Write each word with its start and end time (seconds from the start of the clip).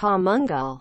Pamungal. 0.00 0.80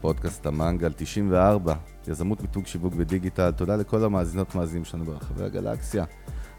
פודקאסט 0.00 0.46
המנגל 0.46 0.92
94, 0.96 1.74
יזמות 2.08 2.40
מיתוג 2.40 2.66
שיווק 2.66 2.94
ודיגיטל, 2.96 3.50
תודה 3.50 3.76
לכל 3.76 4.04
המאזינות 4.04 4.54
מאזינים 4.54 4.84
שלנו 4.84 5.04
ברחבי 5.04 5.44
הגלקסיה. 5.44 6.04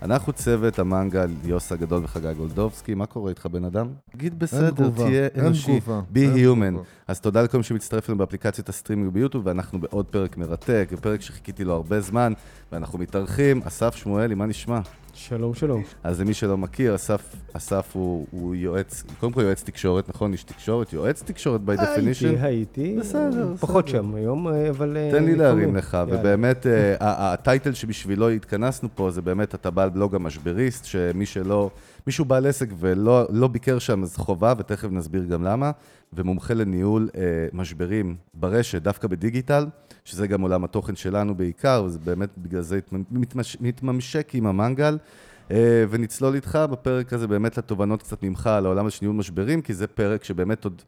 אנחנו 0.05 0.33
צוות 0.33 0.79
המנגל, 0.79 1.29
יוס 1.43 1.71
הגדול 1.71 2.03
וחגי 2.03 2.33
גולדובסקי, 2.33 2.93
מה 2.93 3.05
קורה 3.05 3.29
איתך 3.29 3.45
בן 3.45 3.65
אדם? 3.65 3.87
תגיד 4.11 4.39
בסדר, 4.39 4.89
תהיה 4.95 5.27
אנושי, 5.37 5.79
be 6.13 6.17
human. 6.17 6.77
אז 7.07 7.19
תודה 7.19 7.41
לכל 7.41 7.57
מי 7.57 7.63
שמצטרף 7.63 8.09
אלינו 8.09 8.17
באפליקציית 8.17 8.69
הסטרימינג 8.69 9.13
ביוטיוב, 9.13 9.45
ואנחנו 9.45 9.79
בעוד 9.79 10.05
פרק 10.05 10.37
מרתק, 10.37 10.89
פרק 11.01 11.21
שחיכיתי 11.21 11.63
לו 11.63 11.73
הרבה 11.73 12.01
זמן, 12.01 12.33
ואנחנו 12.71 12.99
מתארחים. 12.99 13.61
אסף 13.63 13.95
שמואלי, 13.95 14.35
מה 14.35 14.45
נשמע? 14.45 14.79
שלום, 15.15 15.53
שלום. 15.53 15.83
אז 16.03 16.21
למי 16.21 16.33
שלא 16.33 16.57
מכיר, 16.57 16.95
אסף, 16.95 17.35
אסף 17.53 17.91
הוא, 17.93 18.27
הוא 18.31 18.55
יועץ, 18.55 19.03
קודם 19.19 19.31
כל 19.31 19.41
יועץ 19.41 19.63
תקשורת, 19.63 20.09
נכון? 20.09 20.31
איש 20.31 20.43
תקשורת, 20.43 20.93
יועץ 20.93 21.23
תקשורת 21.23 21.61
by 21.67 21.79
definition. 21.79 22.25
הייתי, 22.25 22.81
הייתי. 22.81 22.97
בסדר, 22.99 23.53
פחות 23.59 23.85
בסדר. 23.85 23.97
שם 24.01 24.15
היום, 24.15 24.47
אבל... 24.47 24.97
אה, 24.97 25.09
תן 25.11 25.23
לי. 25.23 25.35
להרים 25.35 25.75
לך, 25.75 25.93
יאללה. 25.93 26.19
ובאמת, 26.19 26.67
אה, 26.67 26.95
הטייטל 26.99 27.73
שבשבילו 27.73 28.29
התכנסנו 28.29 28.89
פה 28.95 29.11
זה 29.11 29.21
באמת 29.21 29.55
אתה 29.55 29.71
בעל 29.71 29.89
בלוג 29.89 30.15
המשבריסט, 30.15 30.85
שמי 30.85 31.25
שלא, 31.25 31.69
מישהו 32.07 32.25
בעל 32.25 32.45
עסק 32.45 32.69
ולא 32.79 33.27
לא 33.29 33.47
ביקר 33.47 33.79
שם 33.79 34.03
אז 34.03 34.17
חובה, 34.17 34.53
ותכף 34.57 34.87
נסביר 34.91 35.25
גם 35.25 35.43
למה, 35.43 35.71
ומומחה 36.13 36.53
לניהול 36.53 37.09
אה, 37.17 37.21
משברים 37.53 38.15
ברשת, 38.33 38.81
דווקא 38.81 39.07
בדיגיטל, 39.07 39.65
שזה 40.05 40.27
גם 40.27 40.41
עולם 40.41 40.63
התוכן 40.63 40.95
שלנו 40.95 41.35
בעיקר, 41.35 41.83
וזה 41.85 41.99
באמת 41.99 42.29
בגלל 42.37 42.61
זה 42.61 42.79
מתמש, 43.11 43.57
מתממשק 43.61 44.35
עם 44.35 44.47
המנגל. 44.47 44.97
אה, 45.51 45.85
ונצלול 45.89 46.35
איתך 46.35 46.59
בפרק 46.71 47.13
הזה 47.13 47.27
באמת 47.27 47.57
לתובנות 47.57 48.03
קצת 48.03 48.23
ממך 48.23 48.47
על 48.47 48.65
העולם 48.65 48.89
של 48.89 48.99
ניהול 49.01 49.15
משברים, 49.15 49.61
כי 49.61 49.73
זה 49.73 49.87
פרק 49.87 50.23
שבאמת 50.23 50.63
עוד, 50.63 50.81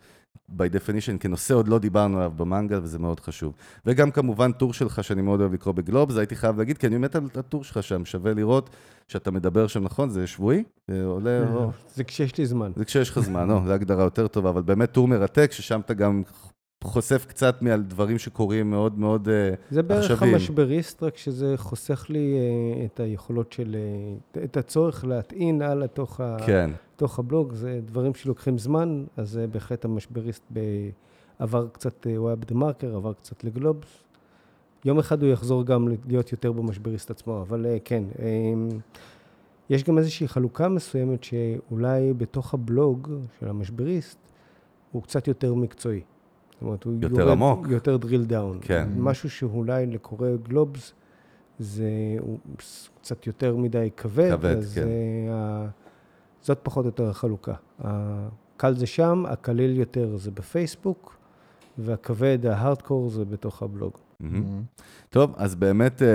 by 0.57 0.63
definition, 0.73 1.17
כנושא 1.19 1.53
עוד 1.53 1.67
לא 1.67 1.79
דיברנו 1.79 2.17
עליו 2.17 2.31
במנגל, 2.35 2.79
וזה 2.83 2.99
מאוד 2.99 3.19
חשוב. 3.19 3.53
וגם 3.85 4.11
כמובן 4.11 4.51
טור 4.51 4.73
שלך, 4.73 5.03
שאני 5.03 5.21
מאוד 5.21 5.39
אוהב 5.39 5.53
לקרוא 5.53 5.73
בגלובס, 5.73 6.17
הייתי 6.17 6.35
חייב 6.35 6.57
להגיד, 6.57 6.77
כי 6.77 6.87
אני 6.87 6.97
מת 6.97 7.15
על 7.15 7.23
הטור 7.35 7.63
שלך 7.63 7.83
שם, 7.83 8.05
שווה 8.05 8.33
לראות 8.33 8.69
שאתה 9.07 9.31
מדבר 9.31 9.67
שם, 9.67 9.83
נכון? 9.83 10.09
זה 10.09 10.27
שבועי? 10.27 10.63
זה 10.87 11.05
עולה... 11.05 11.45
זה 11.95 12.03
כשיש 12.03 12.37
לי 12.37 12.45
זמן. 12.45 12.71
זה 12.75 12.85
כשיש 12.85 13.09
לך 13.09 13.19
זמן, 13.19 13.47
לא, 13.47 13.61
זו 13.65 13.73
הגדרה 13.73 14.03
יותר 14.03 14.27
טובה, 14.27 14.49
אבל 14.49 14.61
באמת 14.61 14.91
טור 14.91 15.07
מרתק, 15.07 15.51
ששם 15.51 15.79
אתה 15.79 15.93
גם 15.93 16.23
חושף 16.83 17.25
קצת 17.29 17.61
מעל 17.61 17.81
דברים 17.81 18.17
שקורים 18.17 18.69
מאוד 18.69 18.99
מאוד 18.99 19.29
אה, 19.29 19.53
זה 19.69 19.83
בערך 19.83 20.03
עכשוויים. 20.11 20.33
המשבריסט, 20.33 21.03
רק 21.03 21.17
שזה 21.17 21.53
חוסך 21.57 22.05
לי 22.09 22.33
אה, 22.37 22.85
את 22.85 22.99
היכולות 22.99 23.51
של... 23.53 23.75
אה, 24.37 24.43
את 24.43 24.57
הצורך 24.57 25.05
להטעין 25.05 25.61
הלאה 25.61 25.87
תוך 25.87 26.19
ה- 26.19 26.37
כן. 26.45 26.69
תוך 26.95 27.19
הבלוג. 27.19 27.53
זה 27.53 27.79
דברים 27.85 28.13
שלוקחים 28.13 28.57
זמן, 28.57 29.03
אז 29.17 29.29
זה 29.29 29.47
בהחלט 29.47 29.85
המשבריסט 29.85 30.43
ב- 30.53 30.89
עבר 31.39 31.67
קצת, 31.71 32.07
הוא 32.17 32.27
היה 32.27 32.35
בדה-מרקר, 32.35 32.95
עבר 32.95 33.13
קצת 33.13 33.43
לגלובס. 33.43 34.03
יום 34.85 34.99
אחד 34.99 35.23
הוא 35.23 35.31
יחזור 35.31 35.65
גם 35.65 35.87
להיות 36.07 36.31
יותר 36.31 36.51
במשבריסט 36.51 37.11
עצמו, 37.11 37.41
אבל 37.41 37.65
כן. 37.85 38.03
אה, 38.19 38.25
יש 39.69 39.83
גם 39.83 39.97
איזושהי 39.97 40.27
חלוקה 40.27 40.69
מסוימת 40.69 41.23
שאולי 41.23 42.13
בתוך 42.13 42.53
הבלוג 42.53 43.09
של 43.39 43.47
המשבריסט 43.49 44.17
הוא 44.91 45.03
קצת 45.03 45.27
יותר 45.27 45.53
מקצועי. 45.53 46.01
זאת 46.57 46.63
אומרת, 46.63 46.83
הוא 46.83 46.93
יותר 47.01 47.31
עמוק. 47.31 47.65
יותר 47.69 47.97
drill 48.01 48.29
down. 48.31 48.57
כן. 48.61 48.89
משהו 48.97 49.29
שאולי 49.29 49.85
לקורא 49.85 50.29
גלובס 50.43 50.93
זה 51.59 51.89
הוא 52.19 52.37
קצת 53.01 53.27
יותר 53.27 53.55
מדי 53.55 53.89
כבד. 53.97 54.31
כבד, 54.31 54.55
אז 54.57 54.73
כן. 54.75 54.81
אה, 54.87 55.33
ה- 55.35 55.67
זאת 56.41 56.59
פחות 56.63 56.85
או 56.85 56.89
יותר 56.89 57.09
החלוקה. 57.09 57.53
הקל 57.79 58.73
זה 58.75 58.85
שם, 58.85 59.23
הקליל 59.27 59.77
יותר 59.79 60.17
זה 60.17 60.31
בפייסבוק, 60.31 61.17
והכבד, 61.77 62.45
ההארדקור, 62.45 63.09
זה 63.09 63.25
בתוך 63.25 63.63
הבלוג. 63.63 63.93
טוב, 65.09 65.33
אז 65.37 65.55
באמת, 65.55 66.01
אה, 66.01 66.07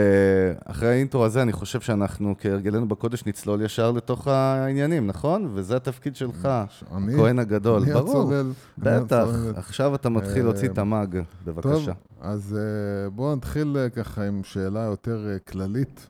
אחרי 0.64 0.88
האינטרו 0.88 1.24
הזה, 1.24 1.42
אני 1.42 1.52
חושב 1.52 1.80
שאנחנו, 1.80 2.34
כהרגלנו 2.38 2.88
בקודש, 2.88 3.26
נצלול 3.26 3.62
ישר 3.62 3.90
לתוך 3.90 4.28
העניינים, 4.28 5.06
נכון? 5.06 5.50
וזה 5.54 5.76
התפקיד 5.76 6.16
שלך? 6.16 6.48
הכהן 6.90 7.38
הגדול. 7.38 7.82
אני 7.82 7.92
ברור, 7.92 8.22
הצולל. 8.22 8.52
בטח. 8.78 9.26
עכשיו 9.56 9.94
אתה 9.94 10.08
מתחיל 10.08 10.42
להוציא 10.42 10.68
את 10.68 10.78
אה, 10.78 10.82
המאג, 10.82 11.18
בבקשה. 11.44 11.68
טוב, 11.70 11.88
אז 12.20 12.58
אה, 12.58 13.10
בואו 13.10 13.36
נתחיל 13.36 13.76
אה, 13.78 13.88
ככה 13.90 14.24
עם 14.26 14.40
שאלה 14.44 14.80
יותר 14.80 15.28
אה, 15.32 15.38
כללית. 15.38 16.08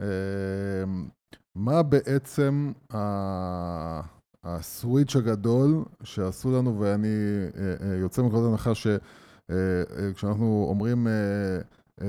אה, 0.00 0.04
מה 1.54 1.82
בעצם 1.82 2.72
ה- 2.94 4.00
הסוויץ' 4.44 5.16
הגדול 5.16 5.84
שעשו 6.02 6.58
לנו, 6.58 6.80
ואני 6.80 7.08
אה, 7.56 7.88
אה, 7.90 7.96
יוצא 7.96 8.22
מנקודת 8.22 8.50
הנחה 8.50 8.72
שכשאנחנו 8.74 10.66
אומרים 10.68 11.06
אה, 11.06 11.12
אה, 12.02 12.06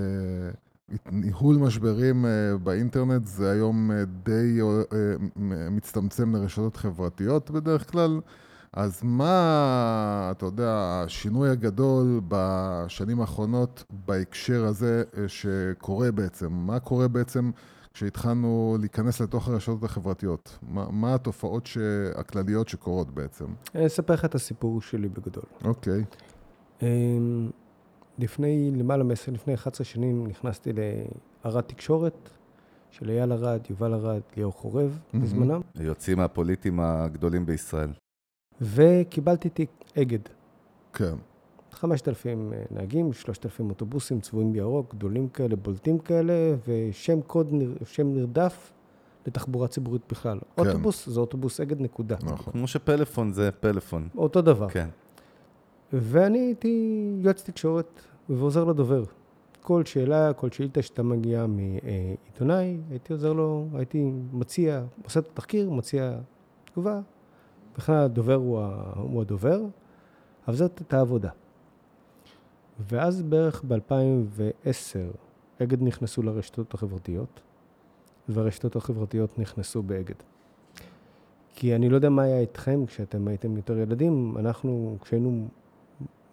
ניהול 1.11 1.55
משברים 1.57 2.25
באינטרנט, 2.63 3.25
זה 3.25 3.51
היום 3.51 3.91
די 4.23 4.59
מצטמצם 5.71 6.35
לרשתות 6.35 6.77
חברתיות 6.77 7.51
בדרך 7.51 7.91
כלל. 7.91 8.19
אז 8.73 8.99
מה, 9.03 10.29
אתה 10.31 10.45
יודע, 10.45 11.03
השינוי 11.05 11.49
הגדול 11.49 12.21
בשנים 12.27 13.21
האחרונות 13.21 13.83
בהקשר 14.07 14.65
הזה 14.65 15.03
שקורה 15.27 16.11
בעצם? 16.11 16.47
מה 16.51 16.79
קורה 16.79 17.07
בעצם 17.07 17.51
כשהתחלנו 17.93 18.77
להיכנס 18.79 19.21
לתוך 19.21 19.47
הרשתות 19.47 19.83
החברתיות? 19.83 20.57
מה, 20.61 20.85
מה 20.91 21.15
התופעות 21.15 21.65
ש... 21.65 21.77
הכלליות 22.15 22.69
שקורות 22.69 23.11
בעצם? 23.11 23.45
אני 23.75 23.85
אספר 23.85 24.13
לך 24.13 24.25
את 24.25 24.35
הסיפור 24.35 24.81
שלי 24.81 25.09
בגדול. 25.09 25.43
אוקיי, 25.63 26.03
אמ, 26.81 27.49
לפני 28.19 28.71
למעלה 28.71 29.03
מ-10, 29.03 29.31
לפני 29.31 29.53
11 29.53 29.85
שנים 29.85 30.27
נכנסתי 30.27 30.71
לערד 30.73 31.61
תקשורת 31.63 32.29
של 32.91 33.09
אייל 33.09 33.31
ארד, 33.33 33.61
יובל 33.69 33.93
ארד, 33.93 34.21
ליאור 34.37 34.53
חורב 34.53 34.99
מהמם. 35.13 35.25
בזמנם, 35.25 35.61
היוצאים 35.75 36.19
הפוליטיים 36.19 36.79
הגדולים 36.79 37.45
בישראל. 37.45 37.89
וקיבלתי 38.61 39.49
תיק 39.49 39.69
אגד. 39.97 40.19
כן. 40.93 41.15
5,000 41.73 42.53
נהגים, 42.71 43.13
3,000 43.13 43.69
אוטובוסים 43.69 44.19
צבועים 44.19 44.53
בירוק, 44.53 44.95
גדולים 44.95 45.27
כאלה, 45.27 45.55
בולטים 45.55 45.99
כאלה, 45.99 46.33
ושם 46.67 47.21
קוד, 47.21 47.53
שם 47.85 48.13
נרדף 48.13 48.71
לתחבורה 49.27 49.67
ציבורית 49.67 50.01
בכלל. 50.09 50.39
כן. 50.39 50.67
אוטובוס 50.67 51.09
זה 51.09 51.19
אוטובוס 51.19 51.59
אגד, 51.59 51.81
נקודה. 51.81 52.15
נכון. 52.23 52.53
כמו 52.53 52.67
שפלאפון 52.67 53.33
זה 53.33 53.51
פלאפון. 53.51 54.07
אותו 54.17 54.41
דבר. 54.41 54.69
כן. 54.69 54.87
ואני 55.93 56.39
הייתי 56.39 57.01
יועץ 57.19 57.43
תקשורת 57.43 58.01
ועוזר 58.29 58.63
לדובר. 58.63 59.03
כל 59.61 59.85
שאלה, 59.85 60.33
כל 60.33 60.51
שאילתה 60.51 60.81
שאתה 60.81 61.03
מגיע 61.03 61.45
מעיתונאי, 61.47 62.77
הייתי 62.89 63.13
עוזר 63.13 63.33
לו, 63.33 63.67
הייתי 63.73 64.11
מציע, 64.33 64.83
עושה 65.03 65.19
את 65.19 65.27
התחקיר, 65.33 65.69
מציע 65.69 66.17
תגובה. 66.65 66.99
בכלל 67.77 67.95
הדובר 67.95 68.33
הוא, 68.33 69.21
הדובר, 69.21 69.61
אבל 70.47 70.55
זאת 70.55 70.79
הייתה 70.79 70.97
העבודה. 70.97 71.29
ואז 72.89 73.21
בערך 73.21 73.63
ב-2010, 73.67 75.17
אגד 75.63 75.83
נכנסו 75.83 76.23
לרשתות 76.23 76.73
החברתיות, 76.73 77.39
והרשתות 78.29 78.75
החברתיות 78.75 79.39
נכנסו 79.39 79.83
באגד. 79.83 80.15
כי 81.55 81.75
אני 81.75 81.89
לא 81.89 81.95
יודע 81.95 82.09
מה 82.09 82.21
היה 82.23 82.39
איתכם 82.39 82.85
כשאתם 82.87 83.27
הייתם 83.27 83.57
יותר 83.57 83.77
ילדים, 83.77 84.35
אנחנו, 84.39 84.97
כשהיינו 85.01 85.47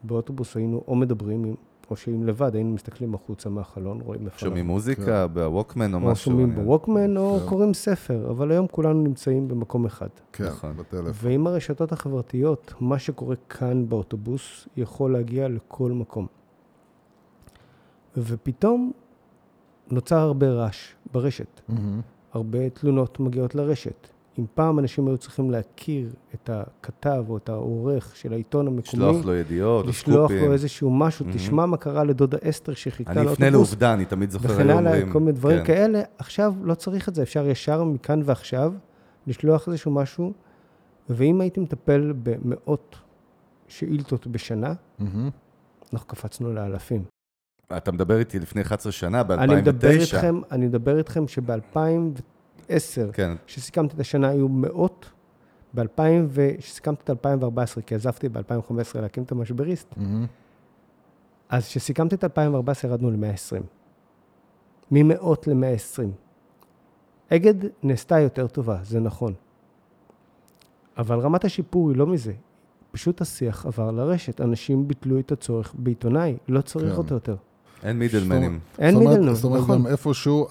באוטובוס, 0.02 0.56
היינו 0.56 0.82
או 0.88 0.94
מדברים, 0.96 1.44
עם- 1.44 1.54
או 1.90 1.96
שאם 1.96 2.24
לבד, 2.26 2.54
היינו 2.54 2.70
מסתכלים 2.74 3.14
החוצה 3.14 3.48
מהחלון, 3.50 4.00
רואים 4.00 4.26
איפה 4.26 4.38
שומעים. 4.38 4.66
מוזיקה 4.66 5.26
בווקמן 5.26 5.94
או 5.94 5.98
או 5.98 6.04
משהו. 6.06 6.24
שומעים 6.24 6.52
אני- 6.52 6.64
בווקמן, 6.64 7.16
או 7.16 7.38
כן. 7.42 7.48
קוראים 7.48 7.74
ספר, 7.74 8.30
אבל 8.30 8.50
היום 8.50 8.66
כולנו 8.66 9.02
נמצאים 9.02 9.48
במקום 9.48 9.84
אחד. 9.86 10.08
כן, 10.32 10.44
נכון. 10.44 10.76
בטלפון. 10.76 11.12
ועם 11.14 11.46
הרשתות 11.46 11.92
החברתיות, 11.92 12.74
מה 12.80 12.98
שקורה 12.98 13.36
כאן 13.48 13.88
באוטובוס 13.88 14.68
יכול 14.76 15.12
להגיע 15.12 15.48
לכל 15.48 15.92
מקום. 15.92 16.26
ופתאום 18.22 18.92
נוצר 19.90 20.18
הרבה 20.18 20.50
רעש 20.50 20.92
ברשת. 21.12 21.60
מהמם. 21.68 22.00
הרבה 22.32 22.70
תלונות 22.70 23.20
מגיעות 23.20 23.54
לרשת. 23.54 24.08
אם 24.38 24.44
פעם 24.54 24.78
אנשים 24.78 25.08
היו 25.08 25.18
צריכים 25.18 25.50
להכיר 25.50 26.10
את 26.34 26.50
הכתב 26.52 27.24
או 27.28 27.36
את 27.36 27.48
העורך 27.48 28.16
של 28.16 28.32
העיתון 28.32 28.66
המקומי, 28.66 28.82
לשלוח 28.82 29.24
לו 29.24 29.34
ידיעות 29.34 29.86
לשלוח 29.86 30.30
סקופים. 30.30 30.46
לו 30.46 30.52
איזשהו 30.52 30.90
משהו, 30.90 31.24
מהמם. 31.24 31.38
תשמע 31.38 31.66
מה 31.66 31.76
קרה 31.76 32.04
לדודה 32.04 32.38
אסתר 32.48 32.74
שחיכתה 32.74 33.12
אני 33.12 33.20
אפנה 33.20 33.50
לאוטובוס, 33.50 33.52
לעובדה, 33.52 33.94
אני 33.94 34.04
תמיד 34.04 34.30
זוכר, 34.30 34.48
וכן 34.54 34.70
הלאה, 34.70 35.12
כל 35.12 35.20
מיני 35.20 35.32
דברים 35.32 35.58
כן. 35.58 35.64
כאלה. 35.64 36.02
עכשיו 36.18 36.54
לא 36.62 36.74
צריך 36.74 37.08
את 37.08 37.14
זה, 37.14 37.22
אפשר 37.22 37.46
ישר 37.46 37.84
מכאן 37.84 38.20
ועכשיו 38.24 38.72
לשלוח 39.26 39.68
איזשהו 39.68 39.90
משהו, 39.90 40.32
ואם 41.08 41.40
הייתי 41.40 41.60
מטפל 41.60 42.12
במאות 42.22 42.96
שאילתות 43.68 44.26
בשנה, 44.26 44.72
מהמם. 44.98 45.30
אנחנו 45.92 46.08
קפצנו 46.08 46.52
לאלפים. 46.52 47.04
אתה 47.76 47.92
מדבר 47.92 48.18
איתי 48.18 48.38
לפני 48.38 48.62
11 48.62 48.92
שנה, 48.92 49.22
ב-2009. 49.22 49.38
אני 49.38 49.54
מדבר 49.54 49.90
איתכם, 49.90 50.40
אני 50.50 50.66
מדבר 50.66 50.98
איתכם 50.98 51.28
שב-2010, 51.28 53.12
כן, 53.12 53.32
כשסיכמתי 53.46 53.94
את 53.94 54.00
השנה, 54.00 54.28
היו 54.28 54.48
מאות. 54.48 55.10
ב-2000, 55.74 56.00
כשסיכמתי 56.58 57.02
את 57.02 57.10
2014, 57.10 57.82
כי 57.82 57.94
עזבתי 57.94 58.28
ב-2015 58.28 59.00
להקים 59.00 59.22
את 59.22 59.32
המשבריסט, 59.32 59.94
מהמם. 59.96 60.26
אז 61.48 61.66
כשסיכמתי 61.66 62.14
את 62.14 62.24
2014 62.24 62.90
ירדנו 62.90 63.10
ל-120. 63.10 63.62
ממאות 64.90 65.46
ל-120. 65.46 66.02
אגד 67.32 67.54
נעשתה 67.82 68.20
יותר 68.20 68.46
טובה, 68.46 68.78
זה 68.82 69.00
נכון. 69.00 69.34
אבל 70.98 71.18
רמת 71.18 71.44
השיפור 71.44 71.90
היא 71.90 71.98
לא 71.98 72.06
מזה. 72.06 72.32
פשוט 72.90 73.20
השיח 73.20 73.66
עבר 73.66 73.90
לרשת. 73.90 74.40
אנשים 74.40 74.88
ביטלו 74.88 75.18
את 75.18 75.32
הצורך 75.32 75.74
בעיתונאי, 75.78 76.36
לא 76.48 76.60
צריך 76.60 76.92
כן. 76.92 76.98
אותו 76.98 77.14
יותר. 77.14 77.36
אין 77.82 77.98
מידלמנים. 77.98 78.58
אין 78.78 78.96
מידלמן, 78.98 79.34
זאת 79.34 79.44
אומרת, 79.44 79.60
נכון. 79.60 79.78
גם 79.78 79.86
איפשהו 79.86 80.46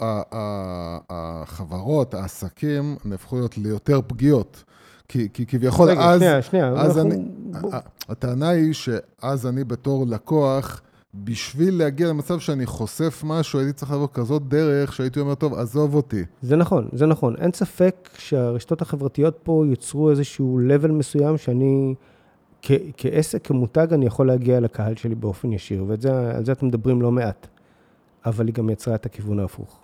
החברות, 1.09 2.13
העסקים, 2.13 2.95
נהפכו 3.06 3.35
להיות 3.35 3.57
ליותר 3.57 4.00
פגיעות. 4.07 4.63
כי 5.09 5.27
כי 5.33 5.45
כביכול 5.45 5.89
רגע, 5.89 6.01
אז... 6.09 6.19
שנייה, 6.19 6.41
שנייה. 6.41 6.68
אז 6.69 6.97
אנחנו- 6.97 7.12
אני- 7.12 7.24
בוא- 7.62 7.71
הטענה 8.09 8.50
היא 8.50 8.74
שאז 8.74 9.47
אני 9.47 9.63
בתור 9.63 10.06
לקוח, 10.07 10.81
בשביל 11.13 11.77
להגיע 11.77 12.07
למצב 12.07 12.39
שאני 12.39 12.65
חושף 12.65 13.21
משהו, 13.25 13.59
הייתי 13.59 13.74
צריך 13.74 13.91
לעבור 13.91 14.07
כזאת 14.13 14.47
דרך 14.47 14.94
שהייתי 14.94 15.19
אומר, 15.19 15.35
טוב, 15.35 15.53
עזוב 15.53 15.95
אותי. 15.95 16.24
זה 16.41 16.56
נכון, 16.56 16.88
זה 16.94 17.06
נכון. 17.06 17.35
אין 17.38 17.51
ספק 17.53 18.09
שהרשתות 18.18 18.81
החברתיות 18.81 19.38
פה 19.44 19.63
יוצרו 19.69 20.09
איזשהו 20.09 20.59
level 20.69 20.88
מסוים 20.91 21.38
שאני, 21.38 21.95
כעסק, 22.98 23.48
כמותג, 23.48 23.88
אני 23.94 24.06
יכול 24.06 24.28
להגיע 24.28 24.60
לקהל 24.60 24.96
שלי 24.96 25.16
באופן 25.16 25.52
ישיר, 25.52 25.86
ועל 25.88 26.46
זה 26.46 26.52
אתם 26.52 26.68
מדברים 26.68 27.02
לא 27.02 27.12
מעט. 27.12 27.48
אבל 28.25 28.48
היא 28.48 28.54
גם 28.56 28.69
יצרה 28.69 28.96
את 28.96 29.06
הכיוון 29.06 29.40
ההפוך. 29.40 29.80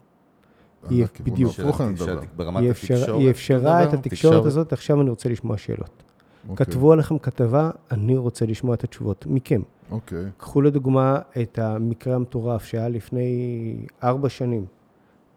על 0.84 0.90
היא- 0.90 1.06
בדיוק. 1.24 1.60
ההפוך 1.60 1.82
אני 1.82 1.90
מדבר. 1.92 2.20
ברמת 2.36 2.64
התקשורת. 2.70 3.20
היא 3.22 3.30
אפשרה 3.30 3.84
את? 3.84 3.94
התקשורת 3.94 4.46
הזאת, 4.46 4.74
עכשיו 4.74 5.02
אני 5.02 5.10
רוצה 5.10 5.30
לשמוע 5.30 5.58
שאלות. 5.58 6.04
אוקיי, 6.50 6.66
כתבו 6.66 6.94
עליכם 6.94 7.18
כתבה, 7.18 7.70
אני 7.92 8.18
רוצה 8.18 8.46
לשמוע 8.46 8.76
את 8.76 8.84
התשובות 8.84 9.26
מכם. 9.30 9.62
אוקיי. 9.92 10.26
קחו 10.38 10.62
לדוגמה 10.62 11.20
את 11.42 11.60
המקרה 11.60 12.16
המטורף 12.16 12.66
שהיה 12.66 12.90
לפני 12.90 13.76
ארבע 14.04 14.30
שנים. 14.30 14.66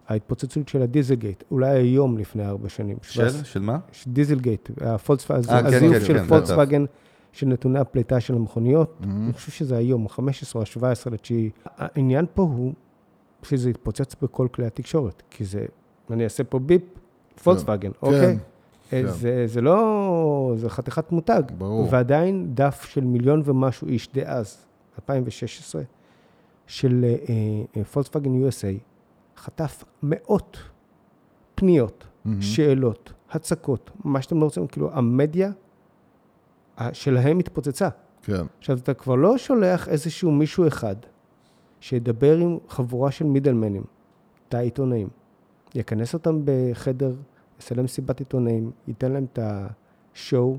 ההתפוצצות 0.08 0.68
של 0.68 0.82
הדיזלגייט, 0.82 1.44
אולי 1.50 1.68
היום 1.78 2.18
לפני 2.18 2.46
ארבע 2.46 2.68
שנים. 2.68 2.96
של? 3.02 3.28
של 3.44 3.60
מה? 3.60 3.78
דיזלגייט, 4.06 4.70
אה, 4.82 4.96
כן, 4.98 5.34
הזיוף 5.66 5.94
כן, 5.94 6.04
של 6.04 6.18
כן, 6.18 6.26
פולקסווגן, 6.26 6.84
של 7.36 7.46
נתוני 7.46 7.78
הפליטה 7.78 8.20
של 8.20 8.34
המכוניות. 8.34 8.96
מהמם. 9.00 9.24
אני 9.24 9.32
חושב 9.32 9.52
שזה 9.52 9.76
היום, 9.76 10.06
ה-15 10.06 10.20
או 10.54 10.60
ה-17 10.60 11.10
לתשיעי. 11.10 11.50
העניין 11.64 12.26
פה 12.34 12.42
הוא 12.42 12.72
שזה 13.42 13.70
יתפוצץ 13.70 14.14
בכל 14.22 14.48
כלי 14.52 14.66
התקשורת, 14.66 15.22
כי 15.30 15.44
זה, 15.44 15.66
אני 16.10 16.24
אעשה 16.24 16.44
פה 16.44 16.58
ביפ, 16.58 16.82
פולקסווגן, 17.42 17.90
אוקיי? 18.02 18.20
כן, 18.90 18.96
אה, 18.96 19.02
כן. 19.02 19.06
זה, 19.06 19.46
זה 19.46 19.60
לא, 19.60 20.54
זה 20.56 20.70
חתיכת 20.70 21.12
מותג. 21.12 21.42
ברור. 21.58 21.88
ועדיין 21.90 22.54
דף 22.54 22.84
של 22.88 23.04
מיליון 23.04 23.42
ומשהו 23.44 23.88
איש 23.88 24.08
דאז, 24.14 24.66
2016, 25.00 25.82
של 26.66 27.04
אה, 27.76 27.84
פולקסווגן 27.84 28.48
USA, 28.48 28.78
חטף 29.36 29.84
מאות 30.02 30.56
פניות, 31.54 32.04
מהמם. 32.24 32.42
שאלות, 32.42 33.12
הצקות, 33.30 33.90
מה 34.04 34.22
שאתם 34.22 34.40
לא 34.40 34.44
רוצים, 34.44 34.66
כאילו, 34.66 34.90
המדיה 34.92 35.50
שלהם 36.92 37.38
התפוצצה. 37.38 37.88
כן, 38.22 38.46
עכשיו, 38.58 38.78
אתה 38.78 38.94
כבר 38.94 39.14
לא 39.14 39.38
שולח 39.38 39.88
איזשהו 39.88 40.30
מישהו 40.30 40.66
אחד 40.66 40.96
שידבר 41.80 42.36
עם 42.36 42.58
חבורה 42.68 43.10
של 43.10 43.24
מידלמנים, 43.24 43.84
תא 44.48 44.56
עיתונאים, 44.56 45.08
יכנס 45.74 46.14
אותם 46.14 46.40
בחדר, 46.44 47.14
יעשה 47.60 47.74
להם 47.74 47.84
מסיבת 47.84 48.18
עיתונאים, 48.18 48.70
ייתן 48.88 49.12
להם 49.12 49.26
את 49.32 49.38
השואו, 50.14 50.58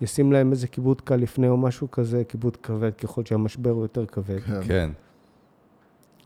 ישים 0.00 0.32
להם 0.32 0.50
איזה 0.50 0.68
כיבוד 0.68 1.00
קל 1.00 1.16
לפני 1.16 1.48
או 1.48 1.56
משהו 1.56 1.90
כזה, 1.90 2.24
כיבוד 2.24 2.56
כבד 2.56 2.94
ככל 2.94 3.24
שהמשבר 3.24 3.70
הוא 3.70 3.82
יותר 3.82 4.06
כבד, 4.06 4.40
כן. 4.40 4.62
כן. 4.62 4.90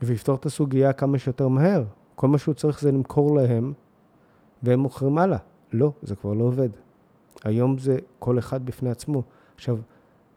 ויפתור 0.01 0.35
את 0.35 0.45
הסוגיה 0.45 0.93
כמה 0.93 1.17
שיותר 1.17 1.47
מהר. 1.47 1.83
כל 2.15 2.27
מה 2.27 2.37
שהוא 2.37 2.53
צריך 2.53 2.81
זה 2.81 2.91
למכור 2.91 3.35
להם, 3.35 3.73
והם 4.63 4.79
מוכרים 4.79 5.17
הלאה. 5.17 5.37
לא, 5.73 5.91
זה 6.01 6.15
כבר 6.15 6.33
לא 6.33 6.43
עובד. 6.43 6.69
היום 7.43 7.77
זה 7.77 7.97
כל 8.19 8.39
אחד 8.39 8.65
בפני 8.65 8.89
עצמו. 8.89 9.23
עכשיו, 9.55 9.77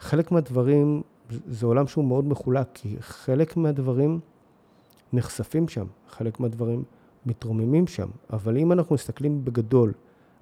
חלק 0.00 0.32
מהדברים, 0.32 1.02
זה 1.46 1.66
עולם 1.66 1.86
שהוא 1.86 2.04
מאוד 2.04 2.24
מחולק, 2.24 2.68
כי 2.74 2.96
חלק 3.00 3.56
מהדברים 3.56 4.20
נחשפים 5.12 5.68
שם, 5.68 5.86
חלק 6.08 6.40
מהדברים 6.40 6.84
מתרוממים 7.26 7.86
שם. 7.86 8.08
אבל 8.32 8.56
אם 8.56 8.72
אנחנו 8.72 8.94
מסתכלים 8.94 9.44
בגדול 9.44 9.92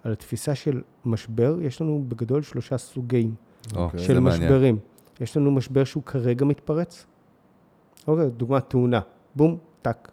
על 0.05 0.13
התפיסה 0.13 0.55
של 0.55 0.83
משבר, 1.05 1.57
יש 1.63 1.81
לנו 1.81 2.05
בגדול 2.09 2.43
שלושה 2.43 2.79
סוגים 2.79 3.35
או, 3.77 3.85
אוקיי. 3.85 4.01
זה 4.01 4.07
של 4.07 4.21
מעניין. 4.21 4.43
משברים. 4.43 4.79
יש 5.21 5.37
לנו 5.37 5.51
משבר 5.51 5.85
שהוא 5.85 6.03
כרגע 6.03 6.45
מתפרץ. 6.45 7.07
אוקיי, 8.09 8.31
דוגמה, 8.31 8.61
תאונה. 8.61 9.01
בום, 9.37 9.59
טאק. 9.83 10.13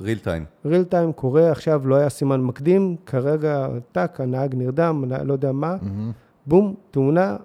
ריל 0.00 0.18
טיים. 0.18 0.44
ריל 0.64 0.84
טיים 0.84 1.12
קורה, 1.12 1.50
עכשיו 1.50 1.88
לא 1.88 1.94
היה 1.94 2.08
סימן 2.08 2.40
מקדים, 2.40 2.96
כרגע 3.06 3.68
טאק, 3.92 4.20
הנהג 4.20 4.54
נרדם, 4.54 5.04
לא 5.24 5.32
יודע 5.32 5.52
מה, 5.52 5.76
מהמם. 5.82 6.12
בום, 6.46 6.74
תאונה, 6.90 7.36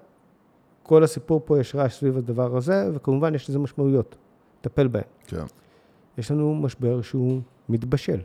כל 0.82 1.04
הסיפור 1.04 1.42
פה 1.44 1.60
יש 1.60 1.74
רעש 1.74 1.94
סביב 1.98 2.18
הדבר 2.18 2.56
הזה, 2.56 2.90
וכמובן 2.94 3.34
יש 3.34 3.50
לזה 3.50 3.58
משמעויות, 3.58 4.16
טפל 4.60 4.88
בהן. 4.88 5.02
כן. 5.26 5.44
יש 6.18 6.30
לנו 6.30 6.54
משבר 6.54 7.02
שהוא 7.02 7.40
מתבשל. 7.68 8.20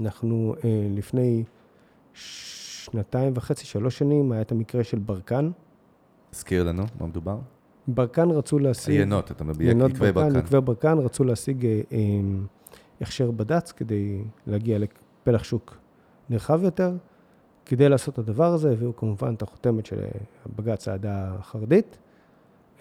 אנחנו 0.00 0.54
אה, 0.64 0.86
לפני 0.90 1.44
שנתיים 2.14 3.32
וחצי, 3.36 3.66
שלוש 3.66 3.98
שנים, 3.98 4.32
היה 4.32 4.40
את 4.40 4.52
המקרה 4.52 4.84
של 4.84 4.98
ברקן. 4.98 5.50
הזכיר 6.34 6.64
לנו, 6.64 6.82
מה 7.00 7.06
מדובר? 7.06 7.38
ברקן 7.88 8.30
רצו 8.30 8.58
להשיג... 8.58 8.96
היינות, 8.96 9.30
אתה 9.30 9.44
מביע 9.44 9.70
עקבי 9.70 10.12
ברקן. 10.12 10.36
עקבי 10.36 10.60
ברקן, 10.60 10.98
רצו 10.98 11.24
להשיג 11.24 11.66
אה, 11.66 11.80
אה, 11.92 11.98
הכשר 13.00 13.30
בד"ץ 13.30 13.72
כדי 13.72 14.22
להגיע 14.46 14.78
לפלח 14.78 15.44
שוק 15.44 15.76
נרחב 16.30 16.62
יותר. 16.62 16.92
כדי 17.66 17.88
לעשות 17.88 18.14
את 18.14 18.18
הדבר 18.18 18.54
הזה, 18.54 18.72
הביאו 18.72 18.96
כמובן 18.96 19.34
את 19.34 19.42
החותמת 19.42 19.86
של 19.86 19.96
בג"ץ, 20.56 20.88
העדה 20.88 21.34
החרדית. 21.38 21.98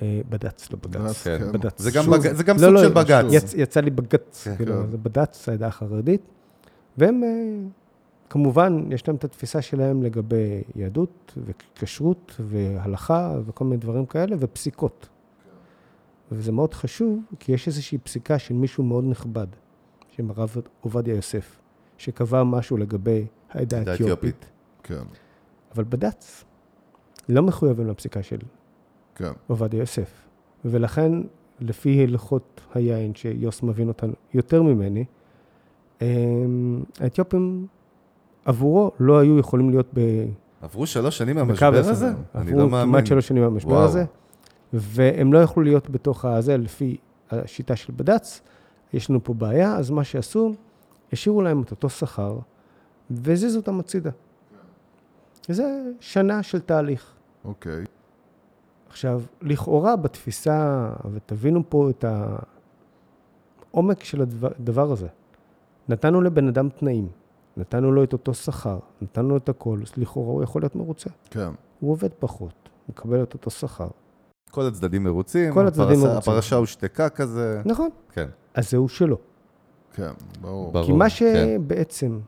אה, 0.01 0.21
בד"ץ, 0.29 0.71
לא 0.71 0.77
בג"ץ. 0.83 1.01
בד"ץ, 1.01 1.23
כן. 1.23 1.51
בד"ץ. 1.51 1.81
זה 1.81 1.91
גם 1.91 2.05
לא, 2.09 2.17
סוג 2.57 2.71
לא, 2.71 2.79
של 2.79 2.87
שוב. 2.87 2.93
בג"ץ. 2.93 3.25
יצ, 3.31 3.53
יצא 3.53 3.79
לי 3.79 3.89
בג"ץ, 3.89 4.43
כן. 4.43 4.55
כאילו, 4.55 4.73
כן. 4.73 4.91
זה 4.91 4.97
בד"ץ, 4.97 5.49
העדה 5.49 5.67
החרדית. 5.67 6.21
והם, 6.97 7.23
אה, 7.23 7.29
כמובן, 8.29 8.83
יש 8.91 9.07
להם 9.07 9.15
את 9.15 9.23
התפיסה 9.23 9.61
שלהם 9.61 10.03
לגבי 10.03 10.63
יהדות 10.75 11.37
וכשרות 11.45 12.35
והלכה 12.39 13.35
וכל 13.45 13.65
מיני 13.65 13.77
דברים 13.77 14.05
כאלה, 14.05 14.35
ופסיקות. 14.39 15.07
וזה 16.31 16.51
מאוד 16.51 16.73
חשוב, 16.73 17.19
כי 17.39 17.51
יש 17.51 17.67
איזושהי 17.67 17.97
פסיקה 17.97 18.39
של 18.39 18.53
מישהו 18.53 18.83
מאוד 18.83 19.03
נכבד, 19.07 19.47
של 20.17 20.23
הרב 20.35 20.55
עובדיה 20.81 21.15
יוסף, 21.15 21.59
שקבע 21.97 22.43
משהו 22.43 22.77
לגבי 22.77 23.25
העדה 23.49 23.77
האתיופית. 23.87 24.45
כן, 24.83 25.03
אבל 25.75 25.83
בד"ץ 25.83 26.43
לא 27.29 27.41
מחויבים 27.43 27.87
לפסיקה 27.87 28.23
של 28.23 28.37
כן. 29.15 29.31
עובדיה 29.47 29.79
יוסף. 29.79 30.11
ולכן, 30.65 31.11
לפי 31.59 32.03
הלכות 32.03 32.61
היין, 32.73 33.15
שיוס 33.15 33.63
מבין 33.63 33.87
אותן 33.87 34.11
יותר 34.33 34.61
ממני, 34.61 35.05
אמ, 36.01 36.83
האתיופים 36.99 37.67
עבורו 38.45 38.91
לא 38.99 39.19
היו 39.19 39.39
יכולים 39.39 39.69
להיות 39.69 39.87
ב... 39.93 39.99
עברו 40.61 40.87
שלוש 40.87 41.17
שנים 41.17 41.35
מהמשבר 41.35 41.75
הזה. 41.75 42.07
אני 42.35 42.51
לא 42.51 42.57
עברו 42.57 42.69
מאמין. 42.69 42.91
כמעט 42.91 43.05
שלוש 43.05 43.27
שנים 43.27 43.43
מהמשבר. 43.43 43.83
הזה, 43.83 44.05
והם 44.73 45.33
לא 45.33 45.39
יכלו 45.39 45.63
להיות 45.63 45.89
בתוך 45.89 46.25
הזה 46.25 46.57
לפי 46.57 46.97
השיטה 47.31 47.75
של 47.75 47.93
בד"ץ. 47.95 48.41
יש 48.93 49.09
לנו 49.09 49.23
פה 49.23 49.33
בעיה, 49.33 49.75
אז 49.77 49.89
מה 49.89 50.03
שעשו, 50.03 50.53
השאירו 51.13 51.41
להם 51.41 51.61
את 51.61 51.71
אותו 51.71 51.89
שכר, 51.89 52.37
והזיזו 53.09 53.59
אותם 53.59 53.79
הצידה. 53.79 54.09
זה 55.49 55.63
שנה 55.99 56.43
של 56.43 56.59
תהליך. 56.59 57.13
אוקיי. 57.45 57.83
עכשיו, 58.89 59.21
לכאורה 59.41 59.95
בתפיסה, 59.95 60.89
ותבינו 61.11 61.63
פה 61.69 61.89
את 61.89 62.05
העומק 63.71 64.03
של 64.03 64.21
הדבר, 64.21 64.91
הזה, 64.91 65.07
נתנו 65.89 66.21
לבן 66.21 66.47
אדם 66.47 66.69
תנאים, 66.69 67.07
נתנו 67.57 67.91
לו 67.91 68.03
את 68.03 68.13
אותו 68.13 68.33
שכר, 68.33 68.79
נתנו 69.01 69.29
לו 69.29 69.37
את 69.37 69.49
הכל, 69.49 69.79
אז 69.83 69.91
לכאורה 69.97 70.31
הוא 70.33 70.43
יכול 70.43 70.61
להיות 70.61 70.75
מרוצה. 70.75 71.09
כן. 71.29 71.49
הוא 71.79 71.91
עובד 71.91 72.09
פחות, 72.19 72.53
מקבל 72.89 73.23
את 73.23 73.33
אותו 73.33 73.49
שכר. 73.49 73.87
כל 74.51 74.65
הצדדים 74.67 75.03
מרוצים. 75.03 75.53
כל 75.53 75.67
הצדדים 75.67 75.85
הפרסה- 75.99 76.07
מרוצים. 76.13 76.33
הפרשה 76.33 76.55
הושתקה 76.55 77.09
כזה. 77.09 77.61
נכון, 77.65 77.89
כן. 78.13 78.27
אז 78.55 78.71
זהו 78.71 78.89
שלו. 78.89 79.17
כן, 79.93 80.11
ברור. 80.41 80.71
ברור. 80.71 80.85
כי 80.85 80.91
מה 80.91 81.05
כן. 81.09 81.09
שבעצם 81.09 82.19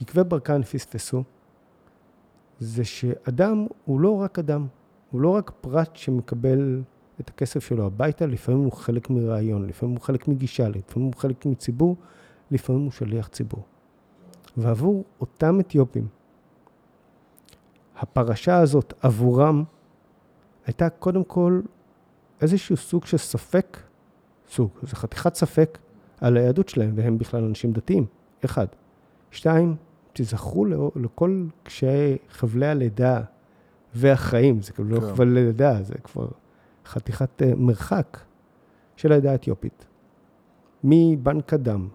עקבי 0.00 0.24
ברקן 0.24 0.62
פספסו, 0.62 1.22
זה 2.60 2.84
שאדם 2.84 3.66
הוא 3.84 4.00
לא 4.00 4.20
רק 4.20 4.38
אדם, 4.38 4.66
הוא 5.10 5.20
לא 5.20 5.28
רק 5.28 5.52
פרט 5.60 5.96
שמקבל 5.96 6.82
את 7.20 7.28
הכסף 7.28 7.66
שלו 7.66 7.86
הביתה, 7.86 8.26
לפעמים 8.26 8.64
הוא 8.64 8.72
חלק 8.72 9.10
מרעיון, 9.10 9.66
לפעמים 9.66 9.94
הוא 9.94 10.02
חלק 10.02 10.28
מגישה, 10.28 10.68
לפעמים 10.68 11.06
הוא 11.06 11.14
חלק 11.20 11.46
מציבור, 11.46 11.96
לפעמים 12.50 12.82
הוא 12.82 12.90
שליח 12.90 13.28
ציבור. 13.28 13.62
ועבור 14.56 15.04
אותם 15.20 15.60
אתיופים, 15.60 16.06
הפרשה 17.96 18.56
הזאת 18.56 18.94
עבורם 19.00 19.64
הייתה 20.66 20.88
קודם 20.88 21.24
כל 21.24 21.60
איזשהו 22.40 22.76
סוג 22.76 23.06
של 23.06 23.16
ספק, 23.16 23.78
סוג, 24.48 24.70
זה 24.82 24.96
חתיכת 24.96 25.34
ספק 25.34 25.78
על 26.20 26.36
היהדות 26.36 26.68
שלהם, 26.68 26.92
והם 26.94 27.18
בכלל 27.18 27.44
אנשים 27.44 27.72
דתיים, 27.72 28.06
אחד. 28.44 28.66
שתיים, 29.30 29.76
תזכרו 30.12 30.66
לכל 30.96 31.44
קשיי 31.62 32.16
חבלי 32.30 32.66
הלידה 32.66 33.20
והחיים, 33.94 34.62
זה 34.62 34.72
כאילו 34.72 34.88
לא 34.88 35.00
כן. 35.00 35.06
חבלי 35.06 35.44
לידה, 35.44 35.82
זה 35.82 35.94
כבר 36.04 36.28
חתיכת 36.86 37.42
אה, 37.42 37.52
מרחק 37.56 38.18
של 38.96 39.12
העדה 39.12 39.32
האתיופית. 39.32 39.86
מבנק 40.84 41.52
הדם 41.54 41.88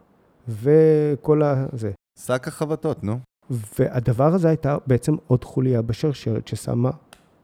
וכל 0.47 1.43
ה... 1.43 1.65
זה. 1.73 1.91
שק 2.19 2.47
החבטות, 2.47 3.03
נו. 3.03 3.19
והדבר 3.49 4.33
הזה 4.33 4.47
הייתה 4.47 4.77
בעצם 4.87 5.15
עוד 5.27 5.43
חוליה 5.43 5.81
בשרשרת 5.81 6.47
ששמה 6.47 6.91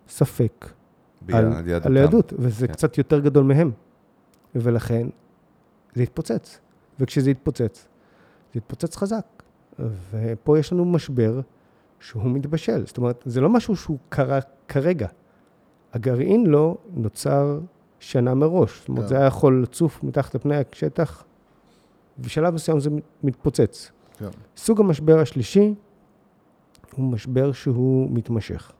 ספק. 0.07 0.69
על 1.83 1.97
היהדות, 1.97 2.33
וזה 2.37 2.67
כן. 2.67 2.73
קצת 2.73 2.97
יותר 2.97 3.19
גדול 3.19 3.43
מהם. 3.43 3.71
ולכן 4.55 5.07
זה 5.93 6.03
התפוצץ. 6.03 6.59
וכשזה 6.99 7.29
התפוצץ, 7.29 7.87
זה 8.53 8.59
התפוצץ 8.59 8.95
חזק. 8.95 9.25
ופה 10.11 10.59
יש 10.59 10.73
לנו 10.73 10.85
משבר 10.85 11.41
שהוא 11.99 12.31
מתבשל. 12.31 12.85
זאת 12.85 12.97
אומרת, 12.97 13.23
זה 13.25 13.41
לא 13.41 13.49
משהו 13.49 13.75
שהוא 13.75 13.97
קרה 14.09 14.39
כרגע. 14.67 15.07
הגרעין 15.93 16.45
לא 16.45 16.77
נוצר 16.93 17.59
שנה 17.99 18.33
מראש. 18.33 18.79
זאת 18.79 18.89
אומרת, 18.89 19.03
כן. 19.03 19.09
זה 19.09 19.17
היה 19.17 19.25
יכול 19.25 19.63
לצוף 19.63 20.03
מתחת 20.03 20.35
לפני 20.35 20.55
השטח, 20.55 21.23
ובשלב 22.19 22.53
מסוים 22.53 22.79
זה 22.79 22.89
מתפוצץ. 23.23 23.91
כן. 24.17 24.29
סוג 24.57 24.79
המשבר 24.79 25.19
השלישי 25.19 25.73
הוא 26.95 27.11
משבר 27.11 27.51
שהוא 27.51 28.09
מתמשך. 28.11 28.71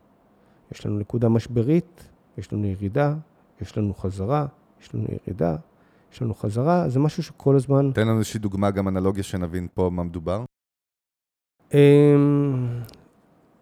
יש 0.72 0.86
לנו 0.86 1.00
נקודה 1.00 1.30
משברית, 1.30 2.08
יש 2.38 2.54
לנו 2.54 2.66
ירידה, 2.66 3.16
יש 3.62 3.78
לנו 3.78 3.94
חזרה, 3.94 4.46
יש 4.82 4.96
לנו 4.96 5.06
ירידה, 5.28 5.56
יש 6.14 6.22
לנו 6.22 6.36
חזרה, 6.36 6.90
זה 6.90 7.00
משהו 7.00 7.24
שכל 7.24 7.56
הזמן... 7.56 7.92
תן 7.92 8.08
לנו 8.08 8.18
איזושהי 8.18 8.40
דוגמה, 8.40 8.72
גם 8.72 8.88
אנלוגיה, 8.88 9.24
שנבין 9.24 9.68
פה 9.74 9.90
מה 9.94 10.04
מדובר. 10.04 10.44
אמ, 11.74 11.80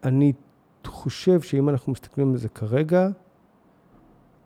אני 0.04 0.34
חושב 0.88 1.42
שאם 1.42 1.70
אנחנו 1.70 1.92
מסתכלים 1.92 2.32
על 2.32 2.38
זה 2.38 2.50
כרגע, 2.50 3.10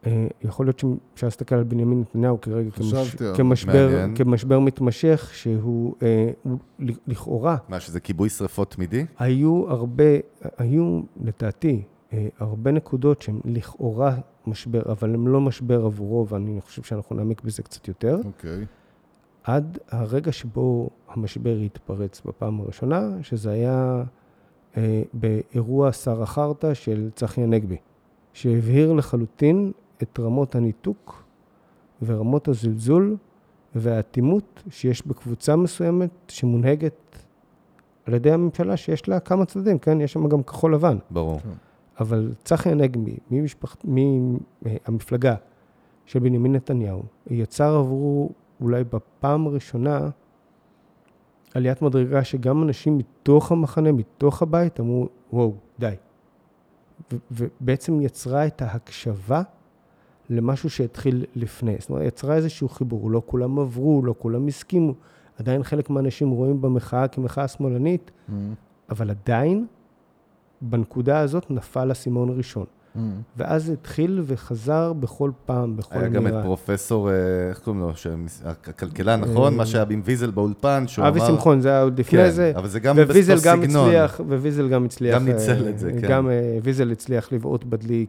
אה, 0.05 0.27
יכול 0.41 0.65
להיות 0.65 0.79
שאפשר 0.79 1.27
להסתכל 1.27 1.55
על 1.55 1.63
בנימין 1.63 2.01
נתניהו 2.01 2.41
כרגע 2.41 2.71
כמש, 2.71 3.15
זה. 3.15 3.33
כמשבר, 3.35 3.89
מעניין. 3.91 4.15
כמשבר 4.15 4.59
מתמשך, 4.59 5.29
שהוא 5.33 5.95
אה, 6.01 6.29
לכאורה 7.07 7.57
מה, 7.69 7.79
שזה 7.79 7.99
כיבוי 7.99 8.29
שרפות 8.29 8.71
תמידי? 8.71 9.05
היו 9.19 9.65
הרבה, 9.69 10.03
היו 10.57 11.01
לדעתי 11.21 11.83
אה, 12.13 12.27
הרבה 12.39 12.71
נקודות 12.71 13.21
שהן 13.21 13.39
לכאורה 13.45 14.15
משבר, 14.47 14.81
אבל 14.91 15.13
הן 15.13 15.27
לא 15.27 15.41
משבר 15.41 15.85
עבורו, 15.85 16.27
ואני 16.27 16.61
חושב 16.61 16.83
שאנחנו 16.83 17.15
נעמיק 17.15 17.41
בזה 17.41 17.63
קצת 17.63 17.87
יותר, 17.87 18.19
אוקיי. 18.25 18.65
עד 19.43 19.77
הרגע 19.89 20.31
שבו 20.31 20.89
המשבר 21.09 21.57
התפרץ 21.65 22.21
בפעם 22.25 22.61
הראשונה, 22.61 23.09
שזה 23.21 23.51
היה 23.51 24.03
אה, 24.77 25.01
באירוע 25.13 25.91
שר 25.91 26.23
החרטא 26.23 26.73
של 26.73 27.09
צחי 27.15 27.41
הנגבי, 27.41 27.77
שהבהיר 28.33 28.93
לחלוטין 28.93 29.71
את 30.03 30.19
רמות 30.19 30.55
הניתוק 30.55 31.23
ורמות 32.01 32.47
הזלזול 32.47 33.17
והאטימות 33.75 34.63
שיש 34.69 35.07
בקבוצה 35.07 35.55
מסוימת 35.55 36.09
שמונהגת 36.27 37.25
על 38.05 38.13
ידי 38.13 38.31
הממשלה, 38.31 38.77
שיש 38.77 39.09
לה 39.09 39.19
כמה 39.19 39.45
צדדים, 39.45 39.79
כן? 39.79 40.01
יש 40.01 40.13
שם 40.13 40.29
גם 40.29 40.43
כחול 40.43 40.73
לבן. 40.73 40.97
ברור. 41.11 41.39
אבל 41.99 42.33
צחי 42.43 42.69
הנגבי, 42.71 43.17
מהמפלגה 43.83 45.35
של 46.05 46.19
בנימין 46.19 46.53
נתניהו, 46.55 47.03
יצר 47.29 47.75
עבורו 47.75 48.29
אולי 48.61 48.83
בפעם 48.83 49.47
הראשונה 49.47 50.09
עליית 51.53 51.81
מדרגה 51.81 52.23
שגם 52.23 52.63
אנשים 52.63 52.97
מתוך 52.97 53.51
המחנה, 53.51 53.91
מתוך 53.91 54.41
הבית, 54.41 54.79
אמרו, 54.79 55.07
וואו, 55.33 55.53
די. 55.79 55.93
ובעצם 57.31 58.01
יצרה 58.01 58.47
את 58.47 58.61
ההקשבה 58.61 59.41
למשהו 60.29 60.69
שהתחיל 60.69 61.25
לפני. 61.35 61.75
זאת 61.79 61.89
אומרת, 61.89 62.05
יצרה 62.05 62.35
איזשהו 62.35 62.69
חיבור, 62.69 63.11
לא 63.11 63.21
כולם 63.25 63.59
עברו, 63.59 64.01
לא 64.05 64.15
כולם 64.17 64.47
הסכימו. 64.47 64.93
עדיין 65.39 65.63
חלק 65.63 65.89
מהאנשים 65.89 66.29
רואים 66.29 66.61
במחאה 66.61 67.07
כמחאה 67.07 67.47
שמאלנית, 67.47 68.11
Mm, 68.29 68.31
אבל 68.89 69.09
עדיין, 69.09 69.67
בנקודה 70.61 71.19
הזאת 71.19 71.51
נפל 71.51 71.91
אסימון 71.91 72.37
ראשון. 72.37 72.65
mm. 72.97 72.99
ואז 73.37 73.69
התחיל 73.69 74.21
וחזר 74.25 74.93
בכל 74.93 75.31
פעם, 75.45 75.77
בכל 75.77 75.95
היה 75.99 76.07
גם 76.07 76.27
את 76.27 76.31
אמירה. 76.31 76.43
פרופסור, 76.43 77.09
אה, 77.09 77.15
איך 77.49 77.59
קוראים 77.59 77.81
לו? 77.81 77.91
הכלכלן, 78.45 79.21
נכון? 79.21 79.53
אה, 79.53 79.57
מה 79.57 79.65
שהיה 79.65 79.85
עם 79.89 80.01
ויזל 80.05 80.31
באולפן, 80.31 80.87
שהוא 80.87 81.03
אמר... 81.03 81.09
אבי 81.09 81.19
שמחון, 81.27 81.61
זה 81.61 81.69
היה 81.69 81.81
עוד 81.81 81.99
לפני 81.99 82.19
כן, 82.19 82.29
זה. 82.29 82.51
אבל 82.55 82.67
זה 82.67 82.79
גם 82.79 82.95
באותו 82.95 83.13
גם. 83.43 83.63
הצליח, 83.63 84.21
וויזל 84.27 84.69
גם 84.69 84.85
הצליח. 84.85 85.15
גם 85.15 85.25
ניצל 85.25 85.63
אה, 85.65 85.69
את 85.69 85.79
זה, 85.79 85.91
כן. 86.01 86.07
גם 86.07 86.29
אה, 86.29 86.57
ויזל 86.63 86.91
הצליח 86.91 87.31
לבעוט 87.31 87.63
בדלי 87.63 88.05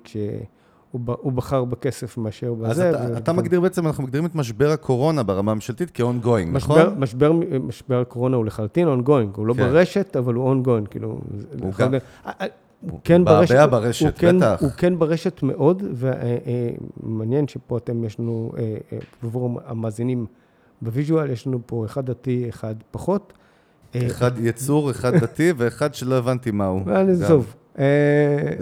ב- 0.94 1.10
הוא 1.10 1.32
בחר 1.32 1.64
בכסף 1.64 2.18
מאשר 2.18 2.54
אז 2.64 2.70
בזה. 2.70 2.90
אתה, 2.90 2.98
ו- 3.12 3.16
אתה 3.16 3.32
מגדיר 3.32 3.60
בעצם, 3.60 3.86
אנחנו 3.86 4.04
מגדירים 4.04 4.26
את 4.26 4.34
משבר 4.34 4.70
הקורונה 4.70 5.22
ברמה 5.22 5.50
הממשלתית 5.52 5.90
כ-ongoing, 5.94 6.48
נכון? 6.52 6.80
משבר, 6.98 7.32
משבר 7.62 8.00
הקורונה 8.00 8.36
הוא 8.36 8.44
לחלוטין 8.44 8.88
ongoing, 8.88 9.36
הוא 9.36 9.46
לא 9.46 9.54
כן. 9.54 9.60
ברשת, 9.60 10.16
אבל 10.16 10.34
הוא 10.34 10.54
ongoing, 10.64 10.86
כאילו... 10.90 11.20
הוא 11.62 11.72
גם- 11.78 11.94
אה, 11.94 11.98
אה, 12.26 12.46
הוא 12.80 12.90
הוא 12.90 13.00
כן 13.04 13.24
ברשת, 13.24 13.68
ברשת, 13.70 14.04
הוא 14.06 14.12
כן, 14.16 14.36
בטח. 14.36 14.62
הוא 14.62 14.70
כן 14.70 14.98
ברשת 14.98 15.40
מאוד, 15.42 15.82
ומעניין 17.02 17.48
שפה 17.48 17.76
אתם, 17.78 18.04
יש 18.04 18.20
לנו, 18.20 18.52
אה, 18.58 18.62
אה, 18.92 18.98
עבור 19.22 19.60
המאזינים 19.66 20.26
ב 20.82 20.88
visual, 20.88 21.30
יש 21.30 21.46
לנו 21.46 21.60
פה 21.66 21.84
אחד 21.84 22.06
דתי, 22.06 22.46
אחד 22.48 22.74
פחות. 22.90 23.32
אה, 23.94 24.06
אחד 24.06 24.30
יצור, 24.38 24.90
אחד 24.90 25.14
דתי, 25.14 25.52
ואחד 25.56 25.94
שלא 25.94 26.14
הבנתי. 26.14 26.50
אבל 26.50 26.92
גם. 26.94 27.08
עזוב. 27.08 27.54
אה, 27.78 27.84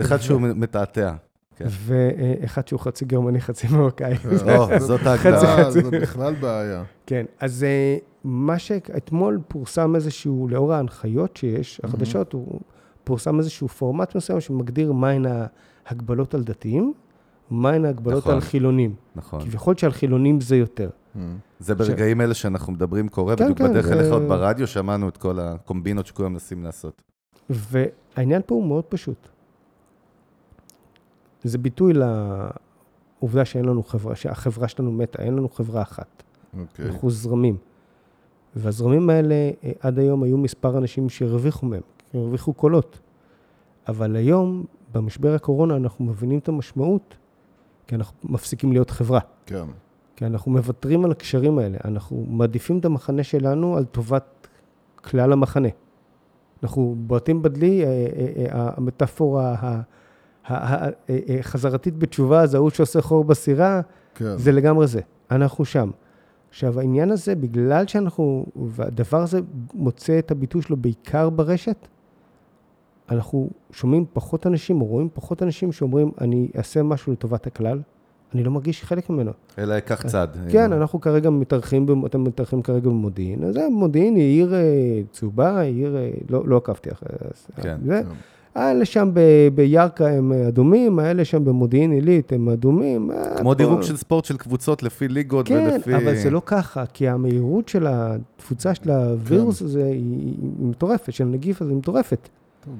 אחד 0.00 0.16
שהוא 0.20 0.40
מתעתע. 0.40 1.12
כן. 1.56 1.64
ואחד 1.68 2.68
שהוא 2.68 2.80
חצי 2.80 3.04
גרמני, 3.04 3.40
חצי 3.40 3.66
מרוקאי. 3.68 4.14
או, 4.56 4.78
זאת 4.88 5.06
ההגדרה. 5.06 5.58
אה, 5.58 5.70
זה 5.70 5.82
בכלל 5.82 6.34
בעיה. 6.34 6.84
כן, 7.06 7.24
אז 7.40 7.64
אה, 7.64 7.96
מה 8.24 8.58
שאתמול 8.58 9.40
פורסם 9.48 9.94
איזשהו, 9.94 10.48
לאור 10.50 10.72
ההנחיות 10.72 11.36
שיש, 11.36 11.80
החדשות, 11.84 12.32
הוא 12.32 12.60
פורסם 13.04 13.38
איזשהו 13.38 13.68
פורמט 13.68 14.14
מסוים 14.14 14.40
שמגדיר 14.40 14.92
מהן 14.92 15.24
ההגבלות 15.86 16.34
על 16.34 16.42
דתיים, 16.42 16.92
מהן 17.50 17.84
ההגבלות 17.84 18.18
נכון. 18.18 18.34
על 18.34 18.40
חילונים. 18.40 18.94
נכון. 19.16 19.40
כביכול 19.40 19.76
שעל 19.76 19.92
חילונים 19.92 20.40
זה 20.40 20.56
יותר. 20.56 20.88
Mm. 21.16 21.18
זה 21.60 21.74
ברגעים 21.74 22.20
אלה 22.20 22.34
שאנחנו 22.34 22.72
מדברים 22.72 23.08
קורה, 23.08 23.36
כן, 23.36 23.44
בדיוק 23.44 23.58
כן, 23.58 23.70
בדרך 23.70 23.86
אליך 23.86 24.12
עוד 24.12 24.22
ברדיו, 24.22 24.66
שמענו 24.66 25.08
את 25.08 25.16
כל 25.16 25.38
הקומבינות 25.40 26.06
שכולם 26.06 26.32
מנסים 26.32 26.64
לעשות. 26.64 27.02
והעניין 27.50 28.42
פה 28.46 28.54
הוא 28.54 28.66
מאוד 28.66 28.84
פשוט. 28.84 29.28
זה 31.44 31.58
ביטוי 31.58 31.92
לעובדה 31.92 33.44
שאין 33.44 33.64
לנו 33.64 33.82
חברה, 33.82 34.16
שהחברה 34.16 34.68
שלנו 34.68 34.92
מתה, 34.92 35.22
אין 35.22 35.36
לנו 35.36 35.48
חברה 35.48 35.82
אחת. 35.82 36.22
אוקיי. 36.60 36.86
אנחנו 36.86 37.10
זרמים. 37.10 37.56
והזרמים 38.56 39.10
האלה 39.10 39.34
אה, 39.34 39.72
עד 39.80 39.98
היום 39.98 40.22
היו 40.22 40.38
מספר 40.38 40.78
אנשים 40.78 41.08
שהרוויחו 41.08 41.66
מהם, 41.66 41.82
הרוויחו 42.14 42.52
קולות. 42.52 43.00
אבל 43.88 44.16
היום, 44.16 44.64
במשבר 44.92 45.34
הקורונה, 45.34 45.76
אנחנו 45.76 46.04
מבינים 46.04 46.38
את 46.38 46.48
המשמעות, 46.48 47.16
כי 47.86 47.94
אנחנו 47.94 48.16
מפסיקים 48.24 48.72
להיות 48.72 48.90
חברה. 48.90 49.20
כן. 49.46 49.64
כי 50.16 50.26
אנחנו 50.26 50.52
מוותרים 50.52 51.04
על 51.04 51.10
הקשרים 51.10 51.58
האלה. 51.58 51.78
אנחנו 51.84 52.26
מעדיפים 52.28 52.78
את 52.78 52.84
המחנה 52.84 53.22
שלנו 53.22 53.76
על 53.76 53.84
טובת 53.84 54.48
כלל 54.96 55.32
המחנה. 55.32 55.68
אנחנו 56.62 56.94
בועטים 56.98 57.42
בדלי, 57.42 57.84
אה, 57.84 57.88
אה, 57.88 58.70
המטאפורה 58.76 59.54
החזרתית 60.48 61.98
בתשובה, 61.98 62.46
זה 62.46 62.56
ההוא 62.56 62.70
שעושה 62.70 63.02
חור 63.02 63.24
בסירה, 63.24 63.80
כן. 64.14 64.36
זה 64.36 64.52
לגמרי 64.52 64.86
זה, 64.86 65.00
אנחנו 65.30 65.64
שם. 65.64 65.90
עכשיו, 66.48 66.80
העניין 66.80 67.10
הזה, 67.10 67.34
בגלל 67.34 67.86
שאנחנו, 67.86 68.46
והדבר 68.56 69.22
הזה 69.22 69.40
מוצא 69.74 70.18
את 70.18 70.30
הביטוי 70.30 70.62
שלו 70.62 70.76
בעיקר 70.76 71.30
ברשת, 71.30 71.88
אנחנו 73.10 73.50
שומעים 73.70 74.04
פחות 74.12 74.46
אנשים, 74.46 74.80
או 74.80 74.86
רואים 74.86 75.08
פחות 75.14 75.42
אנשים 75.42 75.72
שאומרים, 75.72 76.10
אני 76.20 76.48
אעשה 76.58 76.82
משהו 76.82 77.12
לטובת 77.12 77.46
הכלל, 77.46 77.80
אני 78.34 78.44
לא 78.44 78.50
מרגיש 78.50 78.84
חלק 78.84 79.10
ממנו. 79.10 79.32
אלא 79.58 79.78
אקח 79.78 80.06
צד. 80.06 80.28
כן, 80.48 80.72
אנחנו 80.72 81.00
כרגע 81.00 81.30
מתארחים, 81.30 82.06
אתם 82.06 82.24
מתארחים 82.24 82.62
כרגע 82.62 82.88
במודיעין, 82.88 83.44
אז 83.44 83.54
זה 83.54 83.68
מודיעין 83.70 84.16
היא 84.16 84.24
עיר 84.24 84.54
אה, 84.54 85.00
צהובה, 85.12 85.58
היא 85.58 85.74
עיר, 85.74 85.96
אה, 85.96 86.10
לא, 86.30 86.48
לא 86.48 86.56
עקבתי 86.56 86.92
אחרי 86.92 87.08
כן. 87.62 87.78
זה, 87.84 88.02
כן. 88.04 88.14
האלה 88.56 88.84
שם 88.84 89.10
ב- 89.14 89.20
בירכא 89.54 90.02
הם 90.04 90.32
אדומים, 90.32 90.98
האלה 90.98 91.24
שם 91.24 91.44
במודיעין 91.44 91.92
עילית 91.92 92.32
הם 92.32 92.48
אדומים. 92.48 93.10
אה, 93.10 93.36
כמו 93.36 93.48
פה- 93.50 93.54
דירוג 93.54 93.82
של 93.82 93.96
ספורט 93.96 94.24
של 94.24 94.36
קבוצות 94.36 94.82
לפי 94.82 95.08
ליגות 95.08 95.48
כן, 95.48 95.68
ולפי... 95.74 95.96
אבל 95.96 96.16
זה 96.16 96.30
לא 96.30 96.42
ככה, 96.46 96.86
כי 96.86 97.08
המהירות 97.08 97.68
של 97.68 97.86
התפוצה 97.88 98.74
של 98.74 98.90
הווירוס 98.90 99.62
הזה 99.62 99.84
היא 99.84 99.94
היא 100.26 100.34
מטורפת, 100.60 101.12
של 101.12 101.24
הנגיף 101.24 101.62
הזה 101.62 101.70
היא 101.70 101.78
מטורפת. 101.78 102.28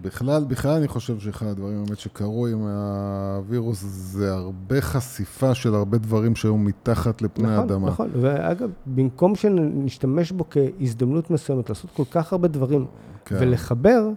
בכלל, 0.02 0.44
בכלל 0.48 0.70
אני 0.70 0.88
חושב 0.88 1.18
שאחד 1.18 1.46
הדברים 1.46 1.84
באמת 1.84 1.98
שקרו 1.98 2.46
עם 2.46 2.58
הווירוס 2.66 3.82
זה 3.88 4.32
הרבה 4.34 4.80
חשיפה 4.80 5.54
של 5.54 5.74
הרבה 5.74 5.98
דברים 5.98 6.36
שהיו 6.36 6.56
מתחת 6.56 7.22
לפני 7.22 7.44
נכון, 7.44 7.54
האדמה. 7.58 7.86
נכון. 7.88 8.10
ואגב, 8.20 8.70
במקום 8.86 9.34
שנשתמש 9.34 10.32
בו 10.32 10.44
כהזדמנות 10.50 11.30
מסוימת 11.30 11.68
לעשות 11.68 11.90
כל 11.90 12.02
כך 12.10 12.32
הרבה 12.32 12.48
דברים 12.48 12.86
כן. 13.24 13.36
ולחבר, 13.40 14.08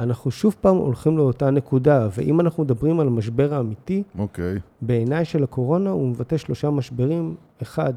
אנחנו 0.00 0.30
שוב 0.30 0.56
פעם 0.60 0.76
הולכים 0.76 1.18
לאותה 1.18 1.50
נקודה. 1.50 2.08
ואם 2.12 2.40
אנחנו 2.40 2.62
מדברים 2.64 3.00
על 3.00 3.06
המשבר 3.06 3.54
האמיתי, 3.54 4.02
אוקיי. 4.18 4.58
בעיניי 4.82 5.24
של 5.24 5.44
הקורונה 5.44 5.90
הוא 5.90 6.08
מבטא 6.08 6.36
שלושה 6.36 6.70
משברים. 6.70 7.34
אחד 7.62 7.92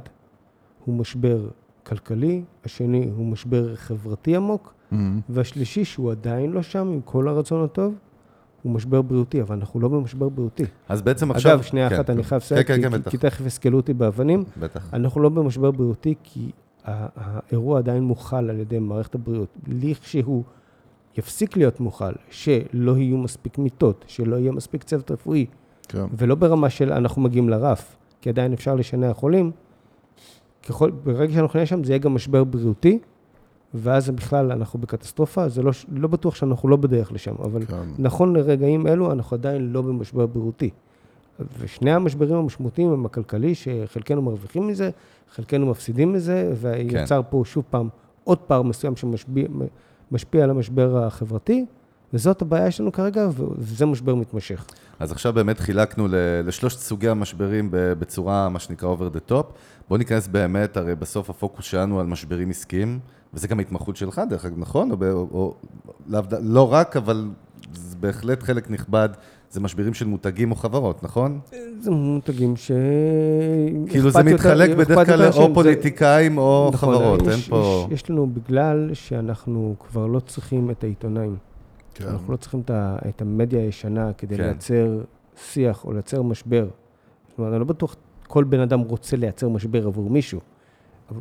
הוא 0.86 0.96
משבר 0.96 1.48
כלכלי, 1.84 2.42
השני 2.66 3.10
הוא 3.18 3.26
משבר 3.26 3.76
חברתי 3.76 4.36
עמוק, 4.36 4.74
מהמם. 4.92 5.20
והשלישי, 5.30 5.86
שהוא 5.86 6.12
עדיין 6.12 6.52
לא 6.52 6.62
שם 6.62 6.88
עם 6.88 7.00
כל 7.06 7.28
הרצון 7.28 7.64
הטוב, 7.64 7.96
הוא 8.64 8.72
משבר 8.72 9.02
בריאותי, 9.02 9.42
אבל 9.42 9.56
אנחנו 9.56 9.80
לא 9.80 9.88
במשבר 9.88 10.30
בריאותי. 10.30 10.64
אז 10.90 11.02
בעצם 11.02 11.32
עכשיו... 11.32 11.54
אגב, 11.54 11.62
שנייה 11.62 11.90
כן, 11.90 11.96
אחת, 11.96 12.10
אני 12.10 12.18
כן. 12.18 12.24
חייב 12.24 12.42
לסיים, 12.42 12.64
כן, 12.64 12.82
כן, 12.82 12.90
כי- 12.90 12.96
כן, 12.96 13.02
כי-. 13.04 13.10
כי 13.10 13.18
תכף 13.18 13.46
יסקלו 13.46 13.78
אותי 13.78 13.94
באבנים. 13.94 14.44
בטח. 14.60 14.94
אנחנו 14.94 15.22
לא 15.22 15.30
במשבר 15.30 15.72
בריאותי, 15.72 16.16
כי 16.24 16.52
האירוע 16.86 17.78
עדיין 17.78 18.04
מוכל 18.04 18.36
על 18.50 18.60
ידי 18.60 18.80
מערכת 18.80 19.16
הבריאות. 19.16 19.50
לכשהוא 19.68 20.44
יפסיק 21.18 21.58
להיות 21.58 21.80
מוכל, 21.80 22.12
שלא 22.30 22.98
יהיו 22.98 23.18
מספיק 23.18 23.58
מיטות, 23.58 24.06
שלא 24.08 24.36
יהיה 24.36 24.52
מספיק 24.52 24.84
צוות 24.84 25.12
רפואי, 25.12 25.46
כן. 25.88 26.06
ולא 26.18 26.36
ברמה 26.36 26.70
של 26.70 26.94
אנחנו 26.94 27.22
מגיעים 27.22 27.50
לרף, 27.50 27.96
כי 28.22 28.30
עדיין 28.30 28.54
אפשר 28.54 28.76
לשנע 28.76 29.14
חולים, 29.14 29.52
ככל, 30.68 30.92
ברגע 30.92 31.34
שאנחנו 31.34 31.58
נהיה 31.58 31.66
שם 31.66 31.84
זה 31.84 31.92
יהיה 31.92 32.00
גם 32.00 32.14
משבר 32.14 32.44
בריאותי, 32.44 33.00
ואז 33.74 34.10
בכלל 34.10 34.52
אנחנו 34.52 34.80
בקטסטרופה, 34.80 35.50
זה 35.50 35.62
לא, 35.62 35.72
לא 35.92 36.08
בטוח 36.08 36.36
שאנחנו 36.36 36.70
לא 36.70 36.76
בדרך 36.76 37.12
לשם, 37.12 37.36
אבל 37.44 37.66
כן. 37.66 37.76
נכון 37.98 38.36
לרגעים 38.36 38.88
אלו, 38.88 39.12
אנחנו 39.12 39.36
עדיין 39.36 39.74
לא 39.74 39.82
במשבר 39.82 40.26
בריאותי. 40.26 40.70
ושני 41.60 41.92
המשברים 41.92 42.36
המשמעותיים 42.36 42.90
הם 42.90 43.06
הכלכלי, 43.06 43.56
שחלקנו 43.56 44.22
מרוויחים 44.22 44.68
מזה, 44.68 44.90
חלקנו 45.32 45.66
מפסידים 45.66 46.14
מזה, 46.14 46.54
ויצר 46.62 47.22
פה 47.30 47.42
שוב 47.46 47.64
פעם 47.70 47.90
עוד 48.24 48.38
פער 48.38 48.62
מסוים 48.62 48.96
שמשפיע 48.96 49.48
על 50.44 50.50
המשבר 50.50 51.04
החברתי, 51.06 51.66
וזאת 52.14 52.42
הבעיה 52.42 52.72
שלנו 52.72 52.92
כרגע, 52.92 53.28
וזה 53.58 53.86
משבר 53.86 54.16
מתמשך. 54.16 54.66
אז 55.00 55.12
עכשיו 55.12 55.34
באמת 55.34 55.60
חילקנו 55.60 56.08
לשלושת 56.44 56.80
סוגי 56.80 57.10
המשברים 57.10 57.70
בצורה, 57.72 58.50
מה 58.50 58.60
שנקרא 58.60 58.96
over 58.96 59.16
the 59.16 59.32
top. 59.32 59.44
בוא 59.90 59.98
ניכנס 59.98 60.28
באמת, 60.28 60.78
הרי 60.78 60.96
בסוף 60.96 61.30
הפוקוס 61.30 61.66
שלנו 61.66 62.00
על 62.00 62.06
משברים 62.06 62.50
עסקיים, 62.50 63.00
וזה 63.34 63.48
גם 63.48 63.60
ההתמחות 63.60 63.96
שלך, 63.96 64.22
דרך 64.30 64.46
אגב, 64.46 64.58
נכון? 64.58 64.92
או, 64.92 64.98
או, 65.12 65.28
או 65.32 65.56
לאו 66.08 66.22
ד- 66.22 66.34
לא 66.42 66.74
רק, 66.74 66.98
אבל 66.98 67.28
זה 67.74 67.96
בהחלט 68.00 68.44
חלק 68.44 68.70
נכבד, 68.72 69.10
זה 69.52 69.60
משברים 69.60 69.94
של 69.94 70.06
מותגים 70.08 70.52
או 70.52 70.56
חברות, 70.56 71.04
נכון? 71.04 71.40
זה 71.80 71.92
מותגים 71.92 72.56
ש... 72.56 72.72
כאילו 73.88 74.10
זה 74.10 74.20
אכפת 74.20 74.32
יותר- 74.32 74.34
מתחלק 74.50 74.78
בדרך 74.78 75.06
כלל 75.08 75.26
או 75.28 75.32
זה- 75.48 75.54
פוליטיקאים 75.54 76.38
או 76.38 76.70
נכון, 76.74 76.96
חברות, 76.96 77.22
יש- 77.22 77.28
אין 77.28 77.40
פה... 77.40 77.88
יש, 77.92 77.94
יש 78.04 78.10
לנו, 78.10 78.28
בגלל 78.34 78.90
שאנחנו 78.94 79.76
כבר 79.80 80.06
לא 80.08 80.20
צריכים 80.20 80.72
את 80.72 80.84
העיתונאים, 80.84 81.36
כן. 81.94 82.08
אנחנו 82.08 82.32
לא 82.32 82.38
צריכים 82.38 82.60
את, 82.60 82.70
ה, 82.70 82.98
את 83.10 83.22
המדיה 83.22 83.60
הישנה 83.60 84.14
כדי 84.14 84.38
כן. 84.38 84.44
לייצר 84.44 85.02
שיח 85.52 85.86
או 85.86 85.94
לייצר 85.94 86.22
משבר. 86.22 86.68
זאת 87.30 87.38
אומרת, 87.40 87.52
אני 87.54 87.60
לא 87.60 87.66
בטוח 87.66 87.96
כל 88.28 88.44
בן 88.44 88.60
אדם 88.60 88.80
רוצה 88.80 89.18
לייצר 89.18 89.50
משבר 89.50 89.88
עבור 89.88 90.10
מישהו, 90.10 90.40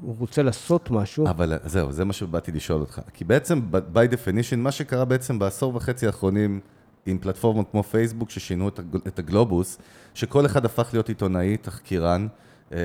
הוא 0.03 0.14
רוצה 0.18 0.42
לעשות 0.42 0.90
משהו. 0.90 1.26
אבל 1.26 1.53
זהו, 1.64 1.92
זה 1.92 2.05
מה 2.05 2.12
שבאתי 2.12 2.53
לשאול 2.53 2.81
אותך. 2.81 3.00
כי 3.14 3.24
בעצם, 3.24 3.61
by 3.72 4.12
definition, 4.12 4.57
מה 4.57 4.70
שקרה 4.70 5.05
בעצם 5.05 5.38
בעשור 5.38 5.76
וחצי 5.76 6.07
האחרונים 6.07 6.61
עם 7.11 7.18
פלטפורמות 7.18 7.66
כמו 7.71 7.83
פייסבוק, 7.83 8.31
ששינו 8.31 8.68
את 8.68 8.79
הג- 8.79 8.97
את 9.07 9.18
הגלובוס, 9.18 9.79
שכל 10.14 10.47
אחד 10.47 10.64
הפך 10.64 10.88
להיות 10.92 11.09
עיתונאי, 11.09 11.57
תחקירן, 11.57 12.27
אה, 12.73 12.79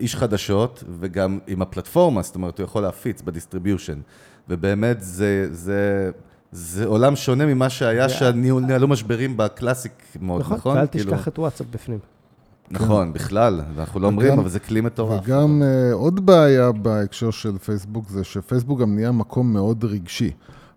איש 0.00 0.16
חדשות, 0.16 0.84
וגם 1.00 1.38
עם 1.46 1.62
הפלטפורמה, 1.62 2.22
זאת 2.22 2.34
אומרת, 2.34 2.58
הוא 2.58 2.64
יכול 2.64 2.82
להפיץ 2.82 3.22
ב 3.22 3.28
distribution. 3.28 4.00
ובאמת, 4.48 4.96
זה, 5.00 5.48
זה, 5.52 6.10
זה 6.52 6.86
עולם 6.86 7.16
שונה 7.16 7.46
ממה 7.46 7.70
שהיה, 7.70 8.08
שניהלו 8.08 8.88
משברים 8.88 9.36
בקלאסיק 9.36 9.92
מוד, 10.20 10.40
נכון? 10.40 10.56
נכון, 10.56 10.76
ואל 10.76 10.86
כאילו- 10.86 11.12
תשכח 11.12 11.28
את 11.28 11.38
וואטסאפ 11.38 11.66
בפנים. 11.70 11.98
נכון, 12.70 13.12
בכלל, 13.12 13.60
אנחנו 13.78 14.00
לא 14.00 14.06
אומרים, 14.06 14.38
אבל 14.38 14.48
זה 14.48 14.60
כלי 14.60 14.80
מטורף. 14.80 15.20
וגם 15.24 15.62
uh, 15.62 15.94
עוד 15.94 16.26
בעיה 16.26 16.72
בהקשר 16.72 17.30
של 17.30 17.58
פייסבוק 17.58 18.08
זה 18.08 18.24
שפייסבוק 18.24 18.80
גם 18.80 18.94
נהיה 18.94 19.12
מקום 19.12 19.52
מאוד 19.52 19.84
רגשי. 19.84 20.30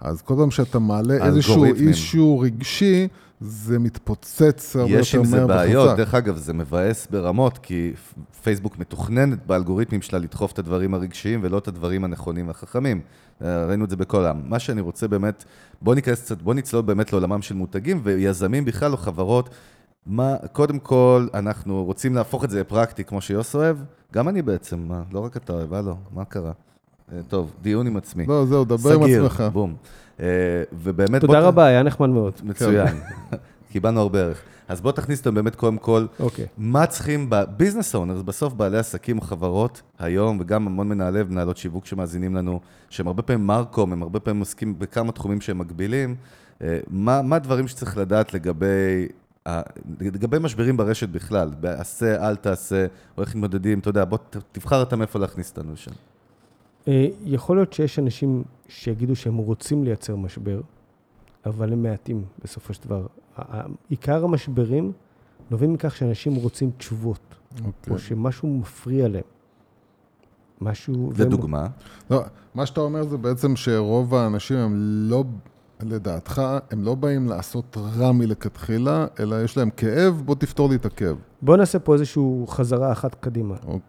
אז 0.03 0.21
כל 0.21 0.33
פעם 0.37 0.51
שאתה 0.51 0.79
מעלה 0.79 1.25
איזשהו. 1.25 1.65
אישו 1.65 2.39
רגשי, 2.39 3.07
זה 3.41 3.79
מתפוצץ 3.79 4.75
הרבה 4.75 4.89
יותר 4.89 4.93
מהר 4.93 5.01
יש 5.01 5.15
עם 5.15 5.25
זה 5.25 5.45
בעיות, 5.45 5.85
וחזק. 5.85 5.97
דרך 5.97 6.15
אגב, 6.15 6.37
זה 6.37 6.53
מבאס 6.53 7.07
ברמות, 7.11 7.57
כי 7.57 7.93
פייסבוק 8.43 8.79
מתוכננת 8.79 9.45
באלגוריתמים 9.45 10.01
שלה 10.01 10.19
לדחוף 10.19 10.51
את 10.51 10.59
הדברים 10.59 10.93
הרגשיים 10.93 11.39
ולא 11.43 11.57
את 11.57 11.67
הדברים 11.67 12.03
הנכונים 12.03 12.47
והחכמים. 12.47 13.01
אה, 13.41 13.65
ראינו 13.65 13.85
את 13.85 13.89
זה 13.89 13.95
בכל 13.95 14.25
העם. 14.25 14.41
מה 14.45 14.59
שאני 14.59 14.81
רוצה 14.81 15.07
באמת, 15.07 15.43
בוא 15.81 15.95
ניכנס 15.95 16.21
קצת, 16.21 16.41
בוא 16.41 16.53
נצלול 16.53 16.81
באמת 16.81 17.13
לעולמם 17.13 17.41
של 17.41 17.55
מותגים 17.55 17.99
ויזמים 18.03 18.65
בכלל 18.65 18.91
או 18.91 18.97
חברות. 18.97 19.49
מה, 20.05 20.35
קודם 20.51 20.79
כל, 20.79 21.27
אנחנו 21.33 21.85
רוצים 21.85 22.15
להפוך 22.15 22.43
את 22.43 22.49
זה 22.49 22.59
לפרקטי, 22.59 23.03
כמו 23.03 23.21
שיוס 23.21 23.55
אוהב. 23.55 23.77
גם 24.13 24.29
אני 24.29 24.41
בעצם, 24.41 24.79
מה, 24.79 25.03
לא 25.11 25.19
רק 25.19 25.37
אתה 25.37 25.53
אוהב, 25.53 25.73
הלו, 25.73 25.95
מה 26.11 26.25
קרה? 26.25 26.51
אה, 27.11 27.17
טוב, 27.27 27.51
דיון 27.61 27.87
עם 27.87 27.97
עצמי. 27.97 28.25
לא, 28.25 28.45
זהו, 28.45 28.65
דבר 28.65 28.93
עם 28.93 29.03
סגיר, 29.03 29.25
עצמך. 29.25 29.43
בום. 29.53 29.75
אה, 30.19 30.25
ובאמת... 30.73 31.21
תודה 31.21 31.33
בוא 31.33 31.41
ת- 31.41 31.43
רבה, 31.43 31.65
היה 31.65 31.83
נחמד 31.83 32.09
מאוד. 32.09 32.33
מצוין. 32.43 32.87
קיבלנו 33.71 33.99
הרבה 33.99 34.19
ערך. 34.21 34.41
אז 34.67 34.81
בוא 34.81 34.91
תכניס 34.91 35.19
אותם 35.19 35.35
באמת 35.35 35.55
קודם 35.55 35.77
כל, 35.77 36.05
אוקיי. 36.19 36.45
מה 36.57 36.85
צריכים 36.85 37.27
בביזנס 37.29 37.95
אונרס, 37.95 38.21
בסוף 38.21 38.53
בעלי 38.53 38.77
עסקים 38.77 39.17
או 39.17 39.21
חברות 39.21 39.81
היום, 39.99 40.37
וגם 40.39 40.67
המון 40.67 40.89
מנהלי 40.89 41.21
ומנהלות 41.21 41.57
שיווק 41.57 41.85
שמאזינים 41.85 42.35
לנו, 42.35 42.59
שהם 42.89 43.07
הרבה 43.07 43.21
פעמים 43.21 43.47
מרקום, 43.47 43.93
הם 43.93 44.01
הרבה 44.03 44.19
פעמים 44.19 44.39
עוסקים 44.39 44.79
בכמה 44.79 45.11
תחומים 45.11 45.41
שהם 45.41 45.57
מקבילים, 45.57 46.15
אה, 46.61 46.79
מה, 46.87 47.21
מה 47.21 47.35
הדברים 47.35 47.67
שצריך 47.67 47.97
לדעת 47.97 48.33
לגבי, 48.33 49.07
לגבי 50.01 50.37
משברים 50.39 50.77
ברשת 50.77 51.09
בכלל, 51.09 51.51
בעשה, 51.59 52.27
אל 52.29 52.35
תעשה, 52.35 52.85
או 53.17 53.21
איך 53.23 53.35
מתמודדים, 53.35 53.79
אתה 53.79 53.89
יודע, 53.89 54.05
בוא 54.05 54.17
תבחר 54.51 54.81
אתה 54.83 54.95
מאיפה 54.95 55.19
להכניס 55.19 55.49
אותנו 55.49 55.73
לשם. 55.73 55.91
אה, 56.87 57.07
יכול 57.25 57.57
להיות 57.57 57.73
שיש 57.73 57.99
אנשים 57.99 58.43
שיגידו 58.67 59.15
שהם 59.15 59.37
רוצים 59.37 59.83
לייצר 59.83 60.15
משבר, 60.15 60.61
אבל 61.45 61.73
הם 61.73 61.83
מעטים 61.83 62.23
בסופו 62.43 62.73
של 62.73 62.83
דבר. 62.83 63.05
עיקר 63.89 64.23
המשברים 64.23 64.91
נובעים 65.51 65.73
מכך 65.73 65.95
שאנשים 65.95 66.35
רוצים 66.35 66.71
תשובות, 66.77 67.35
אוקיי. 67.65 67.93
או 67.93 67.99
שמשהו 67.99 68.57
מפריע 68.57 69.07
להם. 69.07 69.21
משהו... 70.61 71.11
והם- 71.13 71.27
לדוגמה, 71.27 71.67
לא, 72.09 72.21
מה 72.55 72.65
שאתה 72.65 72.81
אומר 72.81 73.03
זה 73.03 73.17
בעצם 73.17 73.55
שרוב 73.55 74.15
האנשים 74.15 74.57
הם 74.57 74.73
לא, 75.09 75.23
לדעתך, 75.81 76.41
הם 76.71 76.83
לא 76.83 76.95
באים 76.95 77.27
לעשות 77.27 77.77
רע 77.97 78.11
מלכתחילה, 78.11 79.05
אלא 79.19 79.43
יש 79.43 79.57
להם 79.57 79.69
כאב, 79.69 80.21
בוא 80.25 80.35
תפתור 80.35 80.69
לי 80.69 80.75
את 80.75 80.85
הכאב. 80.85 81.15
בואו 81.41 81.57
נעשה 81.57 81.79
פה 81.79 81.93
איזושהי 81.93 82.23
חזרה 82.47 82.91
אחת 82.91 83.15
קדימה. 83.15 83.55
אוקיי. 83.55 83.79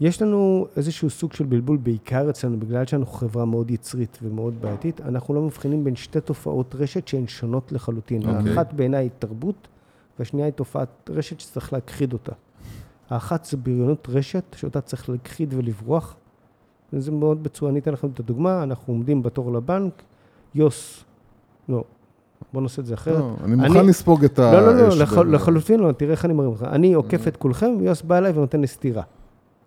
יש 0.00 0.22
לנו 0.22 0.66
איזשהו 0.76 1.10
סוג 1.10 1.32
של 1.32 1.44
בלבול, 1.44 1.76
בעיקר 1.76 2.30
אצלנו, 2.30 2.60
בגלל 2.60 2.86
שאנחנו 2.86 3.12
חברה 3.12 3.44
מאוד 3.44 3.70
יצרית 3.70 4.18
ומאוד 4.22 4.54
בעייתית, 4.60 5.00
אנחנו 5.00 5.34
לא 5.34 5.42
מבחינים 5.42 5.84
בין 5.84 5.96
שתי 5.96 6.20
תופעות 6.20 6.74
רשת 6.78 7.08
שהן 7.08 7.26
שונות 7.26 7.72
לחלוטין. 7.72 8.22
אוקיי. 8.28 8.50
האחת 8.50 8.72
בעיניי 8.72 9.00
היא 9.04 9.10
תרבות, 9.18 9.68
והשנייה 10.18 10.46
היא 10.46 10.52
תופעת 10.54 10.88
רשת 11.10 11.40
שצריך 11.40 11.72
להכחיד 11.72 12.12
אותה. 12.12 12.32
האחת 13.10 13.44
זה 13.44 13.56
בריונות 13.56 14.06
רשת, 14.10 14.44
שאותה 14.56 14.80
צריך 14.80 15.10
להכחיד 15.10 15.54
ולברוח. 15.56 16.16
וזה 16.92 17.12
מאוד 17.12 17.42
בצורה, 17.42 17.70
אני 17.70 17.78
אתן 17.78 17.92
לכם 17.92 18.08
את 18.14 18.20
הדוגמה, 18.20 18.62
אנחנו 18.62 18.94
עומדים 18.94 19.22
בתור 19.22 19.52
לבנק, 19.52 20.02
יוס, 20.54 21.04
לא, 21.68 21.84
בואו 22.52 22.62
נעשה 22.62 22.80
את 22.82 22.86
זה 22.86 22.94
אחרת. 22.94 23.18
לא, 23.18 23.34
אני 23.44 23.54
מוכן 23.56 23.78
אני- 23.78 23.88
לספוג 23.88 24.24
את 24.24 24.38
האש. 24.38 24.54
לא, 24.54 24.66
לא, 24.66 24.88
לא, 24.88 24.94
ב- 24.94 24.98
לח- 24.98 25.18
לחלוטין 25.18 25.80
לא, 25.80 25.92
תראה 25.92 26.10
איך 26.12 26.24
אני 26.24 26.32
מרים 26.32 26.52
לך. 26.52 26.62
אני 26.62 26.94
עוקף 26.94 27.28
את 27.28 27.36
כולכם, 27.36 27.70
ויוס 27.80 28.02
בא 28.02 28.18
אליי 28.18 28.32
ונותן 28.32 28.60
לי 28.60 28.66
סטירה. 28.66 29.02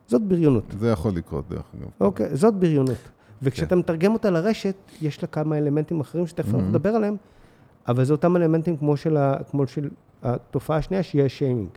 זאת 0.08 0.22
בריונות, 0.22 0.63
זה 0.80 0.89
יכול 0.89 1.12
לקרות, 1.12 1.46
דרך 1.50 1.63
אגב. 1.80 1.88
אוקיי? 2.02 2.36
זאת 2.36 2.54
בריונות. 2.54 2.98
וכשאתה 3.42 3.76
מתרגם 3.76 4.13
אותה 4.13 4.30
לרשת, 4.30 4.76
יש 5.02 5.22
לה 5.22 5.28
כמה 5.28 5.58
אלמנטים 5.58 6.00
אחרים 6.00 6.28
שתכף 6.28 6.48
אנחנו 6.48 6.60
Mhm. 6.60 6.70
נדבר 6.70 6.89
עליהם, 6.89 7.16
אבל 7.88 8.04
זה 8.04 8.13
אותם 8.13 8.36
אלמנטים 8.36 8.78
כמו 8.78 8.98
של, 8.98 9.18
ה, 9.18 9.36
כמו 9.52 9.68
של 9.68 9.89
התופעה 10.24 10.78
השנייה, 10.78 11.04
שיהיה 11.04 11.30
שיימינג. 11.30 11.70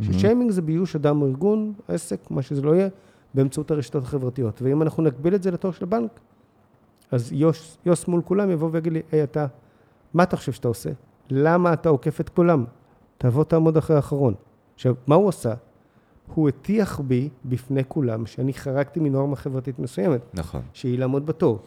ששיימינג 0.00 0.50
זה 0.50 0.62
ביוש 0.62 0.96
אדם 0.96 1.22
או 1.22 1.26
ארגון, 1.26 1.72
עסק, 1.88 2.30
מה 2.30 2.42
שזה 2.42 2.62
לא 2.62 2.74
יהיה, 2.74 2.88
באמצעות 3.34 3.70
הרשתות 3.70 4.02
החברתיות. 4.02 4.62
ואם 4.62 4.82
אנחנו 4.82 5.02
נקביל 5.02 5.34
את 5.34 5.42
זה 5.42 5.50
לתור 5.50 5.72
של 5.72 5.84
הבנק, 5.84 6.10
אז 7.10 7.32
יוס, 7.32 7.78
יוס 7.86 8.08
מול 8.08 8.22
כולם 8.24 8.50
יבוא 8.50 8.68
ויגיד 8.72 8.92
לי, 8.92 9.02
היי, 9.12 9.22
אתה 9.22 9.46
מה 10.14 10.22
אתה 10.22 10.36
חושב 10.36 10.52
שאתה 10.52 10.68
עושה? 10.68 10.90
למה 11.30 11.72
אתה 11.72 11.88
עוקף 11.88 12.20
את 12.20 12.28
כולם? 12.28 12.64
תבוא 13.18 13.44
תעמוד 13.44 13.76
אחרי 13.76 13.96
האחרון. 13.96 14.34
עכשיו, 14.74 14.94
מה 15.06 15.14
הוא 15.14 15.28
עשה? 15.28 15.54
הוא 16.34 16.48
הטיח 16.48 17.00
בי 17.00 17.28
בפני 17.44 17.82
כולם 17.88 18.26
שאני 18.26 18.54
חרגתי 18.54 19.00
מנורמה 19.00 19.36
חברתית 19.36 19.78
מסוימת, 19.78 20.20
נכון. 20.34 20.60
שהיא 20.72 20.98
לעמוד 20.98 21.26
בתור. 21.26 21.58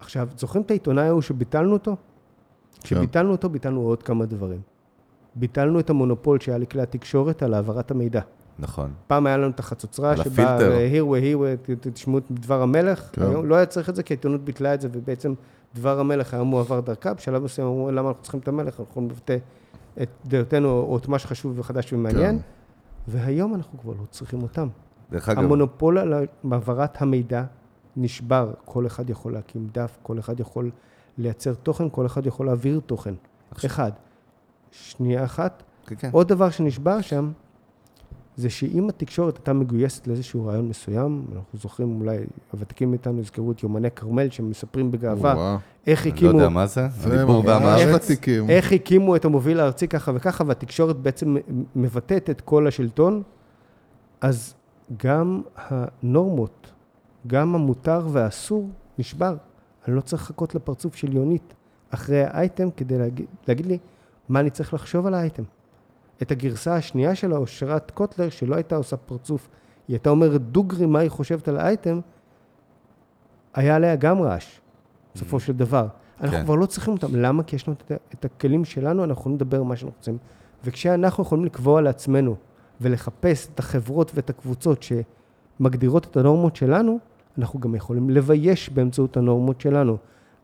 עכשיו, 0.00 0.28
זוכרים 0.36 0.62
את 0.64 0.70
העיתונאי 0.70 1.06
ההוא 1.06 1.22
שביטלנו 1.22 1.72
אותו? 1.72 1.96
כשביטלנו 2.82 3.30
אותו, 3.32 3.48
ביטלנו 3.48 3.80
עוד 3.80 4.02
כמה 4.02 4.26
דברים. 4.26 4.60
ביטלנו 5.34 5.80
את 5.80 5.90
המונופול 5.90 6.40
שהיה 6.40 6.58
לכלי 6.58 6.82
התקשורת 6.82 7.42
על 7.42 7.54
העברת 7.54 7.90
המידע. 7.90 8.20
נכון. 8.58 8.90
פעם 9.06 9.26
היה 9.26 9.36
לנו 9.36 9.50
את 9.50 9.60
החצוצרה 9.60 10.16
שבאה, 10.16 10.54
הפילטר. 10.56 10.76
here 10.92 11.04
we 11.12 11.22
here, 11.22 11.70
ת- 11.80 11.86
תשמעו 11.86 12.18
את 12.18 12.24
דבר 12.30 12.62
המלך. 12.62 13.08
כן. 13.12 13.22
היום 13.22 13.46
לא 13.48 13.54
היה 13.54 13.66
צריך 13.66 13.88
את 13.90 13.96
זה, 13.96 14.02
כי 14.02 14.14
העיתונות 14.14 14.40
ביטלה 14.44 14.74
את 14.74 14.80
זה, 14.80 14.88
ובעצם 14.92 15.34
דבר 15.74 16.00
המלך 16.00 16.34
היה 16.34 16.42
מועבר 16.42 16.80
דרכה. 16.80 17.14
בשלב 17.14 17.42
מסוים 17.44 17.66
אמרו, 17.68 17.90
למה 17.90 18.08
אנחנו 18.08 18.22
צריכים 18.22 18.40
את 18.40 18.48
המלך? 18.48 18.80
אנחנו 18.80 19.08
לבטא 19.10 19.36
את 20.02 20.08
דעותינו, 20.26 20.68
או 20.68 20.96
את 20.96 21.08
מה 21.08 21.18
שחשוב 21.18 21.58
וחדש 21.58 21.92
ומעניין. 21.92 22.38
כן. 22.38 22.42
והיום 23.08 23.54
אנחנו 23.54 23.78
כבר 23.78 23.92
לא 23.92 24.04
צריכים 24.10 24.42
אותם. 24.42 24.68
דרך 25.10 25.28
אגב, 25.28 25.38
המונופול 25.44 25.98
על 25.98 26.12
העברת 26.52 27.02
המידע 27.02 27.44
נשבר. 27.96 28.52
כל 28.64 28.86
אחד 28.86 29.10
יכול 29.10 29.32
להקים 29.32 29.68
דף, 29.72 29.98
כל 30.02 30.18
אחד 30.18 30.40
יכול 30.40 30.70
לייצר 31.18 31.54
תוכן, 31.54 31.84
כל 31.90 32.06
אחד 32.06 32.26
יכול 32.26 32.46
להעביר 32.46 32.80
תוכן. 32.86 33.14
עכשיו- 33.50 33.70
אחד. 33.70 33.90
שנייה 34.70 35.24
אחת, 35.24 35.62
כן, 35.86 35.94
כן. 35.98 36.08
עוד 36.12 36.28
דבר 36.28 36.50
שנשבר 36.50 37.00
שם, 37.00 37.30
זה 38.40 38.50
שאם 38.50 38.88
התקשורת 38.88 39.36
הייתה 39.36 39.52
מגויסת 39.52 40.06
לאיזשהו 40.06 40.46
רעיון 40.46 40.68
מסוים, 40.68 41.24
אנחנו 41.34 41.58
זוכרים, 41.58 42.00
אולי 42.00 42.16
הוותיקים 42.52 42.90
מאיתנו 42.90 43.20
יזכרו 43.20 43.52
את 43.52 43.62
יומני 43.62 43.90
כרמל, 43.90 44.30
שמספרים 44.30 44.90
בגאווה. 44.90 45.58
איך 45.86 46.02
אני 46.06 46.10
לא 46.10 46.16
הקימו, 46.16 46.32
יודע 46.32 46.48
מה 46.48 46.66
זה, 46.66 46.86
הדיבור. 47.00 47.44
ותיקים. 47.94 48.50
איך 48.50 48.72
הקימו 48.72 49.16
את 49.16 49.24
המוביל 49.24 49.60
הארצי 49.60 49.88
ככה 49.88 50.12
וככה, 50.14 50.44
והתקשורת 50.46 50.96
בעצם 50.96 51.36
מבטאת 51.76 52.30
את 52.30 52.40
כל 52.40 52.66
השלטון, 52.66 53.22
אז 54.20 54.54
גם 55.04 55.42
הנורמות, 55.56 56.70
גם 57.26 57.54
המותר 57.54 58.06
והאסור 58.12 58.68
נשבר. 58.98 59.36
אני 59.88 59.96
לא 59.96 60.00
צריך 60.00 60.22
לחכות 60.22 60.54
לפרצוף 60.54 60.96
של 60.96 61.16
יונית 61.16 61.54
אחרי 61.90 62.24
האייטם 62.24 62.70
כדי 62.70 62.98
להגיד, 62.98 63.26
להגיד 63.48 63.66
לי 63.66 63.78
מה 64.28 64.40
אני 64.40 64.50
צריך 64.50 64.74
לחשוב 64.74 65.06
על 65.06 65.14
האייטם. 65.14 65.42
את 66.22 66.30
הגרסה 66.30 66.74
השנייה 66.74 67.14
שלה, 67.14 67.36
אושרת 67.36 67.90
קוטלר, 67.90 68.28
שלא 68.28 68.54
הייתה 68.54 68.76
עושה 68.76 68.96
פרצוף, 68.96 69.48
היא 69.88 69.94
הייתה 69.94 70.10
אומרת 70.10 70.40
דוגרי 70.40 70.86
מה 70.86 70.98
היא 70.98 71.10
חושבת 71.10 71.48
על 71.48 71.56
האייטם, 71.56 72.00
היה 73.54 73.76
עליה 73.76 73.96
גם 73.96 74.22
רעש, 74.22 74.60
בסופו 75.14 75.40
של 75.40 75.52
דבר. 75.52 75.86
אנחנו 76.20 76.36
כן. 76.36 76.44
כבר 76.44 76.54
לא 76.54 76.66
צריכים 76.66 76.94
אותם. 76.94 77.16
למה? 77.16 77.42
כי 77.42 77.56
יש 77.56 77.68
לנו 77.68 77.76
את, 77.86 77.92
את 78.14 78.24
הכלים 78.24 78.64
שלנו, 78.64 79.04
אנחנו 79.04 79.20
יכולים 79.20 79.36
לדבר 79.36 79.62
מה 79.62 79.76
שאנחנו 79.76 79.96
רוצים. 79.98 80.18
וכשאנחנו 80.64 81.22
יכולים 81.24 81.44
לקבוע 81.44 81.80
לעצמנו 81.80 82.36
ולחפש 82.80 83.48
את 83.54 83.58
החברות 83.58 84.12
ואת 84.14 84.30
הקבוצות 84.30 84.82
שמגדירות 84.82 86.06
את 86.06 86.16
הנורמות 86.16 86.56
שלנו, 86.56 86.98
אנחנו 87.38 87.60
גם 87.60 87.74
יכולים 87.74 88.10
לבייש 88.10 88.70
באמצעות 88.70 89.16
הנורמות 89.16 89.60
שלנו. 89.60 89.96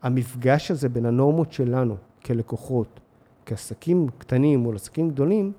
המפגש 0.03 0.71
הזה 0.71 0.89
בין 0.89 1.05
הנורמות 1.05 1.51
שלנו 1.51 1.95
כלקוחות, 2.25 2.99
כעסקים 3.45 4.07
קטנים 4.17 4.65
או 4.65 4.71
לעסקים 4.71 5.09
גדולים, 5.09 5.51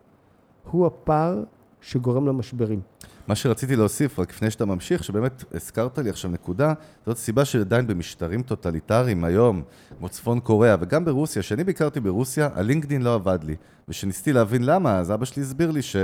הוא 0.70 0.86
הפער 0.86 1.42
שגורם 1.80 2.26
למשברים. 2.26 2.80
מה 3.28 3.34
שרציתי 3.34 3.76
להוסיף, 3.76 4.18
רק 4.18 4.30
לפני 4.30 4.50
שאתה 4.50 4.64
ממשיך, 4.64 5.04
שבאמת 5.04 5.44
הזכרת 5.54 5.98
לי 5.98 6.10
עכשיו 6.10 6.30
נקודה, 6.30 6.72
זאת 7.06 7.16
סיבה 7.16 7.44
שעדיין 7.44 7.86
במשטרים 7.86 8.42
טוטליטריים 8.42 9.24
היום, 9.24 9.62
כמו 9.98 10.08
צפון 10.08 10.40
קוריאה, 10.40 10.76
וגם 10.80 11.04
ברוסיה, 11.04 11.42
כשאני 11.42 11.64
ביקרתי 11.64 12.00
ברוסיה, 12.00 12.48
הלינקדין 12.54 13.02
לא 13.02 13.14
עבד 13.14 13.38
לי. 13.44 13.56
וכשניסיתי 13.88 14.32
להבין 14.32 14.64
למה, 14.64 14.98
אז 14.98 15.12
אבא 15.12 15.24
שלי 15.24 15.42
הסביר 15.42 15.70
לי 15.70 15.82
ש... 15.82 15.96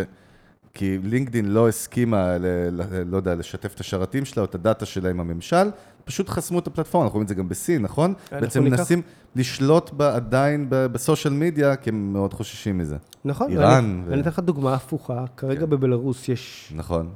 כי 0.75 0.99
לינקדין 1.03 1.47
לא 1.51 1.69
הסכימה, 1.69 2.39
ל, 2.39 2.47
ל, 2.71 2.83
לא 3.07 3.17
יודע, 3.17 3.35
לשתף 3.35 3.75
את 3.75 3.81
השרתים 3.81 4.25
שלה 4.25 4.41
או 4.41 4.45
את 4.45 4.55
הדאטה 4.55 4.87
שלה 4.87 5.11
עם 5.11 5.21
הממשל, 5.21 5.71
פשוט 6.05 6.29
חסמו 6.29 6.59
את 6.59 6.67
הפלטפורמה, 6.67 7.05
אנחנו 7.05 7.15
רואים 7.15 7.25
את 7.25 7.29
זה 7.29 7.35
גם 7.35 7.49
בסין, 7.49 7.83
נכון? 7.83 8.15
אנחנו 8.33 8.41
בעצם 8.41 8.65
מנסים 8.65 9.03
לשלוט 9.37 9.91
בה 9.93 10.15
עדיין 10.15 10.67
בסושיאל 10.71 11.33
מדיה, 11.35 11.77
כי 11.77 11.91
הם 11.91 12.13
מאוד 12.13 12.35
חוששים 12.35 12.79
מזה. 12.79 12.97
נכון? 13.25 13.51
איראן 13.51 13.85
ואני- 13.85 14.03
ו- 14.07 14.11
ואני 14.11 14.21
אתן 14.21 14.31
לך 14.31 14.39
דוגמה 14.39 14.75
הפוכה. 14.75 15.25
כרגע 15.37 15.61
כן. 15.61 15.71
בבלארוס 15.71 16.29
יש, 16.29 16.73
נכון. 16.77 17.09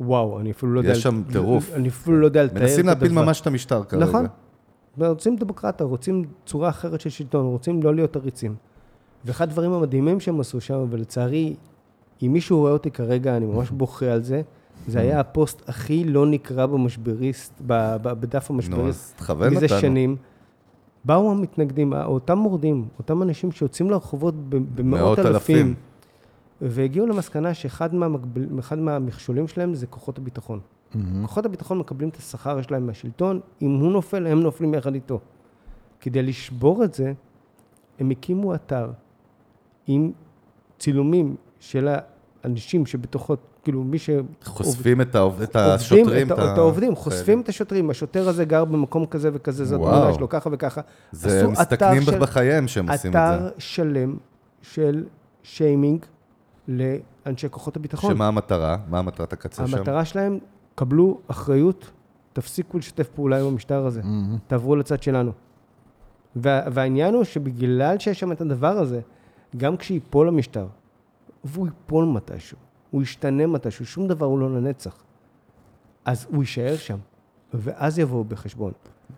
וואו, 0.00 0.40
אני 0.40 0.50
אפילו 0.50 0.72
לא 0.74 0.80
יודע... 0.80 0.90
יש 0.92 1.02
שם 1.02 1.22
טירוף. 1.32 1.70
אני 1.74 1.88
אפילו 1.88 2.20
לא 2.20 2.26
יודע 2.26 2.44
לתאר 2.44 2.56
את 2.56 2.62
הדבר. 2.62 2.68
מנסים 2.70 2.86
להפיל 2.86 3.12
ממש 3.12 3.40
את 3.40 3.46
המשטר 3.46 3.84
כרגע. 3.84 4.04
נכון. 4.04 4.26
רוצים 4.98 5.36
דמוקרטיה, 5.36 5.86
רוצים 5.86 6.24
צורה 6.46 6.68
אחרת 6.68 7.00
של 7.00 7.10
שלטון, 7.10 7.46
רוצים 7.46 7.82
לא 7.82 7.94
להיות 7.94 8.16
עריצים. 8.16 8.54
ואחד 9.24 9.48
הדברים 9.48 9.72
המדהימים 9.72 10.20
שהם 10.20 10.40
עשו 10.40 10.60
שם, 10.60 10.84
ולצערי, 10.90 11.56
אם 12.22 12.32
מישהו 12.32 12.58
רואה 12.58 12.72
אותי 12.72 12.90
כרגע, 12.90 13.36
אני 13.36 13.46
ממש 13.46 13.70
בוכה 13.70 14.06
על 14.06 14.22
זה, 14.22 14.42
זה 14.86 15.00
היה 15.00 15.20
הפוסט 15.20 15.68
הכי 15.68 16.04
לא 16.04 16.26
נקרא 16.26 16.66
במשבריסט, 16.66 17.52
בדף 17.66 18.50
נו, 18.50 18.56
המשבריסט, 18.56 19.10
אז 19.10 19.14
תכוון 19.16 19.54
מזה. 19.54 19.68
שנים. 19.68 20.16
באו 21.04 21.30
המתנגדים, 21.30 21.92
אותם 21.92 22.38
מורדים, 22.38 22.88
אותם 22.98 23.22
אנשים 23.22 23.52
שיוצאים 23.52 23.90
לרחובות 23.90 24.34
במאות 24.48 24.84
מאות 24.84 25.18
אלפים, 25.18 25.56
אלפים. 25.56 25.74
והגיעו 26.60 27.06
למסקנה 27.06 27.54
שאחד 27.54 27.94
מהמקבל, 27.94 28.46
מהמכשולים 28.76 29.48
שלהם 29.48 29.74
זה 29.74 29.86
כוחות 29.86 30.18
הביטחון. 30.18 30.60
מהמם. 30.94 31.26
כוחות 31.26 31.46
הביטחון 31.46 31.78
מקבלים 31.78 32.08
את 32.08 32.16
השכר 32.16 32.62
שלהם 32.62 32.86
מהשלטון, 32.86 33.40
אם 33.62 33.80
הוא 33.80 33.92
נופל, 33.92 34.26
הם 34.26 34.40
נופלים 34.40 34.74
יחד 34.74 34.94
איתו. 34.94 35.20
כדי 36.00 36.22
לשבור 36.22 36.84
את 36.84 36.94
זה, 36.94 37.12
הם 37.98 38.10
הקימו 38.10 38.54
אתר 38.54 38.90
עם 39.86 40.12
צילומים 40.78 41.36
של 41.60 41.88
האנשים 42.44 42.86
שבתוכו, 42.86 43.34
כאילו 43.64 43.84
מי 43.84 43.98
ש... 43.98 44.10
חושפים 44.44 45.00
את, 45.00 45.14
העוב... 45.14 45.42
את 45.42 45.56
השוטרים, 45.56 46.26
את, 46.32 46.38
ה- 46.38 46.52
את 46.52 46.58
העובדים, 46.58 46.96
חושפים 46.96 47.40
את 47.40 47.48
השוטרים, 47.48 47.90
השוטר 47.90 48.28
הזה 48.28 48.44
גר 48.44 48.64
במקום 48.64 49.06
כזה 49.06 49.30
וכזה, 49.32 49.64
זו 49.64 49.76
וואו. 49.76 49.94
התמונה 49.94 50.14
שלו, 50.14 50.28
ככה 50.28 50.50
וככה. 50.52 50.80
זה 51.12 51.46
מסתכנים 51.48 52.02
אתר 52.02 52.12
של- 52.12 52.18
בחייהם 52.18 52.68
שהם 52.68 52.90
עושים 52.90 53.10
את 53.10 53.16
אתר 53.16 53.42
זה. 53.42 53.50
שלם 53.58 54.16
של 54.62 55.04
שיימינג 55.42 56.04
לאנשי 56.68 57.46
כוחות 57.50 57.76
הביטחון. 57.76 58.14
שמה 58.14 58.28
המטרה? 58.28 58.76
מה 58.88 59.02
מטרת 59.02 59.32
הקצה 59.32 59.66
שם? 59.66 59.76
המטרה 59.78 60.04
שלהם, 60.04 60.38
קבלו 60.74 61.18
אחריות, 61.28 61.90
תפסיקו 62.32 62.78
לשתף 62.78 63.08
פעולה 63.08 63.40
עם 63.40 63.46
המשטר 63.46 63.86
הזה, 63.86 64.00
מהמם. 64.02 64.36
תעברו 64.46 64.76
לצד 64.76 65.02
שלנו. 65.02 65.32
וה, 66.36 66.60
והעניין 66.72 67.14
הוא 67.14 67.24
שבגלל 67.24 67.98
שיש 67.98 68.20
שם 68.20 68.32
את 68.32 68.40
הדבר 68.40 68.78
הזה, 68.78 69.00
גם 69.56 69.76
כשייפול 69.76 70.28
המשטר, 70.28 70.66
והוא 71.44 71.66
ייפול 71.66 72.04
מתישהו, 72.04 72.58
הוא 72.90 73.02
ישתנה 73.02 73.46
מתישהו, 73.46 73.86
שום 73.86 74.08
דבר 74.08 74.26
הוא 74.26 74.38
לא 74.38 74.54
לנצח. 74.54 74.96
אז 76.04 76.26
הוא 76.30 76.42
יישאר 76.42 76.76
שם, 76.76 76.96
ואז 77.54 77.98
יבואו 77.98 78.24
בחשבון. 78.24 78.72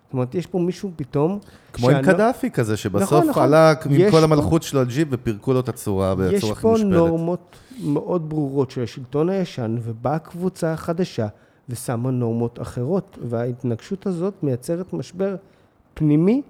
זאת 0.04 0.12
אומרת, 0.12 0.34
יש 0.34 0.46
פה 0.46 0.58
מישהו 0.58 0.90
פתאום... 0.96 1.38
כמו 1.72 1.88
עם 1.90 1.94
שאני- 1.94 2.06
קדאפי 2.06 2.50
כזה, 2.50 2.76
שבסוף 2.76 3.12
נכון, 3.12 3.28
נכון. 3.28 3.42
עלה 3.42 3.70
עם 3.86 3.92
יש 3.92 4.10
כל 4.12 4.18
פה- 4.18 4.24
המלכות 4.24 4.62
שלו 4.62 4.80
על 4.80 4.86
ג'יפ 4.86 5.08
ופירקו 5.10 5.52
לו 5.52 5.60
את 5.60 5.68
הצורה 5.68 6.14
יש 6.32 6.34
בצורה 6.34 6.52
הכי 6.52 6.62
פה 6.62 6.68
מושפלת. 6.70 6.90
נורמות 6.92 7.56
מאוד 7.84 8.28
ברורות 8.28 8.70
של 8.70 8.82
השלטון 8.82 9.28
הישן, 9.28 9.76
ובאה 9.82 10.18
קבוצה 10.18 10.76
חדשה 10.76 11.28
ושמה 11.68 12.10
נורמות 12.10 12.60
אחרות, 12.60 13.18
וההתנגשות 13.28 14.06
הזאת 14.06 14.34
מייצרת 14.42 14.92
משבר 14.92 15.36
פנימי, 15.94 16.42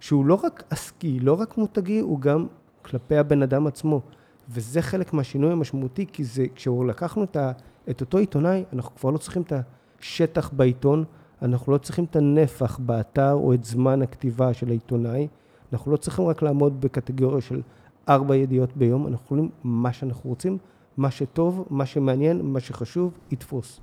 שהוא 0.00 0.26
לא 0.26 0.40
רק 0.44 0.62
עסקי, 0.70 1.20
לא 1.20 1.40
רק 1.40 1.58
מותגי, 1.58 1.98
הוא 2.00 2.20
גם 2.20 2.46
כלפי 2.82 3.16
הבן 3.16 3.42
אדם 3.42 3.66
עצמו. 3.66 4.00
וזה 4.48 4.82
חלק 4.82 5.12
מהשינוי 5.12 5.52
המשמעותי, 5.52 6.06
כי 6.12 6.24
זה, 6.24 6.46
כשהוא 6.54 6.86
לקחנו 6.86 7.24
את, 7.24 7.36
ה, 7.36 7.52
את 7.90 8.00
אותו 8.00 8.18
עיתונאי, 8.18 8.64
אנחנו 8.72 8.96
כבר 8.96 9.10
לא 9.10 9.18
צריכים 9.18 9.42
את 9.42 9.52
השטח 10.00 10.50
בעיתון, 10.52 11.04
אנחנו 11.42 11.72
לא 11.72 11.78
צריכים 11.78 12.04
את 12.04 12.16
הנפח 12.16 12.78
באתר 12.78 13.32
או 13.32 13.54
את 13.54 13.64
זמן 13.64 14.02
הכתיבה 14.02 14.54
של 14.54 14.68
העיתונאי, 14.68 15.28
אנחנו 15.72 15.92
לא 15.92 15.96
צריכים 15.96 16.26
רק 16.26 16.42
לעמוד 16.42 16.80
בקטגוריה 16.80 17.40
של 17.40 17.62
ארבע 18.08 18.36
ידיעות 18.36 18.76
ביום, 18.76 19.06
אנחנו 19.06 19.24
יכולים 19.24 19.50
מה 19.64 19.92
שאנחנו 19.92 20.30
רוצים, 20.30 20.58
מה 20.96 21.10
שטוב, 21.10 21.66
מה 21.70 21.86
שמעניין, 21.86 22.40
מה 22.42 22.60
שחשוב, 22.60 23.12
יתפוס. 23.30 23.80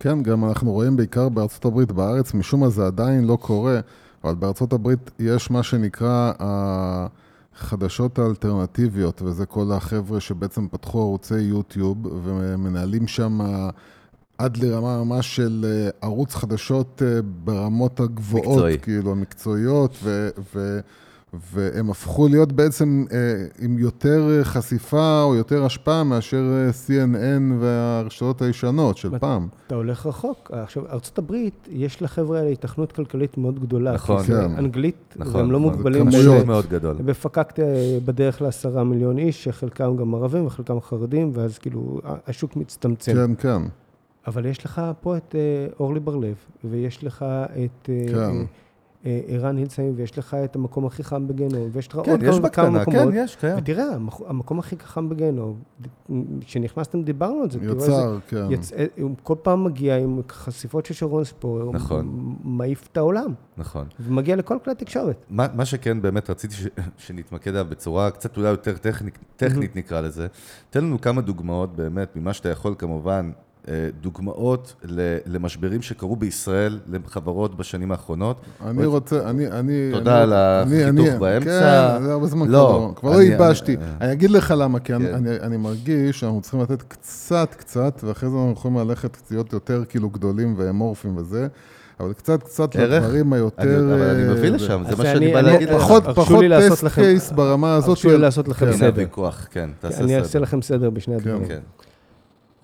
כן, 0.00 0.22
גם 0.22 0.44
אנחנו 0.44 0.72
רואים 0.72 0.96
בעיקר 0.96 1.28
בארצות 1.28 1.64
הברית, 1.64 1.92
בארץ, 1.92 2.34
משום 2.34 2.60
מה 2.60 2.68
זה 2.68 2.86
עדיין 2.86 3.24
לא 3.24 3.38
קורה, 3.40 3.80
אבל 4.24 4.34
בארצות 4.34 4.72
הברית 4.72 5.10
יש 5.18 5.50
מה 5.50 5.62
שנקרא 5.62 6.32
החדשות 7.56 8.18
האלטרנטיביות, 8.18 9.22
וזה 9.22 9.46
כל 9.46 9.72
החבר'ה 9.72 10.20
שבעצם 10.20 10.68
פתחו 10.68 11.02
ערוצי 11.02 11.40
יוטיוב 11.40 11.98
ומנהלים 12.24 13.06
שם 13.06 13.40
עד 14.38 14.56
לרמה 14.56 15.04
ממש 15.04 15.36
של 15.36 15.64
אה, 15.68 15.90
ערוץ 16.00 16.34
חדשות 16.34 17.02
אה, 17.06 17.22
ברמות 17.22 18.00
הגבוהות, 18.00 18.46
מקצועי. 18.46 18.78
כאילו, 18.78 19.12
המקצועיות, 19.12 19.96
ו... 20.02 20.28
ו 20.54 20.80
והם 21.32 21.90
הפכו 21.90 22.28
להיות 22.28 22.52
בעצם 22.52 23.04
אה, 23.12 23.18
עם 23.58 23.78
יותר 23.78 24.28
אה, 24.30 24.44
חשיפה 24.44 25.22
או 25.22 25.34
יותר 25.34 25.64
השפעה 25.64 26.04
מאשר 26.04 26.42
אה, 26.52 26.70
CNN 26.70 27.52
והרשתות 27.60 28.42
הישנות 28.42 28.96
של 28.96 29.18
פעם. 29.18 29.48
אתה 29.66 29.74
הולך 29.74 30.06
רחוק. 30.06 30.50
עכשיו, 30.54 30.86
ארה"ב, 30.86 31.34
יש 31.68 32.02
לחבר'ה 32.02 32.38
האלה 32.38 32.50
התכנות 32.50 32.92
כלכלית 32.92 33.38
מאוד 33.38 33.60
גדולה. 33.60 33.92
נכון. 33.92 34.22
כן. 34.22 34.58
אנגלית, 34.58 35.14
נכון, 35.16 35.36
והם 35.40 35.50
לא 35.50 35.58
נכון. 35.58 35.72
מוגבלים. 35.72 36.10
כמויות. 36.10 36.46
מאוד 36.46 36.66
גדול. 36.66 36.96
בפקקט 37.04 37.60
אה, 37.60 37.98
בדרך 38.04 38.42
לעשרה 38.42 38.84
מיליון 38.84 39.18
איש, 39.18 39.44
שחלקם 39.44 39.96
גם 39.96 40.14
ערבים 40.14 40.46
וחלקם 40.46 40.80
חרדים, 40.80 41.30
ואז 41.34 41.58
כאילו 41.58 42.00
השוק 42.26 42.56
מצטמצם. 42.56 43.12
כן, 43.12 43.34
כן. 43.38 43.62
אבל 44.26 44.46
יש 44.46 44.64
לך 44.64 44.82
פה 45.00 45.16
את 45.16 45.34
אה, 45.34 45.66
אורלי 45.80 46.00
בר-לב, 46.00 46.34
ויש 46.64 47.04
לך 47.04 47.24
את 47.64 47.90
אה, 47.90 48.06
כן. 48.08 48.44
אה, 49.06 49.20
ערן 49.26 49.56
הילסהיים, 49.56 49.92
ויש 49.96 50.18
לך 50.18 50.34
את 50.44 50.56
המקום 50.56 50.86
הכי 50.86 51.04
חם 51.04 51.28
בגיהנום, 51.28 51.68
ויש 51.72 51.88
לך 51.88 51.98
כן, 52.04 52.10
עוד 52.10 52.22
יש 52.22 52.28
כמה 52.28 52.40
בקטנה, 52.40 52.68
מקומות. 52.82 53.02
כן, 53.02 53.10
יש, 53.14 53.36
קיים. 53.36 53.58
ותראה, 53.58 53.94
המח- 53.94 54.20
המקום 54.26 54.58
הכי 54.58 54.76
חם 54.78 55.08
בגיהנום, 55.08 55.56
כשנכנסתם 56.40 57.02
דיברנו 57.02 57.42
על 57.42 57.50
זה. 57.50 57.58
תראו 57.60 57.72
איזה- 57.74 57.92
כן. 58.28 58.46
יצ... 58.50 58.72
אה, 58.72 58.86
הוא 59.00 59.10
כל 59.22 59.34
פעם 59.42 59.64
מגיע 59.64 59.96
עם 59.98 60.20
חשיפות 60.30 60.86
של 60.86 60.94
שרון 60.94 61.24
ספור, 61.24 61.60
הוא 61.60 61.74
נכון. 61.74 62.06
מ- 62.06 62.58
מעיף 62.58 62.88
את 62.92 62.96
העולם, 62.96 63.34
נכון. 63.56 63.86
ומגיע 64.00 64.36
לכל 64.36 64.56
כלי 64.64 64.74
תקשורת. 64.74 65.16
מה, 65.30 65.46
מה 65.54 65.64
שכן 65.64 66.02
באמת 66.02 66.30
רציתי 66.30 66.54
ש, 66.54 66.66
שנתמקד 67.06 67.50
עליו 67.50 67.66
בצורה 67.68 68.10
קצת 68.10 68.36
אולי 68.36 68.48
יותר 68.48 68.76
טכנית, 68.76 69.18
טכנית 69.36 69.76
נקרא 69.76 70.00
לזה, 70.00 70.26
תן 70.70 70.84
לנו 70.84 71.00
כמה 71.00 71.20
דוגמאות 71.20 71.76
באמת, 71.76 72.16
ממה 72.16 72.32
שאתה 72.32 72.48
יכול 72.48 72.74
כמובן, 72.78 73.30
דוגמאות 74.00 74.74
ל- 74.84 75.16
למשברים 75.26 75.82
שקרו 75.82 76.16
בישראל, 76.16 76.78
לחברות 76.92 77.56
בשנים 77.56 77.92
האחרונות. 77.92 78.36
אני 78.66 78.86
רוצה, 78.86 79.30
אני, 79.30 79.46
אני... 79.46 79.90
תודה 79.92 80.14
אני, 80.14 80.22
על 80.22 80.32
אני- 80.32 80.84
החיתוך 80.84 81.06
אני- 81.08 81.18
באמצע. 81.18 81.44
כן, 81.98 82.02
זה 82.04 82.12
הרבה 82.12 82.26
זמן 82.26 82.48
לא, 82.48 82.58
כבר 82.68 82.78
לא- 82.78 82.92
כבר 82.96 83.10
לא 83.10 83.16
אני- 83.16 83.24
ייבשתי. 83.24 83.76
אני- 83.76 83.84
אני 84.00 84.12
אגיד 84.12 84.30
לך 84.30 84.54
למה, 84.56 84.78
כי 84.78 84.94
אני- 84.94 85.06
כן. 85.06 85.14
אני- 85.14 85.40
אני 85.40 85.56
מרגיש 85.56 86.20
שאנחנו 86.20 86.40
צריכים 86.40 86.60
לתת 86.60 86.82
קצת 86.82 87.54
קצת, 87.58 88.00
ואחרי 88.04 88.30
זה 88.30 88.36
אנחנו 88.36 88.52
יכולים 88.52 88.78
ללכת 88.88 89.16
להיות 89.30 89.52
יותר 89.52 89.82
כאילו 89.88 90.10
גדולים 90.10 90.54
ואמורפים 90.56 91.16
וזה, 91.16 91.46
אבל 92.00 92.12
קצת 92.12 92.42
קצת 92.42 92.76
ערך? 92.76 93.02
לדברים 93.04 93.32
אני, 93.32 93.40
היותר... 93.42 93.84
אבל 93.94 94.02
אני 94.02 94.44
אה, 94.44 94.50
לשם, 94.50 94.82
זה 94.90 94.96
מה 94.96 95.02
אני- 95.04 95.12
שאני 95.12 95.32
בא 95.32 95.38
אני- 95.38 95.46
להגיד 95.46 95.68
לך. 95.70 95.76
פחות, 95.76 96.04
פחות 96.14 96.44
טסט 96.70 96.82
לכם- 96.82 97.02
קייס 97.02 97.32
ברמה 97.32 97.74
הזאת. 97.74 97.88
הרשו 97.88 98.08
לי 98.08 98.14
של- 98.14 98.20
לעשות 98.20 98.48
לכם 98.48 98.60
כן. 98.60 98.66
הנה 98.66 98.76
סדר. 98.76 98.88
הוויכוח, 98.88 99.46
כן, 99.50 99.70
תעשה 99.80 100.04
אני 100.04 100.16
אעשה 100.18 100.28
סדר. 100.28 100.42
לכם 100.42 100.62
סדר 100.62 100.90
בשני 100.90 101.14
הדברים. 101.14 101.42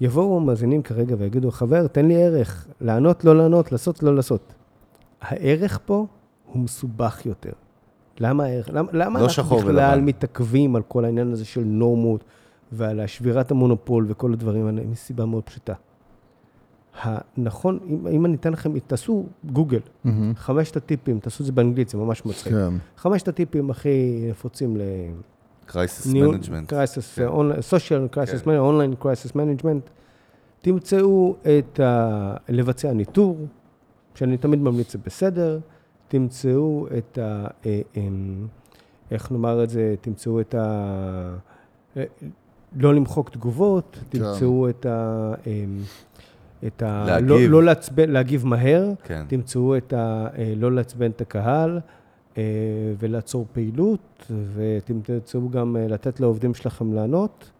יבואו 0.02 0.36
המאזינים 0.36 0.82
כרגע 0.82 1.16
ויגידו, 1.18 1.50
חבר, 1.50 1.86
תן 1.86 2.06
לי 2.06 2.22
ערך, 2.22 2.66
לענות, 2.80 3.24
לא 3.24 3.36
לענות, 3.36 3.72
לעשות, 3.72 4.02
לא 4.02 4.14
לעשות. 4.14 4.52
הערך 5.20 5.78
פה 5.86 6.06
הוא 6.46 6.62
מסובך 6.62 7.26
יותר. 7.26 7.52
למה 8.20 8.44
הערך? 8.44 8.70
למה, 8.72 8.92
למה 8.92 9.20
לא 9.20 9.26
אנחנו 9.38 9.56
בכלל 9.56 9.68
ולבן. 9.68 10.04
מתעכבים 10.04 10.76
על 10.76 10.82
כל 10.82 11.04
העניין 11.04 11.32
הזה 11.32 11.44
של 11.44 11.64
נורמות 11.64 12.24
ועל 12.72 13.00
השבירת 13.00 13.50
המונופול 13.50 14.04
וכל 14.08 14.32
הדברים 14.32 14.66
האלה? 14.66 14.82
מסיבה 14.84 15.24
מאוד 15.24 15.42
פשוטה. 15.42 15.74
הנכון, 17.02 17.78
אם, 17.86 18.06
אם 18.06 18.26
אני 18.26 18.36
אתן 18.36 18.52
לכם, 18.52 18.78
תעשו 18.78 19.26
גוגל, 19.44 19.80
מהמם. 20.04 20.32
חמשת 20.36 20.76
הטיפים, 20.76 21.18
תעשו 21.18 21.42
את 21.42 21.46
זה 21.46 21.52
באנגלית, 21.52 21.88
זה 21.88 21.98
ממש 21.98 22.26
מצחיק. 22.26 22.52
כן, 22.52 22.74
חמשת 22.96 23.28
הטיפים 23.28 23.70
הכי 23.70 24.26
נפוצים 24.30 24.76
ל... 24.76 24.80
crisis 25.72 26.12
ניהול, 26.12 26.34
management. 26.36 26.68
crisis, 26.68 27.18
כן. 27.18 27.26
social 27.60 28.08
crisis 28.08 28.42
כן. 28.42 28.50
management, 28.50 28.66
online 28.66 28.94
crisis 28.94 29.34
management. 29.34 29.90
תמצאו 30.62 31.36
את 31.42 31.80
ה... 31.80 32.34
לבצע 32.48 32.92
ניטור, 32.92 33.46
שאני 34.14 34.36
תמיד 34.36 34.58
ממליץ 34.58 34.92
זה 34.92 34.98
בסדר. 35.06 35.58
תמצאו 36.08 36.86
את 36.98 37.18
ה... 37.18 37.46
אה, 37.66 37.80
אמ, 37.96 38.46
איך 39.10 39.32
נאמר 39.32 39.64
את 39.64 39.70
זה? 39.70 39.94
תמצאו 40.00 40.40
את 40.40 40.54
ה... 40.54 40.64
אה, 41.96 42.04
לא 42.76 42.94
למחוק 42.94 43.30
תגובות, 43.30 43.98
כן. 44.10 44.18
תמצאו 44.18 44.68
את 44.68 44.86
ה... 44.86 45.32
אמ, 45.46 45.78
את 46.66 46.82
ה... 46.82 47.04
להגיב. 47.06 47.28
לא, 47.28 47.48
לא 47.48 47.62
לעצבן, 47.62 48.10
להגיב 48.10 48.46
מהר. 48.46 48.90
כן. 49.04 49.24
תמצאו 49.28 49.76
את 49.76 49.92
ה... 49.92 50.26
אה, 50.38 50.52
לא 50.56 50.72
לעצבן 50.72 51.10
את 51.10 51.20
הקהל 51.20 51.80
ולעצור 52.98 53.46
פעילות, 53.52 54.30
ותמצאו 54.54 55.50
גם 55.50 55.76
אה, 55.76 55.88
לתת 55.88 56.20
לעובדים 56.20 56.54
שלכם 56.54 56.92
לענות. 56.92 57.50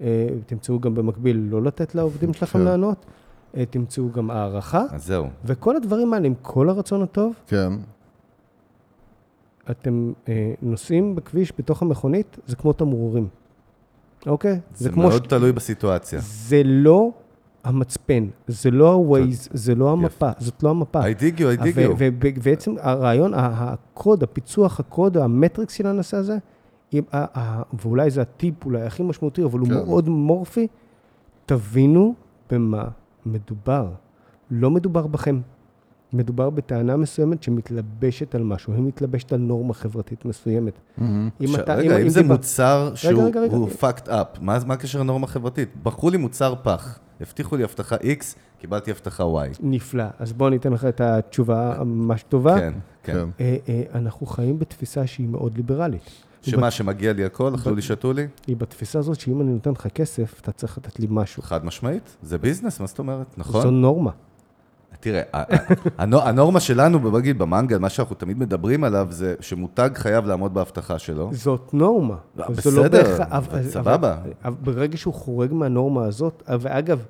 אה, 0.00 0.28
תמצאו 0.46 0.80
גם 0.80 0.94
במקביל 0.94 1.46
לא 1.50 1.62
לתת 1.62 1.94
לעובדים 1.94 2.34
שלכם 2.34 2.58
כן. 2.58 2.64
לענות. 2.64 3.06
אה, 3.56 3.66
תמצאו 3.66 4.12
גם 4.12 4.30
הערכה, 4.30 4.84
אז 4.90 5.06
זהו. 5.06 5.26
וכל 5.44 5.76
הדברים 5.76 6.14
האלה, 6.14 6.26
עם 6.26 6.34
כל 6.42 6.68
הרצון 6.68 7.02
הטוב, 7.02 7.34
כן. 7.46 7.72
אתם 9.70 10.12
אה, 10.28 10.54
נוסעים 10.62 11.14
בכביש 11.14 11.52
בתוך 11.58 11.82
המכונית, 11.82 12.36
זה 12.46 12.56
כמו 12.56 12.72
תמרורים, 12.72 13.28
אוקיי? 14.26 14.60
זה 14.74 14.90
כמו 14.90 15.02
מאוד 15.02 15.26
תלוי 15.28 15.52
בסיטואציה. 15.52 16.20
זה 16.22 16.62
לא 16.64 17.10
המצפן, 17.66 18.26
זה 18.46 18.70
לא 18.70 18.92
ה-Waze, 18.94 19.48
זה 19.52 19.74
לא 19.74 19.92
המפה, 19.92 20.30
זאת 20.38 20.62
לא 20.62 20.70
המפה. 20.70 21.00
I 21.00 21.14
dig 21.14 21.38
you, 21.38 21.60
I 21.60 21.62
dig 21.62 21.76
you. 21.76 21.94
ובעצם 21.98 22.74
הרעיון, 22.80 23.32
הקוד, 23.34 24.22
הפיצוח 24.22 24.80
הקוד, 24.80 25.16
המטריקס 25.16 25.74
של 25.74 25.86
הנושא 25.86 26.16
הזה, 26.16 26.38
ואולי 27.82 28.10
זה 28.10 28.22
הטיפ 28.22 28.64
אולי 28.64 28.82
הכי 28.82 29.02
משמעותי, 29.02 29.44
אבל 29.44 29.58
הוא 29.58 29.68
כן. 29.68 29.74
מאוד 29.74 30.08
מורפי, 30.08 30.66
תבינו 31.46 32.14
במה 32.50 32.84
מדובר. 33.26 33.88
לא 34.50 34.70
מדובר 34.70 35.06
בכם. 35.06 35.40
מדובר 36.12 36.50
בטענה 36.50 36.96
מסוימת 36.96 37.42
שמתלבשת 37.42 38.34
על 38.34 38.42
משהו, 38.42 38.72
היא 38.72 38.82
מתלבשת 38.82 39.32
על 39.32 39.38
נורמה 39.40 39.74
חברתית 39.74 40.24
מסוימת. 40.24 40.72
מהמם. 40.98 41.28
אם 41.40 41.46
ש- 41.46 41.54
אתה, 41.54 41.74
רגע, 41.74 41.98
אם 41.98 42.08
זה 42.08 42.22
דיבר- 42.22 42.34
מוצר 42.34 42.92
שהוא 42.94 43.22
רגע, 43.28 43.40
רגע. 43.40 43.56
הוא 43.56 43.68
fucked 43.80 44.08
up, 44.08 44.40
מה 44.40 44.58
מה 44.66 44.74
הקשר 44.74 45.00
לנורמה 45.00 45.26
חברתית? 45.26 45.68
בחרו 45.82 46.10
לי 46.10 46.16
מוצר 46.16 46.54
פח, 46.62 46.98
הבטיחו 47.20 47.56
לי 47.56 47.64
הבטחה 47.64 47.96
X, 47.96 48.24
קיבלתי 48.58 48.90
הבטחה 48.90 49.24
Y. 49.24 49.56
נפלא. 49.62 50.04
אז 50.18 50.32
בוא 50.32 50.50
ניתן 50.50 50.72
לך 50.72 50.84
את 50.84 51.00
התשובה 51.00 51.74
הממש 51.80 52.22
טובה. 52.28 52.58
כן, 52.58 52.72
כן. 53.02 53.12
כן. 53.12 53.28
אה, 53.40 53.56
אה, 53.68 53.82
אנחנו 53.94 54.26
חיים 54.26 54.58
בתפיסה 54.58 55.06
שהיא 55.06 55.28
מאוד 55.28 55.56
ליברלית. 55.56 56.10
שמה, 56.42 56.70
שמגיע 56.70 57.12
לי 57.12 57.24
הכל, 57.24 57.54
אכלו 57.54 57.74
לי, 57.74 57.82
שתו 57.82 58.12
לי? 58.12 58.26
היא 58.46 58.56
בתפיסה 58.56 58.98
הזאת 58.98 59.20
שאם 59.20 59.40
אני 59.40 59.52
נותן 59.52 59.70
לך 59.70 59.86
כסף, 59.86 60.40
אתה 60.40 60.52
צריך 60.52 60.78
לתת 60.78 61.00
לי 61.00 61.06
משהו. 61.10 61.42
חד 61.42 61.64
משמעית, 61.64 62.16
זה 62.22 62.38
ביזנס, 62.38 62.80
מה 62.80 62.86
זאת 62.86 62.98
אומרת? 62.98 63.26
זו 63.30 63.40
נכון? 63.40 63.80
נורמה. 63.80 64.10
תראה, 65.06 65.22
הנורמה 65.98 66.60
שלנו, 66.60 67.18
נגיד, 67.18 67.38
במנגל, 67.38 67.78
מה 67.78 67.88
שאנחנו 67.88 68.16
תמיד 68.16 68.38
מדברים 68.38 68.84
עליו, 68.84 69.06
זה 69.10 69.34
שמותג 69.40 69.90
חייב 69.94 70.26
לעמוד 70.26 70.54
בהבטחה 70.54 70.98
שלו. 70.98 71.30
זאת 71.32 71.70
נורמה. 71.74 72.14
לא, 72.36 72.44
זו 72.52 72.70
לא 72.76 72.82
בסדר, 72.82 73.18
סבבה. 73.70 74.16
ברגע 74.62 74.96
שהוא 74.96 75.14
חורג 75.14 75.52
מהנורמה 75.52 76.04
הזאת, 76.06 76.42
ואגב, 76.60 77.00